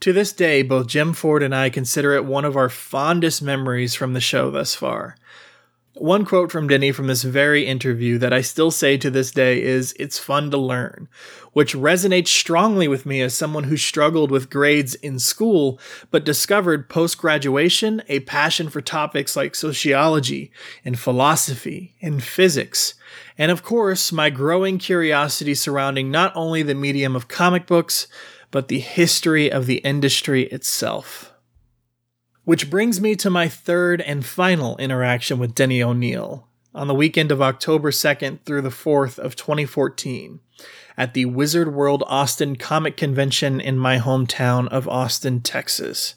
To 0.00 0.12
this 0.12 0.32
day, 0.32 0.62
both 0.62 0.88
Jim 0.88 1.12
Ford 1.12 1.42
and 1.42 1.54
I 1.54 1.70
consider 1.70 2.14
it 2.14 2.24
one 2.24 2.44
of 2.44 2.56
our 2.56 2.68
fondest 2.68 3.40
memories 3.40 3.94
from 3.94 4.12
the 4.12 4.20
show 4.20 4.50
thus 4.50 4.74
far. 4.74 5.16
One 5.94 6.24
quote 6.24 6.50
from 6.50 6.68
Denny 6.68 6.90
from 6.90 7.06
this 7.06 7.22
very 7.22 7.66
interview 7.66 8.16
that 8.16 8.32
I 8.32 8.40
still 8.40 8.70
say 8.70 8.96
to 8.96 9.10
this 9.10 9.30
day 9.30 9.62
is, 9.62 9.94
It's 9.98 10.18
fun 10.18 10.50
to 10.50 10.56
learn, 10.56 11.06
which 11.52 11.74
resonates 11.74 12.28
strongly 12.28 12.88
with 12.88 13.04
me 13.04 13.20
as 13.20 13.34
someone 13.34 13.64
who 13.64 13.76
struggled 13.76 14.30
with 14.30 14.48
grades 14.48 14.94
in 14.94 15.18
school, 15.18 15.78
but 16.10 16.24
discovered 16.24 16.88
post 16.88 17.18
graduation 17.18 18.02
a 18.08 18.20
passion 18.20 18.70
for 18.70 18.80
topics 18.80 19.36
like 19.36 19.54
sociology 19.54 20.50
and 20.82 20.98
philosophy 20.98 21.94
and 22.00 22.24
physics. 22.24 22.94
And 23.36 23.52
of 23.52 23.62
course, 23.62 24.12
my 24.12 24.30
growing 24.30 24.78
curiosity 24.78 25.54
surrounding 25.54 26.10
not 26.10 26.32
only 26.34 26.62
the 26.62 26.74
medium 26.74 27.14
of 27.14 27.28
comic 27.28 27.66
books, 27.66 28.06
but 28.50 28.68
the 28.68 28.80
history 28.80 29.52
of 29.52 29.66
the 29.66 29.78
industry 29.78 30.44
itself. 30.44 31.31
Which 32.44 32.70
brings 32.70 33.00
me 33.00 33.14
to 33.16 33.30
my 33.30 33.48
third 33.48 34.00
and 34.00 34.26
final 34.26 34.76
interaction 34.78 35.38
with 35.38 35.54
Denny 35.54 35.80
O'Neil 35.80 36.48
on 36.74 36.88
the 36.88 36.94
weekend 36.94 37.30
of 37.30 37.40
October 37.40 37.92
2nd 37.92 38.40
through 38.44 38.62
the 38.62 38.68
4th 38.68 39.18
of 39.18 39.36
2014 39.36 40.40
at 40.96 41.14
the 41.14 41.26
Wizard 41.26 41.72
World 41.72 42.02
Austin 42.06 42.56
Comic 42.56 42.96
Convention 42.96 43.60
in 43.60 43.78
my 43.78 43.98
hometown 43.98 44.66
of 44.68 44.88
Austin, 44.88 45.40
Texas. 45.40 46.16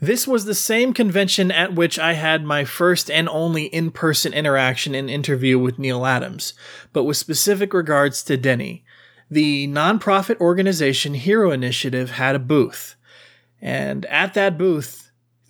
This 0.00 0.26
was 0.26 0.46
the 0.46 0.54
same 0.54 0.94
convention 0.94 1.50
at 1.50 1.74
which 1.74 1.98
I 1.98 2.14
had 2.14 2.42
my 2.42 2.64
first 2.64 3.10
and 3.10 3.28
only 3.28 3.64
in 3.64 3.90
person 3.90 4.32
interaction 4.32 4.94
and 4.94 5.10
interview 5.10 5.58
with 5.58 5.78
Neal 5.78 6.06
Adams, 6.06 6.54
but 6.94 7.04
with 7.04 7.18
specific 7.18 7.74
regards 7.74 8.22
to 8.24 8.38
Denny. 8.38 8.84
The 9.30 9.68
nonprofit 9.68 10.40
organization 10.40 11.12
Hero 11.12 11.50
Initiative 11.50 12.12
had 12.12 12.34
a 12.34 12.40
booth, 12.40 12.96
and 13.60 14.06
at 14.06 14.32
that 14.34 14.56
booth, 14.56 14.99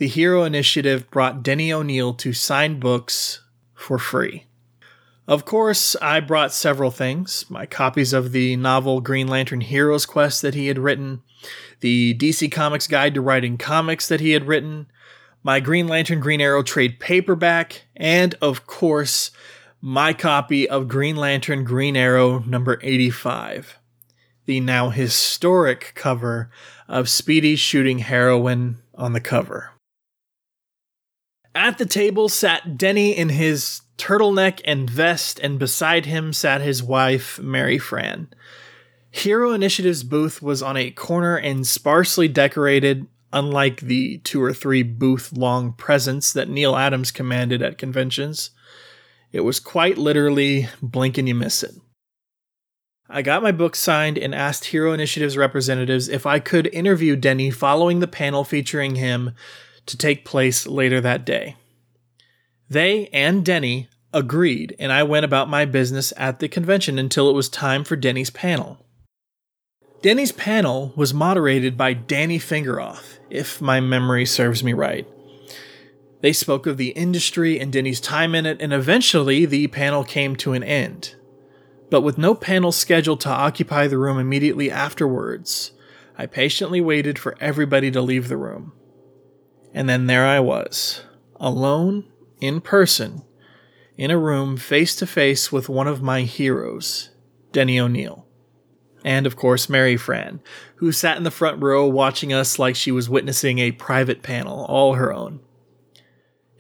the 0.01 0.09
Hero 0.09 0.45
Initiative 0.45 1.11
brought 1.11 1.43
Denny 1.43 1.71
O'Neil 1.71 2.15
to 2.15 2.33
sign 2.33 2.81
books 2.81 3.43
for 3.75 3.99
free. 3.99 4.47
Of 5.29 5.45
course, 5.45 5.95
I 6.01 6.21
brought 6.21 6.55
several 6.55 6.91
things 6.91 7.45
my 7.51 7.67
copies 7.67 8.15
of 8.15 8.33
the 8.33 8.57
novel 8.57 9.03
Green 9.03 9.29
Lantern 9.29 9.61
Heroes 9.61 10.07
Quest 10.07 10.41
that 10.41 10.55
he 10.55 10.69
had 10.69 10.79
written, 10.79 11.21
the 11.81 12.15
DC 12.15 12.51
Comics 12.51 12.87
Guide 12.87 13.13
to 13.13 13.21
Writing 13.21 13.59
Comics 13.59 14.09
that 14.09 14.21
he 14.21 14.31
had 14.31 14.47
written, 14.47 14.87
my 15.43 15.61
Green 15.61 15.87
Lantern 15.87 16.21
Green 16.21 16.41
Arrow 16.41 16.63
trade 16.63 16.99
paperback, 16.99 17.83
and 17.95 18.35
of 18.41 18.67
course, 18.67 19.31
my 19.83 20.15
copy 20.15 20.67
of 20.67 20.89
Green 20.89 21.17
Lantern 21.17 21.63
Green 21.63 21.95
Arrow 21.95 22.39
number 22.39 22.81
85, 22.83 23.79
the 24.47 24.61
now 24.61 24.89
historic 24.89 25.93
cover 25.95 26.51
of 26.89 27.11
Speedy 27.11 27.55
shooting 27.55 27.99
heroin 27.99 28.79
on 28.95 29.13
the 29.13 29.21
cover. 29.21 29.73
At 31.55 31.79
the 31.79 31.87
table 31.87 32.29
sat 32.29 32.79
Denny 32.79 33.17
in 33.17 33.31
his 33.31 33.83
turtleneck 33.99 34.61
and 34.65 34.89
vest, 34.89 35.41
and 35.41 35.59
beside 35.59 36.07
him 36.07 36.33
sat 36.33 36.61
his 36.61 36.83
wife, 36.83 37.39
Mary 37.41 37.79
Fran. 37.79 38.29
Hero 39.11 39.53
Initiative's 39.53 40.05
booth 40.05 40.41
was 40.41 40.63
on 40.63 40.77
a 40.77 40.93
corner 40.93 41.37
and 41.37 41.67
sparsely 41.67 42.29
decorated, 42.29 43.09
unlike 43.33 43.81
the 43.81 44.19
two 44.19 44.43
or 44.43 44.53
three 44.53 44.83
booth 44.83 45.33
long 45.33 45.73
presence 45.73 46.33
that 46.33 46.49
Neal 46.49 46.77
Adams 46.77 47.11
commanded 47.11 47.63
at 47.63 47.79
conventions. 47.79 48.51
It 49.33 49.41
was 49.41 49.61
quite 49.61 49.99
literally 49.99 50.69
blink 50.81 51.19
and 51.19 51.29
you 51.29 51.35
miss 51.35 51.63
it. 51.63 51.75
I 53.09 53.23
got 53.23 53.43
my 53.43 53.51
book 53.51 53.75
signed 53.75 54.19
and 54.19 54.33
asked 54.35 54.67
Hero 54.67 54.93
Initiative's 54.93 55.37
representatives 55.37 56.09
if 56.09 56.27
I 56.27 56.39
could 56.39 56.69
interview 56.69 57.17
Denny 57.17 57.51
following 57.51 57.99
the 57.99 58.07
panel 58.07 58.45
featuring 58.45 58.95
him 58.95 59.33
to 59.87 59.97
take 59.97 60.25
place 60.25 60.67
later 60.67 61.01
that 61.01 61.25
day. 61.25 61.57
They 62.69 63.09
and 63.13 63.45
Denny 63.45 63.89
agreed, 64.13 64.77
and 64.79 64.93
I 64.93 65.03
went 65.03 65.25
about 65.25 65.49
my 65.49 65.65
business 65.65 66.13
at 66.17 66.39
the 66.39 66.49
convention 66.49 66.99
until 66.99 67.29
it 67.29 67.35
was 67.35 67.49
time 67.49 67.85
for 67.85 67.97
Denny's 67.97 68.31
panel. 68.31 68.85
Denny's 70.03 70.33
panel 70.33 70.93
was 70.97 71.13
moderated 71.13 71.77
by 71.77 71.93
Danny 71.93 72.39
Fingeroth, 72.39 73.19
if 73.29 73.61
my 73.61 73.81
memory 73.81 74.25
serves 74.25 74.65
me 74.65 74.73
right. 74.73 75.07
They 76.23 76.33
spoke 76.33 76.67
of 76.67 76.77
the 76.77 76.91
industry 76.91 77.59
and 77.59 77.73
Denny's 77.73 78.01
time 78.01 78.35
in 78.35 78.47
it, 78.47 78.61
and 78.61 78.73
eventually 78.73 79.47
the 79.47 79.67
panel 79.69 80.05
came 80.05 80.37
to 80.37 80.53
an 80.53 80.63
end. 80.63 81.15
But 81.91 82.03
with 82.03 82.19
no 82.19 82.35
panel 82.35 82.73
scheduled 82.73 83.21
to 83.23 83.31
occupy 83.31 83.89
the 83.89 83.99
room 83.99 84.19
immediately 84.19 84.71
afterwards, 84.71 85.73
I 86.17 86.27
patiently 86.27 86.81
waited 86.81 87.19
for 87.19 87.37
everybody 87.41 87.91
to 87.91 88.01
leave 88.01 88.29
the 88.29 88.37
room. 88.37 88.73
And 89.73 89.89
then 89.89 90.07
there 90.07 90.27
I 90.27 90.41
was, 90.41 91.03
alone, 91.37 92.05
in 92.41 92.61
person, 92.61 93.23
in 93.97 94.11
a 94.11 94.19
room 94.19 94.57
face 94.57 94.97
to 94.97 95.07
face 95.07 95.53
with 95.53 95.69
one 95.69 95.87
of 95.87 96.03
my 96.03 96.23
heroes, 96.23 97.11
Denny 97.53 97.79
O'Neil. 97.79 98.27
And 99.05 99.27
of 99.27 99.37
course, 99.37 99.69
Mary 99.69 99.97
Fran, 99.97 100.41
who 100.77 100.93
sat 100.93 101.17
in 101.17 101.23
the 101.23 101.31
front 101.31 101.63
row 101.63 101.87
watching 101.87 102.33
us 102.33 102.59
like 102.59 102.77
she 102.77 102.93
was 102.93 103.09
witnessing 103.09 103.59
a 103.59 103.73
private 103.73 104.23
panel 104.23 104.65
all 104.67 104.95
her 104.95 105.13
own. 105.13 105.41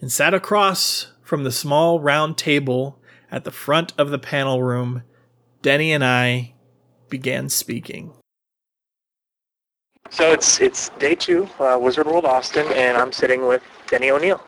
And 0.00 0.10
sat 0.10 0.32
across 0.32 1.12
from 1.22 1.44
the 1.44 1.52
small 1.52 2.00
round 2.00 2.38
table 2.38 2.98
at 3.30 3.44
the 3.44 3.50
front 3.50 3.92
of 3.98 4.10
the 4.10 4.18
panel 4.18 4.62
room, 4.62 5.02
Denny 5.62 5.92
and 5.92 6.04
I 6.04 6.54
began 7.08 7.48
speaking. 7.48 8.12
So 10.10 10.32
it's 10.32 10.60
it's 10.60 10.88
day 10.98 11.14
two, 11.14 11.48
uh, 11.60 11.78
Wizard 11.80 12.06
World 12.06 12.24
Austin, 12.24 12.66
and 12.74 12.98
I'm 12.98 13.12
sitting 13.12 13.46
with 13.46 13.62
Denny 13.88 14.10
O'Neil. 14.10 14.42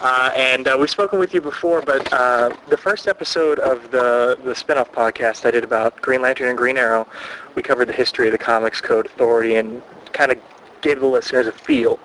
Uh, 0.00 0.30
and 0.36 0.68
uh, 0.68 0.76
we've 0.78 0.90
spoken 0.90 1.18
with 1.18 1.34
you 1.34 1.40
before, 1.40 1.82
but 1.82 2.12
uh, 2.12 2.54
the 2.68 2.76
first 2.76 3.08
episode 3.08 3.58
of 3.58 3.90
the 3.90 4.38
the 4.44 4.54
spin-off 4.54 4.92
podcast 4.92 5.44
I 5.44 5.50
did 5.50 5.64
about 5.64 6.00
Green 6.00 6.22
Lantern 6.22 6.48
and 6.48 6.56
Green 6.56 6.76
Arrow, 6.76 7.08
we 7.56 7.62
covered 7.62 7.88
the 7.88 7.92
history 7.92 8.28
of 8.28 8.32
the 8.32 8.38
Comics 8.38 8.80
Code 8.80 9.06
Authority 9.06 9.56
and 9.56 9.82
kind 10.12 10.30
of 10.30 10.38
gave 10.80 11.00
the 11.00 11.06
listeners 11.06 11.46
a 11.48 11.52
feel 11.52 11.98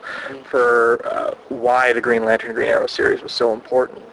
for 0.49 1.05
uh, 1.05 1.35
why 1.49 1.93
the 1.93 2.01
Green 2.01 2.25
Lantern 2.25 2.53
Green 2.53 2.69
Arrow 2.69 2.87
series 2.87 3.21
was 3.21 3.31
so 3.31 3.53
important. 3.53 4.03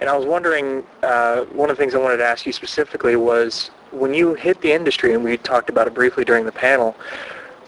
And 0.00 0.10
I 0.10 0.16
was 0.16 0.26
wondering, 0.26 0.84
uh, 1.02 1.44
one 1.44 1.70
of 1.70 1.76
the 1.76 1.82
things 1.82 1.94
I 1.94 1.98
wanted 1.98 2.18
to 2.18 2.26
ask 2.26 2.44
you 2.44 2.52
specifically 2.52 3.16
was 3.16 3.70
when 3.92 4.12
you 4.12 4.34
hit 4.34 4.60
the 4.60 4.72
industry, 4.72 5.14
and 5.14 5.24
we 5.24 5.36
talked 5.36 5.70
about 5.70 5.86
it 5.86 5.94
briefly 5.94 6.24
during 6.24 6.44
the 6.44 6.52
panel, 6.52 6.96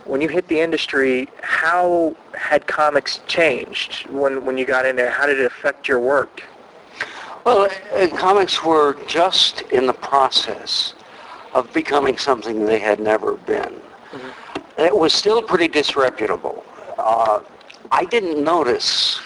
when 0.04 0.20
you 0.20 0.28
hit 0.28 0.48
the 0.48 0.60
industry, 0.60 1.28
how 1.42 2.16
had 2.34 2.66
comics 2.66 3.20
changed 3.26 4.08
when, 4.08 4.44
when 4.44 4.58
you 4.58 4.64
got 4.64 4.84
in 4.84 4.96
there? 4.96 5.10
How 5.10 5.26
did 5.26 5.38
it 5.38 5.46
affect 5.46 5.88
your 5.88 6.00
work? 6.00 6.42
Well, 7.44 7.68
uh, 7.94 8.08
comics 8.16 8.62
were 8.62 8.96
just 9.06 9.62
in 9.72 9.86
the 9.86 9.92
process 9.92 10.94
of 11.54 11.72
becoming 11.72 12.16
something 12.16 12.64
they 12.64 12.78
had 12.78 13.00
never 13.00 13.34
been. 13.34 13.80
It 14.78 14.96
was 14.96 15.12
still 15.12 15.42
pretty 15.42 15.68
disreputable. 15.68 16.64
Uh, 16.98 17.40
I 17.90 18.04
didn't 18.06 18.42
notice. 18.42 19.20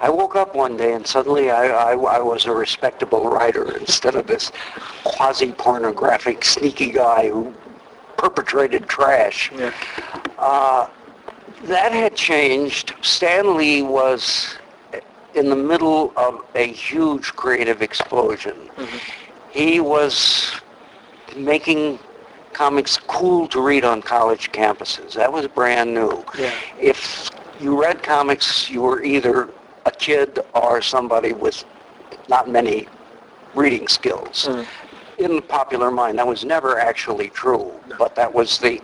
I 0.00 0.10
woke 0.10 0.36
up 0.36 0.54
one 0.54 0.76
day 0.76 0.92
and 0.92 1.06
suddenly 1.06 1.50
I, 1.50 1.68
I, 1.68 1.92
I 1.92 2.20
was 2.20 2.46
a 2.46 2.52
respectable 2.52 3.30
writer 3.30 3.76
instead 3.80 4.14
of 4.14 4.26
this 4.26 4.50
quasi-pornographic, 5.04 6.44
sneaky 6.44 6.90
guy 6.90 7.28
who 7.28 7.54
perpetrated 8.16 8.88
trash. 8.88 9.50
Yeah. 9.54 9.72
Uh, 10.38 10.88
that 11.64 11.92
had 11.92 12.14
changed. 12.14 12.94
Stan 13.02 13.56
Lee 13.56 13.82
was 13.82 14.56
in 15.34 15.50
the 15.50 15.56
middle 15.56 16.12
of 16.16 16.44
a 16.54 16.66
huge 16.72 17.34
creative 17.34 17.82
explosion. 17.82 18.70
He 19.50 19.80
was 19.80 20.60
making 21.36 21.98
comics 22.52 22.96
cool 22.96 23.46
to 23.48 23.60
read 23.60 23.84
on 23.84 24.00
college 24.00 24.50
campuses. 24.52 25.12
That 25.12 25.30
was 25.32 25.46
brand 25.46 25.92
new. 25.92 26.24
Yeah. 26.38 26.52
If 26.80 27.30
you 27.60 27.80
read 27.80 28.02
comics, 28.02 28.70
you 28.70 28.82
were 28.82 29.02
either 29.02 29.50
a 29.84 29.90
kid 29.90 30.38
or 30.54 30.80
somebody 30.80 31.32
with 31.32 31.64
not 32.28 32.48
many 32.48 32.88
reading 33.54 33.88
skills. 33.88 34.48
In 35.18 35.36
the 35.36 35.42
popular 35.42 35.90
mind, 35.90 36.18
that 36.18 36.26
was 36.26 36.44
never 36.44 36.78
actually 36.78 37.28
true, 37.30 37.72
but 37.98 38.14
that 38.16 38.32
was 38.32 38.58
the 38.58 38.80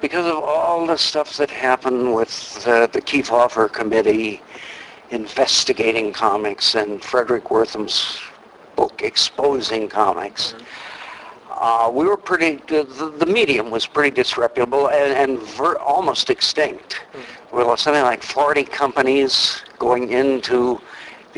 because 0.00 0.24
of 0.26 0.36
all 0.42 0.86
the 0.86 0.96
stuff 0.96 1.36
that 1.36 1.50
happened 1.50 2.14
with 2.14 2.64
uh, 2.66 2.86
the 2.86 3.00
Kefauver 3.02 3.70
Committee 3.70 4.40
investigating 5.10 6.12
comics 6.12 6.74
and 6.76 7.02
Fredric 7.02 7.50
Wertham's 7.50 8.18
book 8.76 9.02
exposing 9.02 9.88
comics. 9.88 10.54
Uh, 11.50 11.90
we 11.92 12.06
were 12.06 12.16
pretty, 12.16 12.56
the, 12.68 12.84
the- 12.84 13.10
the 13.10 13.26
medium 13.26 13.70
was 13.70 13.86
pretty 13.86 14.14
disreputable 14.14 14.88
and, 14.90 15.12
and 15.12 15.40
ver, 15.48 15.74
almost 15.78 16.30
extinct. 16.30 17.00
There 17.52 17.66
were 17.66 17.76
something 17.76 18.02
like 18.04 18.22
40 18.22 18.62
companies 18.64 19.62
going 19.80 20.10
into 20.12 20.80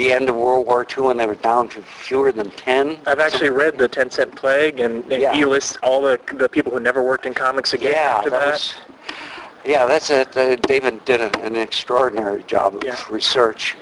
the 0.00 0.10
end 0.14 0.30
of 0.30 0.34
World 0.36 0.66
War 0.66 0.86
II 0.96 1.08
and 1.10 1.20
they 1.20 1.26
were 1.26 1.34
down 1.34 1.68
to 1.68 1.82
fewer 1.82 2.32
than 2.32 2.50
10. 2.52 3.00
I've 3.06 3.18
actually 3.20 3.50
read 3.50 3.76
the 3.76 3.86
Ten 3.86 4.10
Cent 4.10 4.34
Plague, 4.34 4.80
and, 4.80 5.04
and 5.12 5.20
Yeah. 5.22 5.34
he 5.34 5.44
lists 5.44 5.76
all 5.82 6.00
the 6.00 6.18
the 6.38 6.48
people 6.48 6.72
who 6.72 6.80
never 6.80 7.02
worked 7.02 7.26
in 7.26 7.34
comics 7.34 7.74
again 7.74 7.92
Yeah, 7.92 8.16
after 8.16 8.30
that 8.30 8.40
that. 8.40 8.52
was, 8.52 8.74
yeah, 9.62 9.84
that's 9.84 10.08
it. 10.08 10.34
Uh, 10.34 10.56
David 10.56 11.04
did 11.04 11.20
an, 11.20 11.34
an 11.42 11.54
extraordinary 11.56 12.42
job 12.44 12.76
of 12.76 12.82
Yeah. 12.84 12.96
research. 13.10 13.76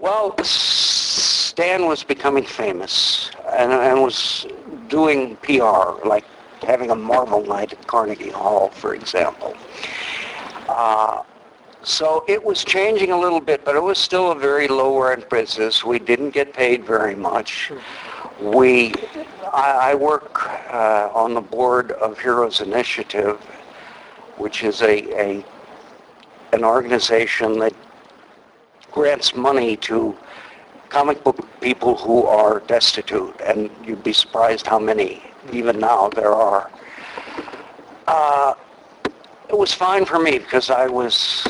Well, 0.00 0.36
Stan 0.44 1.86
was 1.86 2.04
becoming 2.04 2.44
famous 2.44 3.30
and, 3.58 3.72
and 3.72 4.02
was 4.02 4.46
doing 4.88 5.34
PR, 5.42 6.06
like 6.06 6.24
having 6.62 6.92
a 6.92 6.94
Marvel 6.94 7.42
night 7.44 7.72
at 7.72 7.84
Carnegie 7.88 8.30
Hall, 8.30 8.68
for 8.68 8.94
example. 8.94 9.56
Uh, 10.68 11.22
so 11.84 12.24
it 12.26 12.42
was 12.42 12.64
changing 12.64 13.12
a 13.12 13.18
little 13.18 13.40
bit, 13.40 13.64
but 13.64 13.76
it 13.76 13.82
was 13.82 13.98
still 13.98 14.32
a 14.32 14.34
very 14.34 14.68
low-rent 14.68 15.28
business. 15.30 15.84
We 15.84 15.98
didn't 15.98 16.30
get 16.30 16.52
paid 16.52 16.84
very 16.84 17.14
much. 17.14 17.70
We, 18.40 18.94
I, 19.52 19.90
I 19.90 19.94
work 19.94 20.48
uh, 20.72 21.10
on 21.14 21.34
the 21.34 21.40
board 21.40 21.92
of 21.92 22.18
Heroes 22.18 22.60
Initiative, 22.60 23.38
which 24.38 24.64
is 24.64 24.82
a, 24.82 25.20
a 25.20 25.44
an 26.52 26.64
organization 26.64 27.58
that 27.58 27.74
grants 28.92 29.34
money 29.34 29.76
to 29.76 30.16
comic 30.88 31.22
book 31.24 31.48
people 31.60 31.96
who 31.96 32.22
are 32.24 32.60
destitute, 32.60 33.34
and 33.44 33.68
you'd 33.84 34.04
be 34.04 34.12
surprised 34.12 34.64
how 34.66 34.78
many, 34.78 35.20
even 35.52 35.80
now, 35.80 36.08
there 36.10 36.32
are. 36.32 36.70
Uh, 38.06 38.54
it 39.48 39.58
was 39.58 39.74
fine 39.74 40.04
for 40.04 40.20
me 40.20 40.38
because 40.38 40.70
I 40.70 40.86
was 40.86 41.44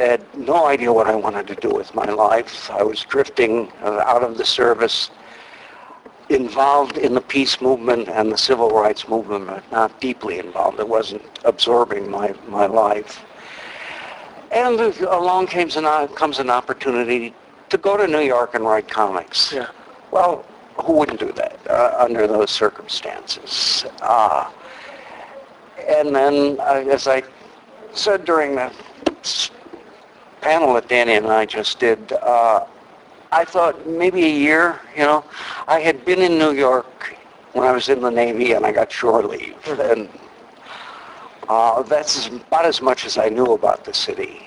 had 0.00 0.22
no 0.36 0.66
idea 0.66 0.92
what 0.92 1.06
I 1.06 1.14
wanted 1.14 1.46
to 1.48 1.54
do 1.54 1.70
with 1.70 1.94
my 1.94 2.06
life. 2.06 2.70
I 2.70 2.82
was 2.82 3.02
drifting 3.02 3.70
uh, 3.82 4.02
out 4.06 4.22
of 4.22 4.38
the 4.38 4.44
service, 4.44 5.10
involved 6.28 6.96
in 6.96 7.14
the 7.14 7.20
peace 7.20 7.60
movement 7.60 8.08
and 8.08 8.30
the 8.32 8.38
civil 8.38 8.70
rights 8.70 9.08
movement, 9.08 9.46
but 9.46 9.72
not 9.72 10.00
deeply 10.00 10.38
involved. 10.38 10.78
It 10.78 10.88
wasn't 10.88 11.22
absorbing 11.44 12.10
my, 12.10 12.34
my 12.48 12.66
life. 12.66 13.24
And 14.52 14.80
along 14.80 15.48
comes 15.48 15.76
an, 15.76 16.08
comes 16.08 16.38
an 16.38 16.50
opportunity 16.50 17.34
to 17.68 17.78
go 17.78 17.96
to 17.96 18.06
New 18.06 18.20
York 18.20 18.54
and 18.54 18.64
write 18.64 18.88
comics. 18.88 19.52
Yeah. 19.52 19.68
Well, 20.10 20.44
who 20.84 20.94
wouldn't 20.94 21.20
do 21.20 21.32
that 21.32 21.58
uh, 21.68 21.96
under 21.98 22.26
those 22.26 22.50
circumstances? 22.50 23.84
Uh, 24.00 24.50
and 25.88 26.14
then, 26.14 26.58
uh, 26.60 26.84
as 26.90 27.06
I 27.06 27.22
said 27.92 28.24
during 28.24 28.54
the 28.54 28.72
panel 30.40 30.74
that 30.74 30.88
Danny 30.88 31.14
and 31.14 31.26
I 31.26 31.46
just 31.46 31.78
did, 31.78 32.12
uh, 32.12 32.66
I 33.32 33.44
thought 33.44 33.86
maybe 33.86 34.24
a 34.24 34.28
year, 34.28 34.80
you 34.96 35.02
know. 35.02 35.24
I 35.68 35.80
had 35.80 36.04
been 36.04 36.20
in 36.20 36.38
New 36.38 36.52
York 36.52 37.16
when 37.52 37.66
I 37.66 37.72
was 37.72 37.88
in 37.88 38.00
the 38.00 38.10
Navy 38.10 38.52
and 38.52 38.64
I 38.66 38.72
got 38.72 38.90
shore 38.90 39.22
leave. 39.22 39.56
And 39.66 40.08
uh, 41.48 41.82
that's 41.82 42.28
about 42.28 42.64
as 42.64 42.80
much 42.80 43.04
as 43.04 43.18
I 43.18 43.28
knew 43.28 43.52
about 43.52 43.84
the 43.84 43.94
city. 43.94 44.42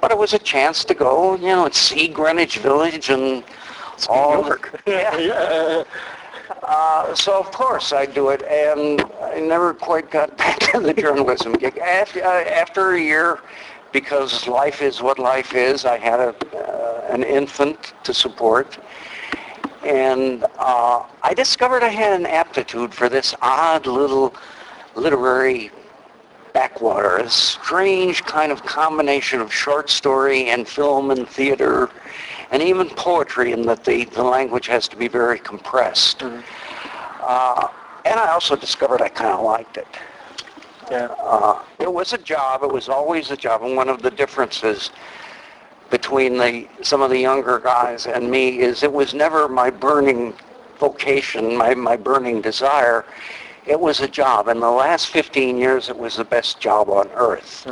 But 0.00 0.10
it 0.10 0.18
was 0.18 0.34
a 0.34 0.38
chance 0.38 0.84
to 0.84 0.94
go, 0.94 1.36
you 1.36 1.46
know, 1.46 1.64
and 1.66 1.74
see 1.74 2.08
Greenwich 2.08 2.58
Village 2.58 3.10
and 3.10 3.42
all 4.08 4.42
New 4.42 4.48
York. 4.48 4.80
yeah. 4.86 5.84
Uh, 6.62 7.14
so 7.14 7.38
of 7.38 7.50
course 7.52 7.92
I 7.92 8.06
do 8.06 8.30
it, 8.30 8.42
and 8.42 9.04
I 9.22 9.40
never 9.40 9.74
quite 9.74 10.10
got 10.10 10.36
back 10.38 10.58
to 10.72 10.80
the 10.80 10.94
journalism 10.94 11.52
gig. 11.52 11.78
After, 11.78 12.24
uh, 12.24 12.44
after 12.44 12.92
a 12.92 13.00
year, 13.00 13.40
because 14.00 14.46
life 14.46 14.82
is 14.82 15.00
what 15.00 15.18
life 15.18 15.54
is, 15.54 15.86
I 15.86 15.96
had 15.96 16.20
a, 16.20 16.34
uh, 16.54 17.14
an 17.14 17.22
infant 17.22 17.94
to 18.04 18.12
support, 18.12 18.76
and 19.86 20.44
uh, 20.58 21.02
I 21.22 21.32
discovered 21.32 21.82
I 21.82 21.88
had 21.88 22.12
an 22.20 22.26
aptitude 22.26 22.92
for 22.92 23.08
this 23.08 23.34
odd 23.40 23.86
little 23.86 24.34
literary 24.96 25.70
backwater, 26.52 27.16
a 27.16 27.30
strange 27.30 28.22
kind 28.24 28.52
of 28.52 28.66
combination 28.66 29.40
of 29.40 29.50
short 29.50 29.88
story 29.88 30.48
and 30.48 30.68
film 30.68 31.10
and 31.10 31.26
theater 31.26 31.88
and 32.50 32.62
even 32.62 32.90
poetry 32.90 33.52
in 33.52 33.62
that 33.62 33.82
the, 33.86 34.04
the 34.04 34.22
language 34.22 34.66
has 34.66 34.88
to 34.88 34.96
be 34.96 35.08
very 35.08 35.38
compressed. 35.38 36.22
Uh, 36.22 37.68
and 38.04 38.20
I 38.20 38.28
also 38.30 38.56
discovered 38.56 39.00
I 39.00 39.08
kind 39.08 39.30
of 39.30 39.42
liked 39.42 39.78
it. 39.78 39.88
Yeah. 40.90 41.06
Uh, 41.20 41.62
it 41.78 41.92
was 41.92 42.12
a 42.12 42.18
job. 42.18 42.62
It 42.62 42.72
was 42.72 42.88
always 42.88 43.30
a 43.30 43.36
job. 43.36 43.62
And 43.62 43.76
one 43.76 43.88
of 43.88 44.02
the 44.02 44.10
differences 44.10 44.90
between 45.90 46.36
the 46.36 46.66
some 46.82 47.02
of 47.02 47.10
the 47.10 47.18
younger 47.18 47.58
guys 47.58 48.06
and 48.06 48.30
me 48.30 48.60
is 48.60 48.82
it 48.82 48.92
was 48.92 49.14
never 49.14 49.48
my 49.48 49.70
burning 49.70 50.34
vocation, 50.78 51.56
my, 51.56 51.74
my 51.74 51.96
burning 51.96 52.40
desire. 52.40 53.04
It 53.66 53.78
was 53.78 54.00
a 54.00 54.08
job. 54.08 54.48
In 54.48 54.60
the 54.60 54.70
last 54.70 55.08
15 55.08 55.58
years, 55.58 55.88
it 55.88 55.96
was 55.96 56.16
the 56.16 56.24
best 56.24 56.60
job 56.60 56.88
on 56.88 57.08
earth. 57.14 57.66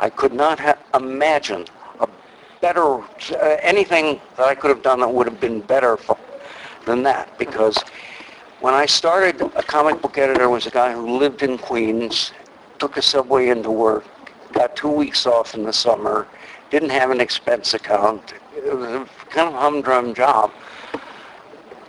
I 0.00 0.10
could 0.10 0.32
not 0.32 0.60
ha- 0.60 0.78
imagine 0.94 1.66
a 2.00 2.08
better, 2.60 3.00
uh, 3.00 3.56
anything 3.60 4.20
that 4.36 4.46
I 4.46 4.54
could 4.54 4.68
have 4.70 4.82
done 4.82 5.00
that 5.00 5.12
would 5.12 5.26
have 5.26 5.40
been 5.40 5.60
better 5.60 5.96
for, 5.96 6.16
than 6.86 7.02
that 7.04 7.36
because 7.38 7.82
when 8.60 8.74
I 8.74 8.86
started, 8.86 9.40
a 9.40 9.62
comic 9.62 10.00
book 10.00 10.18
editor 10.18 10.48
was 10.48 10.66
a 10.66 10.70
guy 10.70 10.92
who 10.92 11.18
lived 11.18 11.42
in 11.42 11.58
Queens, 11.58 12.32
took 12.82 12.96
a 12.96 13.02
subway 13.02 13.48
into 13.48 13.70
work, 13.70 14.04
got 14.50 14.74
two 14.74 14.90
weeks 14.90 15.24
off 15.24 15.54
in 15.54 15.62
the 15.62 15.72
summer, 15.72 16.26
didn't 16.68 16.88
have 16.88 17.12
an 17.12 17.20
expense 17.20 17.74
account. 17.74 18.34
It 18.56 18.76
was 18.76 18.88
a 18.90 19.08
kind 19.30 19.46
of 19.46 19.54
humdrum 19.54 20.14
job. 20.14 20.50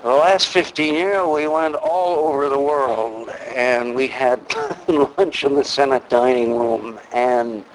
The 0.04 0.10
last 0.10 0.50
15 0.50 0.94
years, 0.94 1.26
we 1.26 1.48
went 1.48 1.74
all 1.74 2.28
over 2.28 2.48
the 2.48 2.60
world, 2.60 3.30
and 3.56 3.96
we 3.96 4.08
had 4.08 4.40
lunch 4.88 5.44
in 5.44 5.56
the 5.56 5.64
Senate 5.64 6.08
dining 6.10 6.56
room, 6.60 7.00
and 7.12 7.66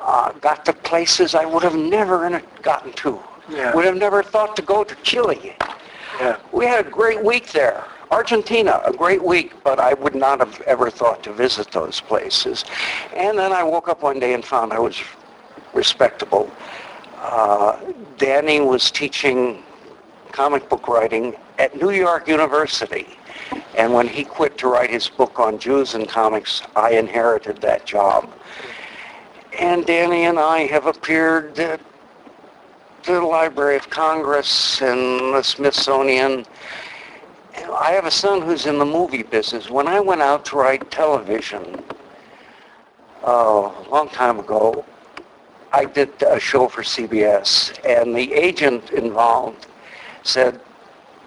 uh, 0.00 0.32
got 0.32 0.64
to 0.64 0.72
places 0.72 1.34
I 1.34 1.44
would 1.44 1.62
have 1.62 1.76
never 1.76 2.26
in- 2.26 2.42
gotten 2.62 2.94
to. 2.94 3.20
Yeah. 3.50 3.74
Would 3.74 3.84
have 3.84 3.96
never 3.96 4.22
thought 4.22 4.56
to 4.56 4.62
go 4.62 4.82
to 4.82 4.94
Chile. 5.02 5.54
Yeah. 6.18 6.38
We 6.52 6.64
had 6.64 6.86
a 6.86 6.90
great 6.90 7.22
week 7.22 7.52
there. 7.52 7.84
Argentina, 8.14 8.80
a 8.84 8.92
great 8.92 9.24
week, 9.24 9.52
but 9.64 9.80
I 9.80 9.94
would 9.94 10.14
not 10.14 10.38
have 10.38 10.60
ever 10.62 10.88
thought 10.88 11.24
to 11.24 11.32
visit 11.32 11.72
those 11.72 12.00
places. 12.00 12.64
And 13.16 13.36
then 13.36 13.52
I 13.52 13.64
woke 13.64 13.88
up 13.88 14.02
one 14.02 14.20
day 14.20 14.34
and 14.34 14.44
found 14.44 14.72
I 14.72 14.78
was 14.78 15.02
respectable. 15.72 16.48
Uh, 17.18 17.76
Danny 18.16 18.60
was 18.60 18.92
teaching 18.92 19.64
comic 20.30 20.68
book 20.68 20.86
writing 20.86 21.34
at 21.58 21.76
New 21.76 21.90
York 21.90 22.28
University. 22.28 23.18
And 23.76 23.92
when 23.92 24.06
he 24.06 24.22
quit 24.22 24.56
to 24.58 24.68
write 24.68 24.90
his 24.90 25.08
book 25.08 25.40
on 25.40 25.58
Jews 25.58 25.94
and 25.94 26.08
comics, 26.08 26.62
I 26.76 26.90
inherited 26.92 27.60
that 27.62 27.84
job. 27.84 28.32
And 29.58 29.84
Danny 29.84 30.26
and 30.26 30.38
I 30.38 30.66
have 30.66 30.86
appeared 30.86 31.58
at 31.58 31.80
the 33.06 33.20
Library 33.20 33.74
of 33.76 33.90
Congress 33.90 34.80
and 34.80 35.34
the 35.34 35.42
Smithsonian. 35.42 36.46
I 37.74 37.92
have 37.92 38.06
a 38.06 38.10
son 38.10 38.42
who's 38.42 38.66
in 38.66 38.78
the 38.78 38.84
movie 38.84 39.22
business. 39.22 39.68
When 39.68 39.88
I 39.88 40.00
went 40.00 40.22
out 40.22 40.44
to 40.46 40.56
write 40.56 40.90
television, 40.90 41.82
uh, 43.26 43.72
a 43.86 43.88
long 43.90 44.08
time 44.10 44.38
ago, 44.38 44.84
I 45.72 45.84
did 45.86 46.10
a 46.22 46.38
show 46.38 46.68
for 46.68 46.82
CBS, 46.82 47.76
and 47.84 48.14
the 48.14 48.32
agent 48.32 48.90
involved 48.90 49.66
said, 50.22 50.60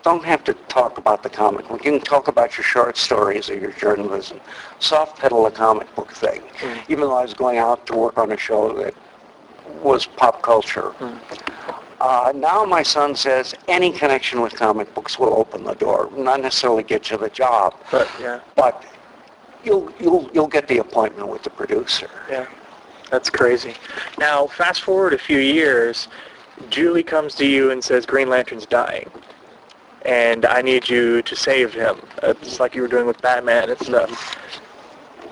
don't 0.03 0.23
have 0.23 0.43
to 0.45 0.53
talk 0.69 0.97
about 0.97 1.21
the 1.21 1.29
comic 1.29 1.67
book. 1.67 1.83
You 1.83 1.91
can 1.91 1.99
talk 1.99 2.29
about 2.29 2.55
your 2.57 2.63
short 2.63 2.95
stories 2.95 3.49
or 3.49 3.57
your 3.57 3.73
journalism. 3.73 4.39
Soft 4.79 5.19
pedal 5.19 5.45
a 5.47 5.51
comic 5.51 5.93
book 5.95 6.13
thing. 6.13 6.43
Even 6.87 7.01
though 7.01 7.17
I 7.17 7.23
was 7.23 7.33
going 7.33 7.57
out 7.57 7.85
to 7.87 7.93
work 7.97 8.17
on 8.17 8.31
a 8.31 8.37
show 8.37 8.71
that 8.77 8.93
was 9.83 10.05
pop 10.05 10.41
culture. 10.41 10.93
Uh, 11.99 12.31
now 12.35 12.63
my 12.63 12.83
son 12.83 13.15
says 13.15 13.55
any 13.67 13.91
connection 13.91 14.41
with 14.41 14.53
comic 14.53 14.93
books 14.93 15.17
will 15.17 15.33
open 15.33 15.63
the 15.63 15.73
door. 15.75 16.09
Not 16.15 16.41
necessarily 16.41 16.83
get 16.83 17.09
you 17.09 17.17
the 17.17 17.29
job, 17.29 17.73
But 17.91 18.07
yeah, 18.21 18.39
but 18.55 18.83
you'll 19.63 19.91
you'll 19.99 20.29
you'll 20.33 20.47
get 20.47 20.67
the 20.67 20.77
appointment 20.77 21.27
with 21.29 21.41
the 21.43 21.49
producer. 21.49 22.09
yeah, 22.29 22.45
that's 23.09 23.29
crazy. 23.31 23.73
Now, 24.19 24.45
fast 24.47 24.81
forward 24.81 25.13
a 25.13 25.17
few 25.17 25.39
years, 25.39 26.07
Julie 26.69 27.03
comes 27.03 27.33
to 27.35 27.45
you 27.47 27.71
and 27.71 27.83
says 27.83 28.05
Green 28.05 28.29
Lantern's 28.29 28.67
dying, 28.67 29.09
and 30.03 30.45
I 30.45 30.61
need 30.61 30.87
you 30.87 31.23
to 31.23 31.35
save 31.35 31.73
him. 31.73 31.99
It's 32.21 32.59
like 32.59 32.75
you 32.75 32.83
were 32.83 32.87
doing 32.87 33.07
with 33.07 33.19
Batman 33.23 33.71
and 33.71 33.79
stuff. 33.79 34.35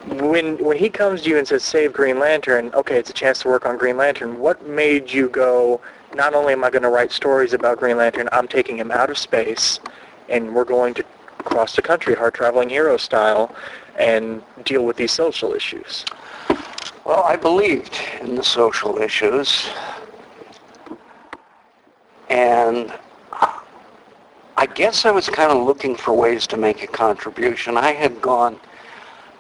When 0.07 0.57
when 0.63 0.77
he 0.77 0.89
comes 0.89 1.21
to 1.23 1.29
you 1.29 1.37
and 1.37 1.47
says 1.47 1.63
save 1.63 1.93
Green 1.93 2.17
Lantern, 2.19 2.71
okay, 2.73 2.97
it's 2.97 3.11
a 3.11 3.13
chance 3.13 3.39
to 3.43 3.49
work 3.49 3.67
on 3.67 3.77
Green 3.77 3.97
Lantern. 3.97 4.39
What 4.39 4.67
made 4.67 5.11
you 5.11 5.29
go? 5.29 5.79
Not 6.15 6.33
only 6.33 6.53
am 6.53 6.63
I 6.63 6.69
going 6.69 6.83
to 6.83 6.89
write 6.89 7.11
stories 7.11 7.51
about 7.51 7.77
Green 7.77 7.97
Lantern, 7.97 8.29
I'm 8.31 8.47
taking 8.47 8.77
him 8.77 8.89
out 8.89 9.09
of 9.09 9.17
space, 9.17 9.81
and 10.29 10.55
we're 10.55 10.63
going 10.63 10.93
to 10.93 11.03
cross 11.39 11.75
the 11.75 11.81
country, 11.81 12.15
hard 12.15 12.33
traveling 12.33 12.69
hero 12.69 12.95
style, 12.95 13.53
and 13.99 14.41
deal 14.63 14.85
with 14.85 14.95
these 14.95 15.11
social 15.11 15.53
issues. 15.53 16.05
Well, 17.03 17.21
I 17.23 17.35
believed 17.35 17.99
in 18.21 18.35
the 18.35 18.43
social 18.43 18.97
issues, 18.97 19.67
and 22.29 22.93
I 24.55 24.65
guess 24.73 25.05
I 25.05 25.11
was 25.11 25.27
kind 25.27 25.51
of 25.51 25.65
looking 25.67 25.97
for 25.97 26.13
ways 26.13 26.47
to 26.47 26.55
make 26.55 26.81
a 26.81 26.87
contribution. 26.87 27.75
I 27.75 27.91
had 27.91 28.21
gone 28.21 28.53
on 28.53 28.61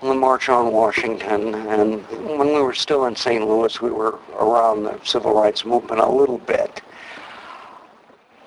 the 0.07 0.15
March 0.15 0.49
on 0.49 0.71
Washington, 0.71 1.55
and 1.55 2.01
when 2.37 2.47
we 2.47 2.61
were 2.61 2.73
still 2.73 3.05
in 3.05 3.15
St. 3.15 3.47
Louis, 3.47 3.81
we 3.81 3.91
were 3.91 4.19
around 4.39 4.83
the 4.83 4.99
civil 5.03 5.33
rights 5.33 5.65
movement 5.65 6.01
a 6.01 6.09
little 6.09 6.37
bit. 6.39 6.81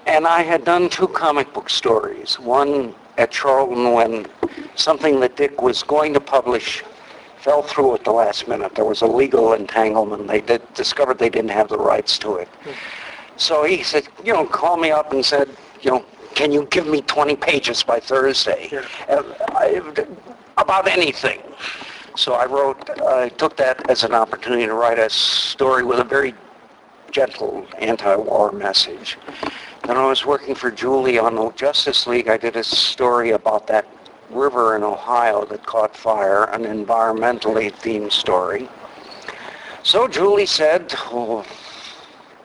And 0.07 0.27
I 0.27 0.43
had 0.43 0.65
done 0.65 0.89
two 0.89 1.09
comic 1.09 1.53
book 1.53 1.69
stories. 1.69 2.39
One 2.39 2.95
at 3.19 3.31
Charlton 3.31 3.93
when 3.93 4.27
something 4.75 5.21
that 5.21 5.37
Dick 5.37 5.61
was 5.61 5.83
going 5.83 6.15
to 6.15 6.21
publish 6.21 6.83
fell 7.41 7.63
through 7.63 7.95
at 7.95 8.05
the 8.05 8.13
last 8.13 8.49
minute. 8.49 8.75
There 8.75 8.85
was 8.85 9.03
a 9.03 9.07
legal 9.07 9.53
entanglement. 9.53 10.27
They 10.29 10.41
did, 10.41 10.63
discovered 10.75 11.19
they 11.19 11.29
didn't 11.29 11.51
have 11.51 11.69
the 11.69 11.79
rights 11.79 12.19
to 12.21 12.37
it. 12.37 12.49
So 13.37 13.65
he 13.65 13.83
said, 13.83 14.09
you 14.25 14.33
know, 14.33 14.47
call 14.47 14.77
me 14.77 14.91
up 14.91 15.13
and 15.13 15.25
said, 15.25 15.49
you 15.83 15.91
know, 15.91 16.05
can 16.35 16.53
you 16.53 16.67
give 16.71 16.87
me 16.87 17.03
20 17.03 17.37
pages 17.37 17.83
by 17.83 17.99
Thursday 17.99 18.71
I, 19.09 19.81
about 20.59 20.89
anything? 20.89 21.41
So 22.17 22.35
I 22.35 22.47
wrote, 22.47 22.91
I 23.01 23.29
took 23.31 23.57
that 23.57 23.89
as 23.89 24.03
an 24.03 24.13
opportunity 24.13 24.67
to 24.67 24.75
write 24.75 24.99
a 24.99 25.09
story 25.09 25.85
with 25.85 26.01
a 26.01 26.05
very 26.05 26.35
gentle 27.11 27.67
anti-war 27.79 28.53
message. 28.53 29.17
Then 29.87 29.97
I 29.97 30.07
was 30.07 30.27
working 30.27 30.55
for 30.55 30.71
Julie 30.71 31.19
on 31.19 31.37
the 31.37 31.51
Justice 31.53 32.07
League. 32.07 32.29
I 32.29 32.37
did 32.37 32.57
a 32.57 32.65
story 32.65 33.31
about 33.31 33.67
that 33.69 33.87
river 34.31 34.77
in 34.77 34.83
Ohio 34.83 35.45
that 35.47 35.65
caught 35.65 35.97
fire, 35.97 36.45
an 36.45 36.65
environmentally 36.65 37.73
themed 37.73 38.13
story. 38.13 38.69
So 39.85 40.07
Julie 40.07 40.45
said, 40.45 40.93
well, 41.13 41.47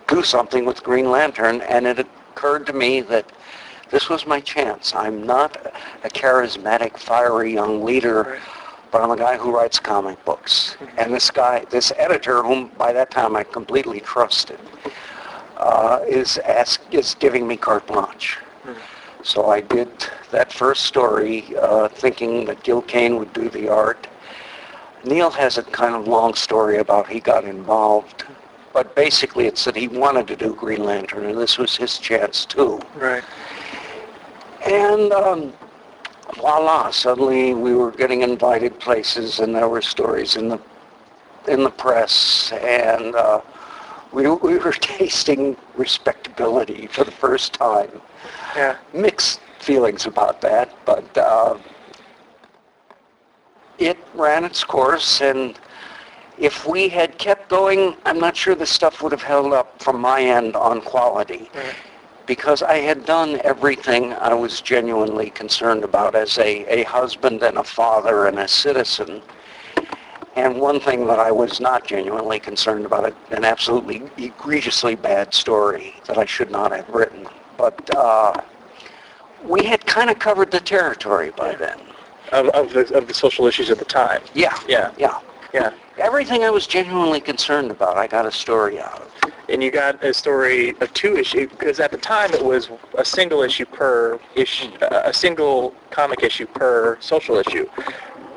do 0.07 0.23
something 0.23 0.65
with 0.65 0.83
Green 0.83 1.09
Lantern, 1.09 1.61
and 1.61 1.85
it 1.87 1.99
occurred 1.99 2.65
to 2.67 2.73
me 2.73 3.01
that 3.01 3.25
this 3.93 4.09
was 4.09 4.25
my 4.25 4.39
chance. 4.39 4.93
I'm 4.95 5.23
not 5.23 5.55
a 6.03 6.09
charismatic, 6.09 6.97
fiery 6.97 7.53
young 7.53 7.85
leader, 7.85 8.39
but 8.91 9.03
I'm 9.03 9.11
a 9.11 9.15
guy 9.15 9.37
who 9.37 9.55
writes 9.55 9.79
comic 9.79 10.23
books. 10.25 10.75
And 10.97 11.13
this 11.13 11.29
guy, 11.29 11.65
this 11.69 11.93
editor, 11.97 12.41
whom 12.41 12.69
by 12.69 12.91
that 12.91 13.11
time 13.11 13.35
I 13.35 13.43
completely 13.43 13.99
trusted, 13.99 14.59
uh, 15.57 15.99
is 16.07 16.39
ask, 16.39 16.81
is 16.91 17.15
giving 17.19 17.47
me 17.47 17.55
carte 17.55 17.85
blanche. 17.85 18.39
So 19.21 19.51
I 19.51 19.61
did 19.61 19.89
that 20.31 20.51
first 20.51 20.83
story, 20.85 21.55
uh, 21.61 21.87
thinking 21.87 22.45
that 22.45 22.63
Gil 22.63 22.81
Kane 22.81 23.17
would 23.17 23.31
do 23.31 23.47
the 23.47 23.69
art. 23.69 24.07
Neal 25.05 25.29
has 25.29 25.59
a 25.59 25.63
kind 25.63 25.93
of 25.93 26.07
long 26.07 26.33
story 26.33 26.77
about 26.79 27.07
he 27.07 27.19
got 27.19 27.45
involved, 27.45 28.25
but 28.73 28.95
basically 28.95 29.45
it's 29.45 29.63
that 29.65 29.75
he 29.75 29.87
wanted 29.87 30.27
to 30.27 30.35
do 30.35 30.55
Green 30.55 30.83
Lantern, 30.83 31.25
and 31.25 31.37
this 31.37 31.59
was 31.59 31.77
his 31.77 31.99
chance 31.99 32.43
too. 32.43 32.81
Right. 32.95 33.23
And 34.65 35.11
um, 35.11 35.53
voila, 36.35 36.89
suddenly 36.91 37.53
we 37.53 37.75
were 37.75 37.91
getting 37.91 38.21
invited 38.21 38.79
places, 38.79 39.39
and 39.39 39.53
there 39.53 39.67
were 39.67 39.81
stories 39.81 40.35
in 40.35 40.49
the 40.49 40.59
in 41.47 41.63
the 41.63 41.69
press, 41.69 42.53
and 42.53 43.15
uh, 43.15 43.41
we 44.13 44.27
we 44.27 44.57
were 44.57 44.71
tasting 44.81 45.57
respectability 45.75 46.87
for 46.87 47.03
the 47.03 47.11
first 47.11 47.53
time. 47.53 47.91
Yeah. 48.55 48.77
Mixed 48.93 49.41
feelings 49.59 50.05
about 50.05 50.41
that, 50.41 50.73
but 50.85 51.17
uh, 51.17 51.57
it 53.79 53.97
ran 54.13 54.45
its 54.45 54.63
course, 54.63 55.21
and 55.21 55.59
if 56.37 56.65
we 56.65 56.89
had 56.89 57.17
kept 57.17 57.49
going, 57.49 57.95
I'm 58.05 58.19
not 58.19 58.35
sure 58.35 58.55
the 58.55 58.65
stuff 58.65 59.01
would 59.01 59.11
have 59.11 59.21
held 59.21 59.53
up 59.53 59.81
from 59.81 59.99
my 59.99 60.21
end 60.21 60.55
on 60.55 60.81
quality. 60.81 61.49
Because 62.25 62.63
I 62.63 62.77
had 62.77 63.05
done 63.05 63.41
everything 63.43 64.13
I 64.13 64.33
was 64.33 64.61
genuinely 64.61 65.29
concerned 65.29 65.83
about 65.83 66.15
as 66.15 66.37
a, 66.37 66.65
a 66.73 66.83
husband 66.83 67.43
and 67.43 67.57
a 67.57 67.63
father 67.63 68.27
and 68.27 68.39
a 68.39 68.47
citizen. 68.47 69.21
And 70.35 70.59
one 70.59 70.79
thing 70.79 71.05
that 71.07 71.19
I 71.19 71.31
was 71.31 71.59
not 71.59 71.85
genuinely 71.85 72.39
concerned 72.39 72.85
about, 72.85 73.13
an 73.31 73.45
absolutely 73.45 74.03
egregiously 74.17 74.95
bad 74.95 75.33
story 75.33 75.95
that 76.07 76.17
I 76.17 76.25
should 76.25 76.49
not 76.49 76.71
have 76.71 76.89
written. 76.89 77.27
But 77.57 77.95
uh, 77.95 78.41
we 79.45 79.63
had 79.65 79.85
kind 79.85 80.09
of 80.09 80.17
covered 80.17 80.49
the 80.49 80.59
territory 80.59 81.31
by 81.31 81.55
then. 81.55 81.79
Of, 82.31 82.47
of, 82.49 82.73
the, 82.73 82.91
of 82.95 83.07
the 83.07 83.13
social 83.13 83.45
issues 83.45 83.69
at 83.69 83.77
the 83.77 83.85
time. 83.85 84.21
Yeah, 84.33 84.57
Yeah, 84.67 84.91
yeah. 84.97 85.19
yeah. 85.53 85.71
Everything 85.99 86.43
I 86.43 86.49
was 86.49 86.65
genuinely 86.65 87.19
concerned 87.19 87.69
about, 87.69 87.95
I 87.95 88.07
got 88.07 88.25
a 88.25 88.31
story 88.31 88.79
out 88.79 89.01
of. 89.01 89.22
And 89.49 89.61
you 89.61 89.71
got 89.71 90.03
a 90.03 90.13
story, 90.13 90.69
a 90.79 90.87
two 90.87 91.17
issue, 91.17 91.47
because 91.49 91.79
at 91.79 91.91
the 91.91 91.97
time 91.97 92.33
it 92.33 92.43
was 92.43 92.69
a 92.97 93.03
single 93.03 93.41
issue 93.41 93.65
per 93.65 94.19
issue, 94.35 94.71
a 94.81 95.13
single 95.13 95.73
comic 95.89 96.23
issue 96.23 96.47
per 96.47 96.97
social 97.01 97.35
issue. 97.37 97.67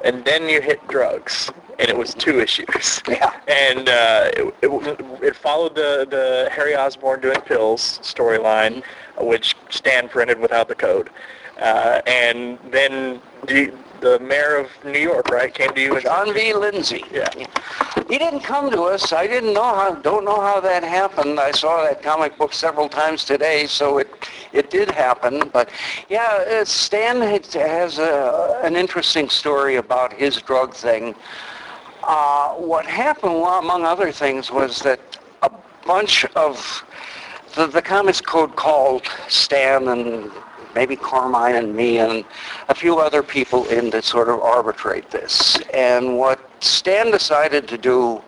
And 0.05 0.25
then 0.25 0.49
you 0.49 0.61
hit 0.61 0.87
drugs, 0.89 1.51
and 1.79 1.89
it 1.89 1.97
was 1.97 2.15
two 2.15 2.41
issues. 2.41 3.03
Yeah. 3.09 3.33
And 3.47 3.89
uh, 3.89 4.31
it, 4.37 4.55
it, 4.63 5.23
it 5.23 5.37
followed 5.37 5.75
the, 5.75 6.07
the 6.09 6.49
Harry 6.53 6.75
Osborn 6.75 7.21
doing 7.21 7.41
pills 7.43 8.01
storyline, 8.03 8.83
which 9.19 9.57
Stan 9.71 10.09
printed 10.09 10.39
without 10.41 10.69
the 10.69 10.75
code. 10.75 11.11
Uh, 11.61 12.03
and 12.07 12.59
then 12.71 13.21
the, 13.47 13.73
the 14.01 14.19
mayor 14.21 14.57
of 14.57 14.71
New 14.85 14.99
York, 14.99 15.31
right, 15.31 15.53
came 15.53 15.73
to 15.75 15.81
you 15.81 15.95
and 15.95 16.03
John 16.03 16.33
V. 16.33 16.55
Lindsay. 16.55 17.05
Yeah. 17.13 17.29
He 18.09 18.19
didn't 18.19 18.41
come 18.41 18.71
to 18.71 18.83
us. 18.83 19.13
I 19.13 19.27
didn't 19.27 19.55
know 19.55 19.75
how, 19.75 19.95
don't 19.95 20.25
know 20.25 20.41
how 20.41 20.61
that 20.61 20.83
happened. 20.83 21.41
I 21.41 21.51
saw 21.51 21.83
that 21.85 22.03
comic 22.03 22.37
book 22.39 22.53
several 22.53 22.89
times 22.89 23.25
today, 23.25 23.67
so 23.67 23.99
it, 23.99 24.09
it 24.53 24.71
did 24.71 24.91
happen. 24.91 25.49
But 25.53 25.71
yeah, 26.09 26.45
uh, 26.49 26.65
Stan 26.65 27.21
has- 27.21 27.55
has 27.55 27.99
a, 27.99 28.61
an 28.63 28.77
interesting 28.77 29.29
story 29.29 29.77
about 29.77 30.13
his 30.13 30.37
drug 30.41 30.75
thing. 30.75 31.15
Uh, 32.05 32.51
what 32.55 32.87
happened, 32.87 33.33
among 33.35 33.85
other 33.85 34.13
things, 34.13 34.51
was 34.51 34.79
that 34.81 35.01
a 35.43 35.51
bunch 35.85 36.25
of 36.37 36.85
the, 37.57 37.67
the 37.67 37.83
comics 37.83 38.21
code 38.21 38.55
called 38.55 39.03
Stan 39.29 39.89
and 39.89 40.31
maybe 40.77 40.95
Carmine 40.95 41.57
and 41.57 41.75
me 41.75 41.99
and 41.99 42.25
a 42.69 42.75
few 42.75 42.99
other 42.99 43.23
people 43.23 43.65
in 43.69 43.91
to 43.91 44.03
sort 44.03 44.29
of 44.29 44.41
arbitrate 44.41 45.11
this. 45.11 45.59
And 45.73 46.19
what 46.19 46.39
Stan 46.61 47.11
decided 47.11 47.67
to 47.69 47.79
do 47.79 48.23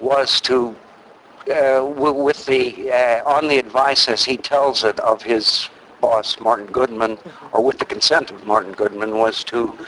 was 0.00 0.40
to, 0.42 0.74
uh, 1.54 1.84
with 1.84 2.44
the, 2.46 2.90
uh, 2.90 3.22
on 3.24 3.46
the 3.46 3.58
advice 3.58 4.08
as 4.08 4.24
he 4.24 4.36
tells 4.36 4.82
it 4.82 4.98
of 5.00 5.22
his 5.22 5.68
boss, 6.00 6.38
Martin 6.40 6.66
Goodman, 6.66 7.16
or 7.52 7.62
with 7.62 7.78
the 7.78 7.84
consent 7.84 8.32
of 8.32 8.44
Martin 8.44 8.72
Goodman, 8.72 9.16
was 9.16 9.44
to 9.44 9.78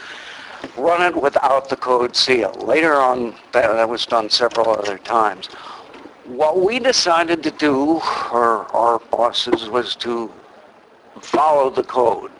run 0.77 1.01
it 1.01 1.21
without 1.21 1.67
the 1.67 1.75
code 1.75 2.15
seal. 2.15 2.53
Later 2.75 2.95
on, 2.95 3.35
that, 3.51 3.67
that 3.73 3.89
was 3.89 4.05
done 4.05 4.29
several 4.29 4.69
other 4.69 4.97
times. 4.97 5.47
What 6.25 6.61
we 6.61 6.79
decided 6.79 7.43
to 7.43 7.51
do, 7.51 8.01
or 8.31 8.65
our 8.73 8.99
bosses, 9.11 9.69
was 9.69 9.95
to 9.97 10.31
follow 11.21 11.69
the 11.69 11.83
code. 11.83 12.31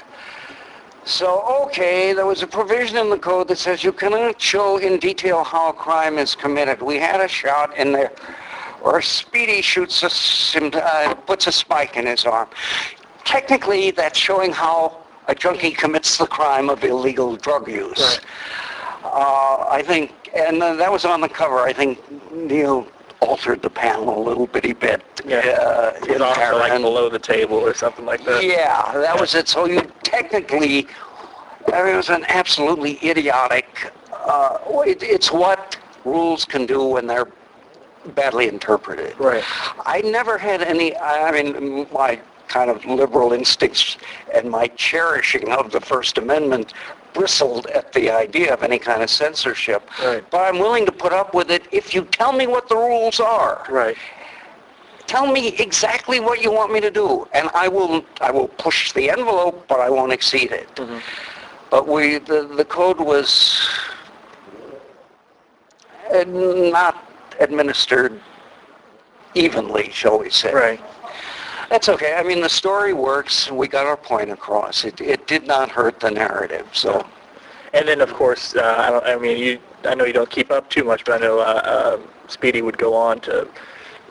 So, 1.06 1.44
okay, 1.66 2.14
there 2.14 2.26
was 2.26 2.42
a 2.42 2.48
provision 2.48 2.98
in 2.98 3.10
the 3.12 3.20
code 3.20 3.48
that 3.50 3.60
says 3.60 3.84
you 3.84 3.92
cannot 3.92 4.42
show 4.42 4.78
in 4.78 4.98
detail 4.98 5.44
how 5.44 5.70
a 5.70 5.74
crime 5.74 6.18
is 6.18 6.34
committed. 6.34 6.82
We 6.82 6.96
had 6.96 7.22
a 7.22 7.28
shot 7.28 7.78
in 7.78 7.92
there 7.92 8.12
where 8.82 9.02
Speedy 9.02 9.62
shoots 9.62 10.02
a, 10.04 10.84
uh, 10.84 11.14
puts 11.14 11.46
a 11.46 11.52
spike 11.52 11.96
in 11.96 12.08
his 12.08 12.26
arm. 12.26 12.50
Technically, 13.24 13.92
that's 13.92 14.18
showing 14.18 14.52
how 14.52 14.98
a 15.28 15.36
junkie 15.36 15.72
commits 15.72 16.18
the 16.18 16.28
crime 16.28 16.70
of 16.70 16.84
illegal 16.84 17.36
drug 17.36 17.68
use. 17.68 18.20
Uh, 19.04 19.66
I 19.70 19.84
think, 19.86 20.12
and 20.36 20.62
that 20.62 20.92
was 20.92 21.06
on 21.06 21.22
the 21.22 21.30
cover. 21.30 21.60
I 21.60 21.74
think 21.74 22.00
Neal 22.32 22.88
altered 23.22 23.62
the 23.62 23.70
panel 23.70 24.18
a 24.18 24.24
little 24.24 24.48
bitty 24.48 24.74
bit. 24.74 25.02
Yeah. 25.26 25.38
Uh, 25.38 25.94
it 26.08 26.22
also 26.22 26.40
there, 26.40 26.54
like 26.56 26.82
below 26.82 27.10
the 27.10 27.20
table 27.20 27.58
or 27.58 27.74
something 27.74 28.06
like 28.06 28.24
that. 28.26 28.44
yeah, 28.44 28.92
that 28.94 29.20
was 29.20 29.36
it. 29.36 29.48
So 29.48 29.66
you 29.66 29.82
technically, 30.04 30.88
I 31.74 31.84
mean, 31.84 31.94
it 31.94 31.98
was 31.98 32.10
an 32.10 32.26
absolutely 32.28 33.00
idiotic. 33.08 33.92
Uh, 34.12 34.58
it, 34.86 35.04
it's 35.04 35.32
what 35.32 35.78
rules 36.04 36.46
can 36.46 36.66
do 36.66 36.84
when 36.84 37.08
they're 37.08 37.28
badly 38.14 38.48
interpreted. 38.48 39.20
Right. 39.20 39.44
I 39.86 40.02
never 40.02 40.38
had 40.38 40.62
any. 40.62 40.96
I 40.98 41.32
mean, 41.32 41.88
my 41.92 42.20
kind 42.48 42.70
of 42.70 42.86
liberal 42.86 43.34
instincts 43.34 43.98
and 44.34 44.50
my 44.50 44.68
cherishing 44.68 45.52
of 45.52 45.72
the 45.72 45.82
First 45.82 46.18
Amendment 46.18 46.74
bristled 47.20 47.66
at 47.68 47.92
the 47.94 48.12
idea 48.12 48.54
of 48.54 48.62
any 48.62 48.78
kind 48.78 49.02
of 49.02 49.10
censorship. 49.10 49.90
Right. 50.04 50.24
But 50.30 50.42
I'm 50.48 50.60
willing 50.60 50.86
to 50.86 50.92
put 50.92 51.14
up 51.14 51.34
with 51.34 51.50
it 51.50 51.64
if 51.72 51.96
you 51.96 52.04
tell 52.04 52.34
me 52.34 52.46
what 52.46 52.70
the 52.70 52.76
rules 52.76 53.20
are 53.20 53.66
Right. 53.70 53.98
tell 55.08 55.28
me 55.32 55.44
exactly 55.68 56.20
what 56.20 56.42
you 56.44 56.52
want 56.52 56.70
me 56.76 56.80
to 56.82 56.92
do, 56.92 57.08
and 57.38 57.50
I 57.64 57.68
will 57.76 58.04
I 58.28 58.32
will 58.36 58.50
push 58.66 58.80
the 58.92 59.06
envelope, 59.10 59.58
but 59.72 59.80
I 59.80 59.90
won't 59.90 60.12
exceed 60.20 60.52
it. 60.52 60.70
Mm-hmm. 60.76 61.00
But 61.74 61.88
we 61.88 62.18
the 62.32 62.40
the 62.62 62.66
code 62.66 63.00
was 63.00 63.32
not 66.28 66.96
administered 67.40 68.14
evenly, 69.34 69.90
shall 69.92 70.18
we 70.20 70.30
say? 70.30 70.54
Right. 70.54 70.82
That's 71.70 71.90
okay. 71.90 72.14
I 72.16 72.24
mean, 72.24 72.42
the 72.42 72.50
story 72.50 72.94
works. 72.94 73.52
We 73.52 73.68
got 73.68 73.86
our 73.86 73.98
point 73.98 74.30
across. 74.32 74.84
It 74.86 75.02
it 75.02 75.28
did 75.28 75.46
not 75.48 75.70
hurt 75.70 76.00
the 76.00 76.12
narrative. 76.12 76.68
So 76.74 77.06
And 77.74 77.88
then, 77.88 78.00
of 78.02 78.14
course, 78.14 78.56
uh, 78.56 78.76
I, 78.78 78.90
don't, 78.92 79.06
I 79.06 79.16
mean, 79.18 79.38
you. 79.38 79.60
I 79.84 79.94
know 79.96 80.06
you 80.06 80.14
don't 80.14 80.30
keep 80.30 80.50
up 80.52 80.70
too 80.70 80.84
much, 80.84 81.06
but 81.06 81.16
I 81.16 81.18
know 81.26 81.40
uh, 81.40 81.98
um 82.02 82.08
Speedy 82.28 82.62
would 82.62 82.78
go 82.78 82.94
on 82.96 83.20
to 83.22 83.48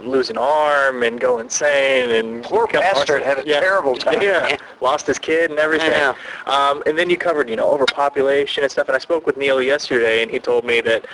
lose 0.00 0.28
an 0.28 0.36
arm 0.36 1.02
and 1.02 1.20
go 1.20 1.38
insane 1.38 2.10
and 2.10 2.42
Poor 2.44 2.66
bastard 2.66 3.22
had 3.22 3.38
a 3.38 3.44
terrible 3.44 3.94
time. 3.96 4.20
Yeah, 4.20 4.46
Yeah. 4.48 4.56
lost 4.80 5.06
his 5.06 5.18
kid 5.18 5.50
and 5.50 5.58
everything. 5.58 5.90
Yeah. 5.92 6.14
Um, 6.46 6.82
and 6.86 6.98
then 6.98 7.08
you 7.10 7.16
covered, 7.16 7.48
you 7.48 7.56
know, 7.56 7.70
overpopulation 7.70 8.62
and 8.64 8.70
stuff. 8.72 8.88
And 8.88 8.96
I 8.96 8.98
spoke 8.98 9.24
with 9.26 9.36
Neal 9.36 9.62
yesterday, 9.62 10.22
and 10.22 10.30
he 10.30 10.38
told 10.40 10.64
me 10.64 10.80
that 10.82 11.06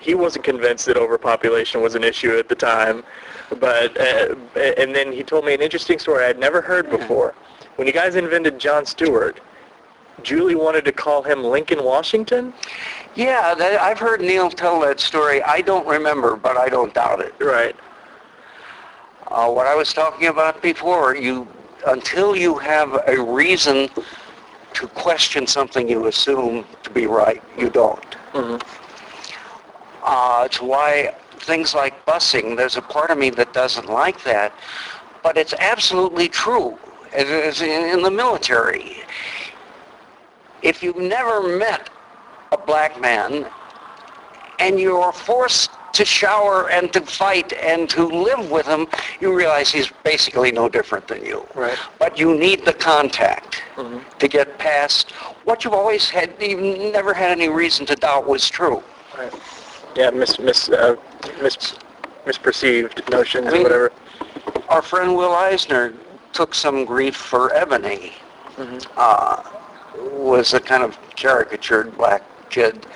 he 0.00 0.14
wasn't 0.14 0.44
convinced 0.44 0.86
that 0.86 0.96
overpopulation 0.96 1.82
was 1.82 1.94
an 1.96 2.04
issue 2.04 2.36
at 2.38 2.48
the 2.48 2.54
time. 2.54 3.02
But 3.58 3.98
uh, 3.98 4.34
and 4.56 4.94
then 4.94 5.12
he 5.12 5.22
told 5.22 5.44
me 5.44 5.54
an 5.54 5.62
interesting 5.62 5.98
story 5.98 6.24
I'd 6.24 6.38
never 6.38 6.60
heard 6.60 6.90
before. 6.90 7.34
When 7.76 7.86
you 7.86 7.92
guys 7.92 8.14
invented 8.16 8.58
John 8.58 8.84
Stewart, 8.84 9.40
Julie 10.22 10.54
wanted 10.54 10.84
to 10.84 10.92
call 10.92 11.22
him 11.22 11.44
Lincoln 11.44 11.84
Washington. 11.84 12.52
yeah, 13.14 13.54
that, 13.54 13.80
I've 13.80 13.98
heard 13.98 14.20
Neal 14.20 14.50
tell 14.50 14.80
that 14.80 15.00
story. 15.00 15.42
I 15.42 15.60
don't 15.60 15.86
remember, 15.86 16.36
but 16.36 16.56
I 16.56 16.68
don't 16.68 16.92
doubt 16.92 17.20
it. 17.20 17.34
Right. 17.40 17.76
Uh, 19.28 19.50
what 19.50 19.66
I 19.66 19.74
was 19.74 19.92
talking 19.92 20.28
about 20.28 20.60
before, 20.62 21.14
you 21.16 21.46
until 21.86 22.34
you 22.34 22.58
have 22.58 23.00
a 23.06 23.20
reason 23.20 23.88
to 24.74 24.88
question 24.88 25.46
something 25.46 25.88
you 25.88 26.06
assume 26.06 26.64
to 26.82 26.90
be 26.90 27.06
right, 27.06 27.42
you 27.56 27.70
don't. 27.70 28.16
Uh, 30.02 30.42
it's 30.46 30.60
why 30.60 31.14
things 31.48 31.74
like 31.74 32.04
busing, 32.04 32.56
there's 32.56 32.76
a 32.76 32.82
part 32.82 33.10
of 33.10 33.18
me 33.18 33.30
that 33.30 33.52
doesn't 33.52 33.88
like 33.88 34.22
that, 34.22 34.52
but 35.24 35.36
it's 35.36 35.54
absolutely 35.54 36.28
true. 36.28 36.78
In, 37.16 38.02
the 38.02 38.10
military. 38.10 38.98
If 40.60 40.82
you've 40.82 40.98
never 41.16 41.56
met 41.56 41.88
a 42.52 42.58
black 42.58 43.00
man 43.00 43.46
and 44.58 44.78
you're 44.78 45.10
forced 45.12 45.70
to 45.94 46.04
shower 46.04 46.68
and 46.68 46.92
to 46.92 47.00
fight 47.00 47.54
and 47.54 47.88
to 47.88 48.04
live 48.04 48.50
with 48.50 48.66
him, 48.66 48.86
you 49.20 49.34
realize 49.34 49.72
he's 49.72 49.90
basically 50.04 50.52
no 50.52 50.68
different 50.68 51.08
than 51.08 51.24
you. 51.24 51.46
Right. 51.54 51.78
But 51.98 52.18
you 52.18 52.36
need 52.36 52.66
the 52.66 52.74
contact 52.74 53.62
mm-hmm. 53.74 54.06
to 54.18 54.28
get 54.28 54.58
past 54.58 55.12
what 55.44 55.64
you've 55.64 55.72
always 55.72 56.10
had, 56.10 56.34
you've 56.38 56.92
never 56.92 57.14
had 57.14 57.30
any 57.30 57.48
reason 57.48 57.86
to 57.86 57.94
doubt 57.94 58.28
was 58.28 58.50
true. 58.50 58.82
Right. 59.16 59.32
Yeah, 59.98 60.10
mis 60.10 60.38
mis 60.38 60.68
uh, 60.68 60.94
mis 61.42 61.74
misperceived 62.24 63.10
notions 63.10 63.48
I 63.48 63.50
mean- 63.50 63.60
or 63.60 63.64
whatever. 63.64 63.92
Our 64.68 64.80
friend 64.80 65.16
Will 65.16 65.34
Eisner 65.34 65.92
took 66.32 66.54
some 66.54 66.84
grief 66.84 67.16
for 67.16 67.52
Ebony. 67.52 68.12
Uh, 68.96 69.42
was 70.12 70.54
a 70.54 70.60
kind 70.60 70.84
of 70.84 70.96
caricatured 71.16 71.96
black 71.96 72.22
kid. 72.48 72.86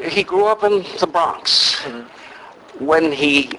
He 0.00 0.24
grew 0.24 0.46
up 0.46 0.64
in 0.64 0.84
the 0.98 1.06
Bronx. 1.06 1.80
When 2.78 3.12
he 3.12 3.58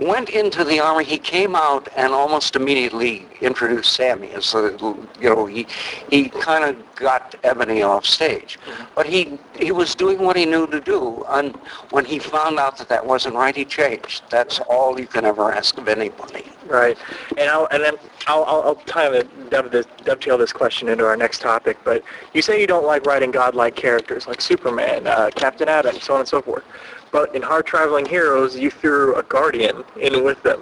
went 0.00 0.30
into 0.30 0.64
the 0.64 0.80
army, 0.80 1.04
he 1.04 1.18
came 1.18 1.54
out 1.54 1.88
and 1.96 2.12
almost 2.12 2.56
immediately 2.56 3.26
introduced 3.40 3.92
Sammy 3.92 4.30
as 4.30 4.52
the, 4.52 4.96
you 5.20 5.28
know, 5.28 5.46
he 5.46 5.66
he 6.10 6.28
kind 6.28 6.64
of 6.64 6.76
got 6.96 7.34
Ebony 7.44 7.82
off 7.82 8.04
stage, 8.04 8.58
but 8.94 9.06
he 9.06 9.38
he 9.58 9.72
was 9.72 9.94
doing 9.94 10.18
what 10.18 10.36
he 10.36 10.46
knew 10.46 10.66
to 10.66 10.80
do. 10.80 11.24
And 11.28 11.56
when 11.90 12.04
he 12.04 12.18
found 12.18 12.58
out 12.58 12.76
that 12.78 12.88
that 12.88 13.06
wasn't 13.06 13.36
right, 13.36 13.54
he 13.54 13.64
changed. 13.64 14.22
That's 14.30 14.58
all 14.60 14.98
you 14.98 15.06
can 15.06 15.24
ever 15.24 15.52
ask 15.52 15.78
of 15.78 15.88
anybody. 15.88 16.44
Right, 16.66 16.96
and 17.36 17.50
I'll 17.50 17.66
and 17.70 17.82
then 17.82 17.94
I'll 18.26 18.44
I'll, 18.44 18.62
I'll 18.62 18.74
kind 18.76 19.14
of 19.14 19.50
dovetail 19.50 20.38
this 20.38 20.52
question 20.52 20.88
into 20.88 21.04
our 21.04 21.16
next 21.16 21.40
topic. 21.40 21.78
But 21.84 22.04
you 22.34 22.42
say 22.42 22.60
you 22.60 22.66
don't 22.66 22.84
like 22.84 23.06
writing 23.06 23.30
godlike 23.30 23.76
characters 23.76 24.26
like 24.26 24.40
Superman, 24.40 25.06
uh, 25.06 25.30
Captain 25.34 25.68
Atom, 25.68 25.98
so 26.00 26.14
on 26.14 26.20
and 26.20 26.28
so 26.28 26.42
forth. 26.42 26.64
But 27.12 27.34
in 27.34 27.42
Hard 27.42 27.66
Traveling 27.66 28.06
Heroes, 28.06 28.56
you 28.56 28.70
threw 28.70 29.16
a 29.16 29.22
Guardian 29.22 29.84
in 29.96 30.24
with 30.24 30.42
them, 30.42 30.60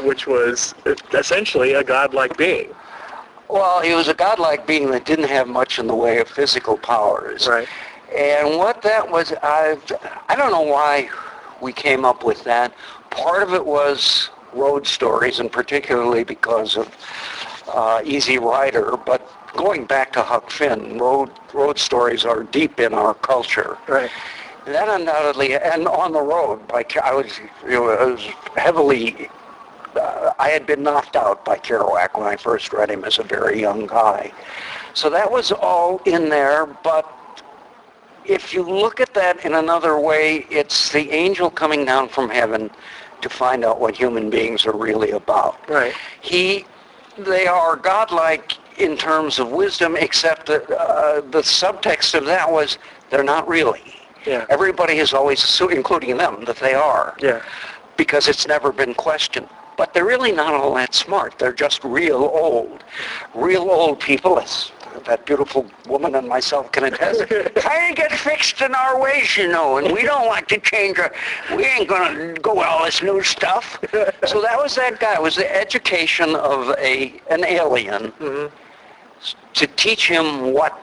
which 0.00 0.26
was 0.26 0.74
essentially 1.12 1.74
a 1.74 1.84
godlike 1.84 2.36
being. 2.36 2.74
Well, 3.48 3.80
he 3.82 3.94
was 3.94 4.08
a 4.08 4.14
godlike 4.14 4.66
being 4.66 4.90
that 4.92 5.04
didn't 5.04 5.28
have 5.28 5.48
much 5.48 5.78
in 5.78 5.86
the 5.86 5.94
way 5.94 6.18
of 6.18 6.28
physical 6.28 6.76
powers. 6.76 7.48
Right. 7.48 7.68
And 8.16 8.56
what 8.58 8.82
that 8.82 9.10
was, 9.10 9.32
I 9.42 9.76
I 10.28 10.36
don't 10.36 10.52
know 10.52 10.62
why 10.62 11.10
we 11.60 11.72
came 11.72 12.04
up 12.04 12.24
with 12.24 12.44
that. 12.44 12.72
Part 13.10 13.42
of 13.42 13.54
it 13.54 13.64
was 13.64 14.30
road 14.52 14.86
stories, 14.86 15.40
and 15.40 15.50
particularly 15.50 16.24
because 16.24 16.76
of 16.76 16.88
uh, 17.72 18.02
Easy 18.04 18.38
Rider. 18.38 18.96
But 18.96 19.28
going 19.56 19.84
back 19.84 20.12
to 20.14 20.22
Huck 20.22 20.50
Finn, 20.50 20.98
road 20.98 21.30
road 21.52 21.78
stories 21.78 22.24
are 22.24 22.44
deep 22.44 22.80
in 22.80 22.94
our 22.94 23.14
culture. 23.14 23.78
Right. 23.88 24.10
That 24.66 24.88
undoubtedly, 24.88 25.54
and 25.54 25.88
on 25.88 26.12
the 26.12 26.20
road, 26.20 26.66
by 26.68 26.84
I 27.02 27.14
was, 27.14 27.40
you 27.64 27.70
know, 27.70 27.90
I 27.90 28.04
was 28.04 28.20
heavily. 28.56 29.28
Uh, 29.96 30.32
I 30.38 30.48
had 30.50 30.66
been 30.66 30.82
knocked 30.82 31.16
out 31.16 31.44
by 31.44 31.56
Kerouac 31.56 32.16
when 32.16 32.26
I 32.26 32.36
first 32.36 32.72
read 32.72 32.90
him 32.90 33.04
as 33.04 33.18
a 33.18 33.22
very 33.22 33.60
young 33.60 33.86
guy, 33.86 34.32
so 34.94 35.10
that 35.10 35.30
was 35.30 35.50
all 35.50 36.00
in 36.04 36.28
there. 36.28 36.66
But 36.66 37.10
if 38.24 38.52
you 38.52 38.62
look 38.62 39.00
at 39.00 39.14
that 39.14 39.44
in 39.44 39.54
another 39.54 39.98
way, 39.98 40.46
it's 40.50 40.92
the 40.92 41.10
angel 41.10 41.50
coming 41.50 41.84
down 41.84 42.08
from 42.08 42.28
heaven 42.28 42.70
to 43.22 43.28
find 43.28 43.64
out 43.64 43.80
what 43.80 43.96
human 43.96 44.30
beings 44.30 44.66
are 44.66 44.76
really 44.76 45.10
about. 45.10 45.68
Right. 45.68 45.94
He, 46.20 46.64
they 47.18 47.46
are 47.46 47.76
godlike 47.76 48.56
in 48.78 48.96
terms 48.96 49.38
of 49.38 49.50
wisdom, 49.50 49.96
except 49.96 50.46
that 50.46 50.70
uh, 50.70 51.20
the 51.20 51.40
subtext 51.42 52.14
of 52.14 52.24
that 52.26 52.50
was 52.50 52.78
they're 53.10 53.24
not 53.24 53.48
really. 53.48 53.99
Yeah. 54.26 54.46
Everybody 54.48 54.96
has 54.96 55.12
always 55.12 55.42
assumed, 55.42 55.72
including 55.72 56.16
them, 56.16 56.44
that 56.44 56.56
they 56.56 56.74
are. 56.74 57.16
Yeah. 57.20 57.42
Because 57.96 58.28
it's 58.28 58.46
never 58.46 58.72
been 58.72 58.94
questioned. 58.94 59.48
But 59.76 59.94
they're 59.94 60.04
really 60.04 60.32
not 60.32 60.52
all 60.52 60.74
that 60.74 60.94
smart. 60.94 61.38
They're 61.38 61.52
just 61.52 61.82
real 61.84 62.16
old. 62.16 62.84
Real 63.34 63.62
old 63.62 64.00
people, 64.00 64.38
as 64.38 64.72
that 65.06 65.24
beautiful 65.24 65.66
woman 65.86 66.14
and 66.14 66.28
myself 66.28 66.70
can 66.72 66.84
attest, 66.84 67.20
try 67.56 67.88
to 67.88 67.94
get 67.94 68.12
fixed 68.12 68.60
in 68.60 68.74
our 68.74 69.00
ways, 69.00 69.36
you 69.36 69.48
know, 69.48 69.78
and 69.78 69.92
we 69.92 70.02
don't 70.02 70.26
like 70.26 70.48
to 70.48 70.58
change 70.58 70.98
our, 70.98 71.12
we 71.56 71.64
ain't 71.64 71.88
going 71.88 72.34
to 72.34 72.40
go 72.40 72.54
with 72.54 72.66
all 72.66 72.84
this 72.84 73.02
new 73.02 73.22
stuff. 73.22 73.78
So 74.26 74.40
that 74.42 74.56
was 74.58 74.74
that 74.76 75.00
guy. 75.00 75.14
It 75.14 75.22
was 75.22 75.36
the 75.36 75.56
education 75.56 76.36
of 76.36 76.70
a 76.78 77.20
an 77.30 77.44
alien 77.44 78.12
mm-hmm. 78.12 78.54
to 79.54 79.66
teach 79.66 80.08
him 80.08 80.52
what 80.52 80.78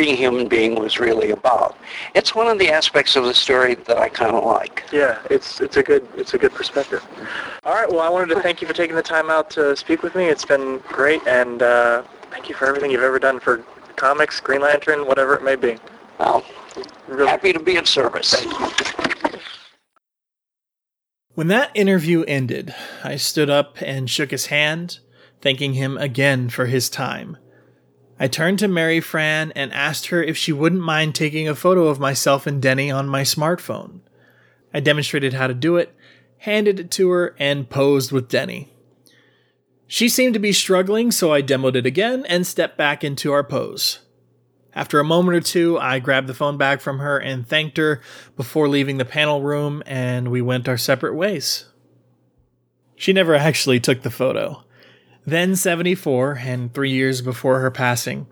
being 0.00 0.14
a 0.14 0.16
human 0.16 0.48
being 0.48 0.76
was 0.76 0.98
really 0.98 1.30
about. 1.30 1.76
It's 2.14 2.34
one 2.34 2.48
of 2.48 2.58
the 2.58 2.70
aspects 2.70 3.16
of 3.16 3.24
the 3.24 3.34
story 3.34 3.74
that 3.74 3.98
I 3.98 4.08
kind 4.08 4.34
of 4.34 4.44
like. 4.44 4.84
Yeah, 4.90 5.18
it's 5.28 5.60
it's 5.60 5.76
a 5.76 5.82
good 5.82 6.08
it's 6.16 6.32
a 6.32 6.38
good 6.38 6.52
perspective. 6.52 7.06
All 7.64 7.74
right, 7.74 7.86
well, 7.86 8.00
I 8.00 8.08
wanted 8.08 8.34
to 8.34 8.40
thank 8.40 8.62
you 8.62 8.66
for 8.66 8.72
taking 8.72 8.96
the 8.96 9.02
time 9.02 9.28
out 9.28 9.50
to 9.50 9.76
speak 9.76 10.02
with 10.02 10.14
me. 10.14 10.24
It's 10.24 10.46
been 10.46 10.78
great, 10.88 11.20
and 11.26 11.62
uh, 11.62 12.02
thank 12.30 12.48
you 12.48 12.54
for 12.54 12.66
everything 12.66 12.90
you've 12.90 13.02
ever 13.02 13.18
done 13.18 13.40
for 13.40 13.58
comics, 13.96 14.40
Green 14.40 14.62
Lantern, 14.62 15.06
whatever 15.06 15.34
it 15.34 15.44
may 15.44 15.56
be. 15.56 15.76
Well, 16.18 16.46
Really, 17.06 17.28
happy 17.28 17.52
to 17.52 17.60
be 17.60 17.76
of 17.76 17.86
service. 17.86 18.46
When 21.34 21.48
that 21.48 21.70
interview 21.74 22.24
ended, 22.26 22.74
I 23.04 23.16
stood 23.16 23.50
up 23.50 23.76
and 23.82 24.08
shook 24.08 24.30
his 24.30 24.46
hand, 24.46 25.00
thanking 25.42 25.74
him 25.74 25.98
again 25.98 26.48
for 26.48 26.66
his 26.66 26.88
time. 26.88 27.36
I 28.22 28.28
turned 28.28 28.58
to 28.58 28.68
Marifran 28.68 29.50
and 29.56 29.72
asked 29.72 30.08
her 30.08 30.22
if 30.22 30.36
she 30.36 30.52
wouldn't 30.52 30.82
mind 30.82 31.14
taking 31.14 31.48
a 31.48 31.54
photo 31.54 31.88
of 31.88 31.98
myself 31.98 32.46
and 32.46 32.60
Denny 32.60 32.90
on 32.90 33.08
my 33.08 33.22
smartphone. 33.22 34.00
I 34.74 34.80
demonstrated 34.80 35.32
how 35.32 35.46
to 35.46 35.54
do 35.54 35.78
it, 35.78 35.96
handed 36.36 36.78
it 36.78 36.90
to 36.92 37.08
her, 37.08 37.34
and 37.38 37.70
posed 37.70 38.12
with 38.12 38.28
Denny. 38.28 38.74
She 39.86 40.06
seemed 40.06 40.34
to 40.34 40.40
be 40.40 40.52
struggling, 40.52 41.10
so 41.10 41.32
I 41.32 41.40
demoed 41.40 41.76
it 41.76 41.86
again 41.86 42.26
and 42.26 42.46
stepped 42.46 42.76
back 42.76 43.02
into 43.02 43.32
our 43.32 43.42
pose. 43.42 44.00
After 44.74 45.00
a 45.00 45.04
moment 45.04 45.38
or 45.38 45.40
two, 45.40 45.78
I 45.78 45.98
grabbed 45.98 46.26
the 46.26 46.34
phone 46.34 46.58
back 46.58 46.82
from 46.82 46.98
her 46.98 47.18
and 47.18 47.48
thanked 47.48 47.78
her 47.78 48.02
before 48.36 48.68
leaving 48.68 48.98
the 48.98 49.06
panel 49.06 49.40
room, 49.40 49.82
and 49.86 50.30
we 50.30 50.42
went 50.42 50.68
our 50.68 50.76
separate 50.76 51.14
ways. 51.14 51.64
She 52.96 53.14
never 53.14 53.34
actually 53.34 53.80
took 53.80 54.02
the 54.02 54.10
photo. 54.10 54.62
Then 55.30 55.54
74, 55.54 56.40
and 56.42 56.74
three 56.74 56.90
years 56.90 57.22
before 57.22 57.60
her 57.60 57.70
passing, 57.70 58.26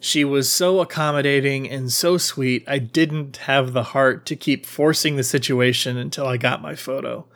she 0.00 0.24
was 0.24 0.50
so 0.50 0.80
accommodating 0.80 1.68
and 1.68 1.92
so 1.92 2.16
sweet, 2.16 2.64
I 2.66 2.78
didn't 2.78 3.36
have 3.36 3.74
the 3.74 3.82
heart 3.82 4.24
to 4.24 4.34
keep 4.34 4.64
forcing 4.64 5.16
the 5.16 5.22
situation 5.22 5.98
until 5.98 6.26
I 6.26 6.38
got 6.38 6.62
my 6.62 6.74
photo. 6.74 7.26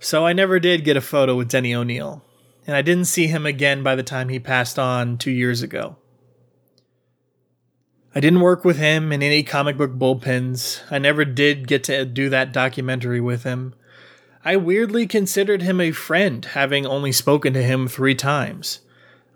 So 0.00 0.26
I 0.26 0.32
never 0.32 0.58
did 0.58 0.82
get 0.82 0.96
a 0.96 1.00
photo 1.00 1.36
with 1.36 1.50
Denny 1.50 1.72
O'Neil, 1.72 2.24
and 2.66 2.74
I 2.74 2.82
didn't 2.82 3.04
see 3.04 3.28
him 3.28 3.46
again 3.46 3.84
by 3.84 3.94
the 3.94 4.02
time 4.02 4.28
he 4.28 4.40
passed 4.40 4.76
on 4.76 5.18
two 5.18 5.30
years 5.30 5.62
ago. 5.62 5.94
I 8.12 8.18
didn't 8.18 8.40
work 8.40 8.64
with 8.64 8.78
him 8.78 9.12
in 9.12 9.22
any 9.22 9.44
comic 9.44 9.76
book 9.76 9.92
bullpens. 9.92 10.82
I 10.90 10.98
never 10.98 11.24
did 11.24 11.68
get 11.68 11.84
to 11.84 12.04
do 12.04 12.28
that 12.30 12.52
documentary 12.52 13.20
with 13.20 13.44
him. 13.44 13.74
I 14.44 14.56
weirdly 14.56 15.06
considered 15.06 15.62
him 15.62 15.80
a 15.80 15.90
friend, 15.90 16.44
having 16.44 16.86
only 16.86 17.12
spoken 17.12 17.52
to 17.54 17.62
him 17.62 17.88
three 17.88 18.14
times. 18.14 18.80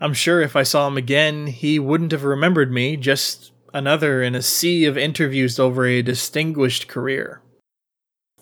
I'm 0.00 0.14
sure 0.14 0.40
if 0.40 0.57
I 0.57 0.62
saw 0.62 0.86
him 0.86 0.96
again, 0.96 1.46
he 1.48 1.78
wouldn't 1.78 2.12
have 2.12 2.24
remembered 2.24 2.72
me, 2.72 2.96
just 2.96 3.53
another 3.74 4.22
in 4.22 4.34
a 4.34 4.42
sea 4.42 4.84
of 4.84 4.98
interviews 4.98 5.59
over 5.59 5.86
a 5.86 6.03
distinguished 6.03 6.88
career. 6.88 7.42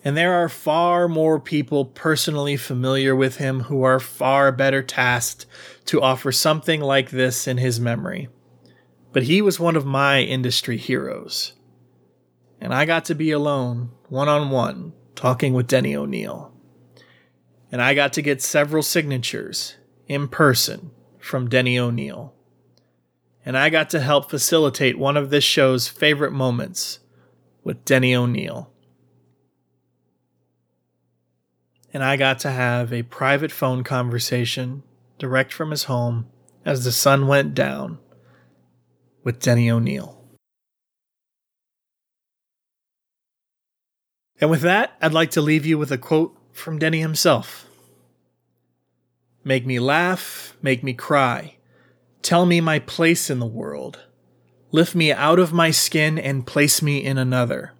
And 0.03 0.17
there 0.17 0.33
are 0.33 0.49
far 0.49 1.07
more 1.07 1.39
people 1.39 1.85
personally 1.85 2.57
familiar 2.57 3.15
with 3.15 3.37
him 3.37 3.61
who 3.61 3.83
are 3.83 3.99
far 3.99 4.51
better 4.51 4.81
tasked 4.81 5.45
to 5.85 6.01
offer 6.01 6.31
something 6.31 6.81
like 6.81 7.11
this 7.11 7.47
in 7.47 7.57
his 7.57 7.79
memory. 7.79 8.29
But 9.13 9.23
he 9.23 9.41
was 9.41 9.59
one 9.59 9.75
of 9.75 9.85
my 9.85 10.21
industry 10.21 10.77
heroes. 10.77 11.53
And 12.59 12.73
I 12.73 12.85
got 12.85 13.05
to 13.05 13.15
be 13.15 13.31
alone, 13.31 13.91
one 14.09 14.29
on 14.29 14.49
one, 14.49 14.93
talking 15.15 15.53
with 15.53 15.67
Denny 15.67 15.95
O'Neil. 15.95 16.50
And 17.71 17.81
I 17.81 17.93
got 17.93 18.13
to 18.13 18.21
get 18.21 18.41
several 18.41 18.83
signatures 18.83 19.75
in 20.07 20.27
person 20.27 20.91
from 21.19 21.47
Denny 21.49 21.79
O'Neil. 21.79 22.33
And 23.45 23.57
I 23.57 23.69
got 23.69 23.89
to 23.91 24.01
help 24.01 24.29
facilitate 24.29 24.99
one 24.99 25.15
of 25.15 25.29
this 25.29 25.43
show's 25.43 25.87
favorite 25.87 26.33
moments 26.33 26.99
with 27.63 27.85
Denny 27.85 28.13
O'Neil. 28.13 28.71
And 31.93 32.03
I 32.03 32.17
got 32.17 32.39
to 32.39 32.51
have 32.51 32.91
a 32.91 33.03
private 33.03 33.51
phone 33.51 33.83
conversation 33.83 34.83
direct 35.17 35.53
from 35.53 35.71
his 35.71 35.85
home 35.85 36.27
as 36.65 36.83
the 36.83 36.91
sun 36.91 37.27
went 37.27 37.53
down 37.53 37.99
with 39.23 39.39
Denny 39.39 39.69
O'Neil. 39.69 40.17
And 44.39 44.49
with 44.49 44.61
that, 44.61 44.97
I'd 45.01 45.13
like 45.13 45.31
to 45.31 45.41
leave 45.41 45.65
you 45.65 45.77
with 45.77 45.91
a 45.91 45.97
quote 45.97 46.35
from 46.53 46.79
Denny 46.79 46.99
himself 46.99 47.67
Make 49.43 49.65
me 49.65 49.79
laugh, 49.79 50.55
make 50.61 50.83
me 50.83 50.93
cry. 50.93 51.55
Tell 52.21 52.45
me 52.45 52.61
my 52.61 52.77
place 52.77 53.29
in 53.29 53.39
the 53.39 53.45
world. 53.47 53.99
Lift 54.71 54.93
me 54.93 55.11
out 55.11 55.39
of 55.39 55.51
my 55.51 55.71
skin 55.71 56.19
and 56.19 56.45
place 56.45 56.81
me 56.81 57.03
in 57.03 57.17
another. 57.17 57.73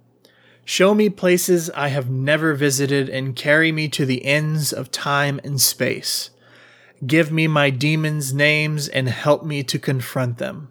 Show 0.65 0.95
me 0.95 1.09
places 1.09 1.69
I 1.71 1.89
have 1.89 2.09
never 2.09 2.55
visited 2.55 3.09
and 3.09 3.35
carry 3.35 3.71
me 3.71 3.87
to 3.89 4.05
the 4.05 4.25
ends 4.25 4.73
of 4.73 4.89
time 4.89 5.39
and 5.43 5.61
space. 5.61 6.31
Give 7.05 7.31
me 7.31 7.47
my 7.47 7.69
demons' 7.69 8.33
names 8.33 8.87
and 8.87 9.07
help 9.07 9.43
me 9.45 9.63
to 9.63 9.77
confront 9.77 10.39
them. 10.39 10.69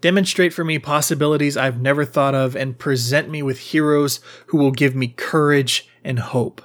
Demonstrate 0.00 0.52
for 0.52 0.64
me 0.64 0.78
possibilities 0.78 1.56
I've 1.56 1.80
never 1.80 2.04
thought 2.04 2.34
of 2.34 2.54
and 2.54 2.78
present 2.78 3.28
me 3.28 3.42
with 3.42 3.58
heroes 3.58 4.20
who 4.46 4.58
will 4.58 4.70
give 4.70 4.94
me 4.94 5.08
courage 5.08 5.88
and 6.04 6.20
hope. 6.20 6.62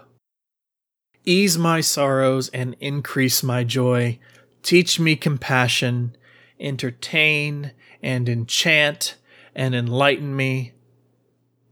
Ease 1.25 1.57
my 1.57 1.79
sorrows 1.79 2.49
and 2.49 2.75
increase 2.79 3.43
my 3.43 3.63
joy. 3.63 4.19
Teach 4.61 4.99
me 4.99 5.15
compassion, 5.15 6.15
entertain 6.59 7.71
and 8.01 8.27
enchant 8.27 9.15
and 9.55 9.73
enlighten 9.73 10.35
me. 10.35 10.73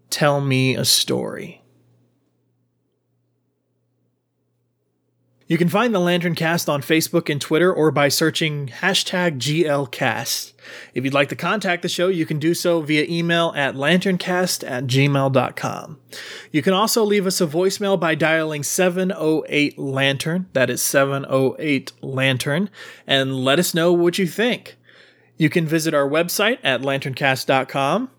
Tell 0.10 0.42
me 0.42 0.76
a 0.76 0.86
story. 0.86 1.61
You 5.52 5.58
can 5.58 5.68
find 5.68 5.94
the 5.94 6.00
LanternCast 6.00 6.70
on 6.70 6.82
Facebook 6.82 7.30
and 7.30 7.42
Twitter 7.42 7.74
or 7.74 7.92
by 7.92 8.08
searching 8.08 8.68
hashtag 8.68 9.38
GLCast. 9.38 10.54
If 10.94 11.04
you'd 11.04 11.14
like 11.14 11.28
to 11.28 11.36
contact 11.36 11.82
the 11.82 11.90
show, 11.90 12.08
you 12.08 12.26
can 12.26 12.40
do 12.40 12.54
so 12.54 12.80
via 12.80 13.06
email 13.10 13.52
at 13.54 13.76
lanterncast 13.76 14.66
at 14.66 14.86
gmail.com. 14.86 16.00
You 16.54 16.62
can 16.62 16.72
also 16.72 17.04
leave 17.04 17.28
us 17.28 17.42
a 17.42 17.48
voicemail 17.48 18.00
by 18.00 18.16
dialing 18.16 18.64
708 18.64 19.78
Lantern, 19.78 20.48
that 20.54 20.70
is 20.70 20.82
708 20.82 21.92
Lantern, 22.02 22.70
and 23.06 23.44
let 23.44 23.60
us 23.60 23.74
know 23.74 23.92
what 23.92 24.18
you 24.18 24.28
think. 24.28 24.78
You 25.38 25.50
can 25.50 25.68
visit 25.68 25.94
our 25.94 26.08
website 26.08 26.60
at 26.64 26.82
lanterncast.com. 26.82 28.10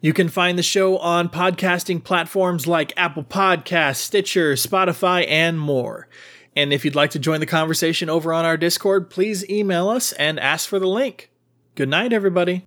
You 0.00 0.12
can 0.12 0.28
find 0.28 0.58
the 0.58 0.64
show 0.64 0.98
on 0.98 1.28
podcasting 1.28 2.02
platforms 2.02 2.66
like 2.66 2.92
Apple 2.96 3.22
Podcasts, 3.22 3.98
Stitcher, 3.98 4.54
Spotify, 4.54 5.24
and 5.28 5.60
more. 5.60 6.08
And 6.56 6.72
if 6.72 6.84
you'd 6.84 6.96
like 6.96 7.10
to 7.10 7.18
join 7.18 7.40
the 7.40 7.46
conversation 7.46 8.08
over 8.10 8.32
on 8.32 8.44
our 8.44 8.56
Discord, 8.56 9.10
please 9.10 9.48
email 9.48 9.88
us 9.88 10.12
and 10.12 10.38
ask 10.40 10.68
for 10.68 10.78
the 10.78 10.88
link. 10.88 11.30
Good 11.74 11.88
night, 11.88 12.12
everybody. 12.12 12.66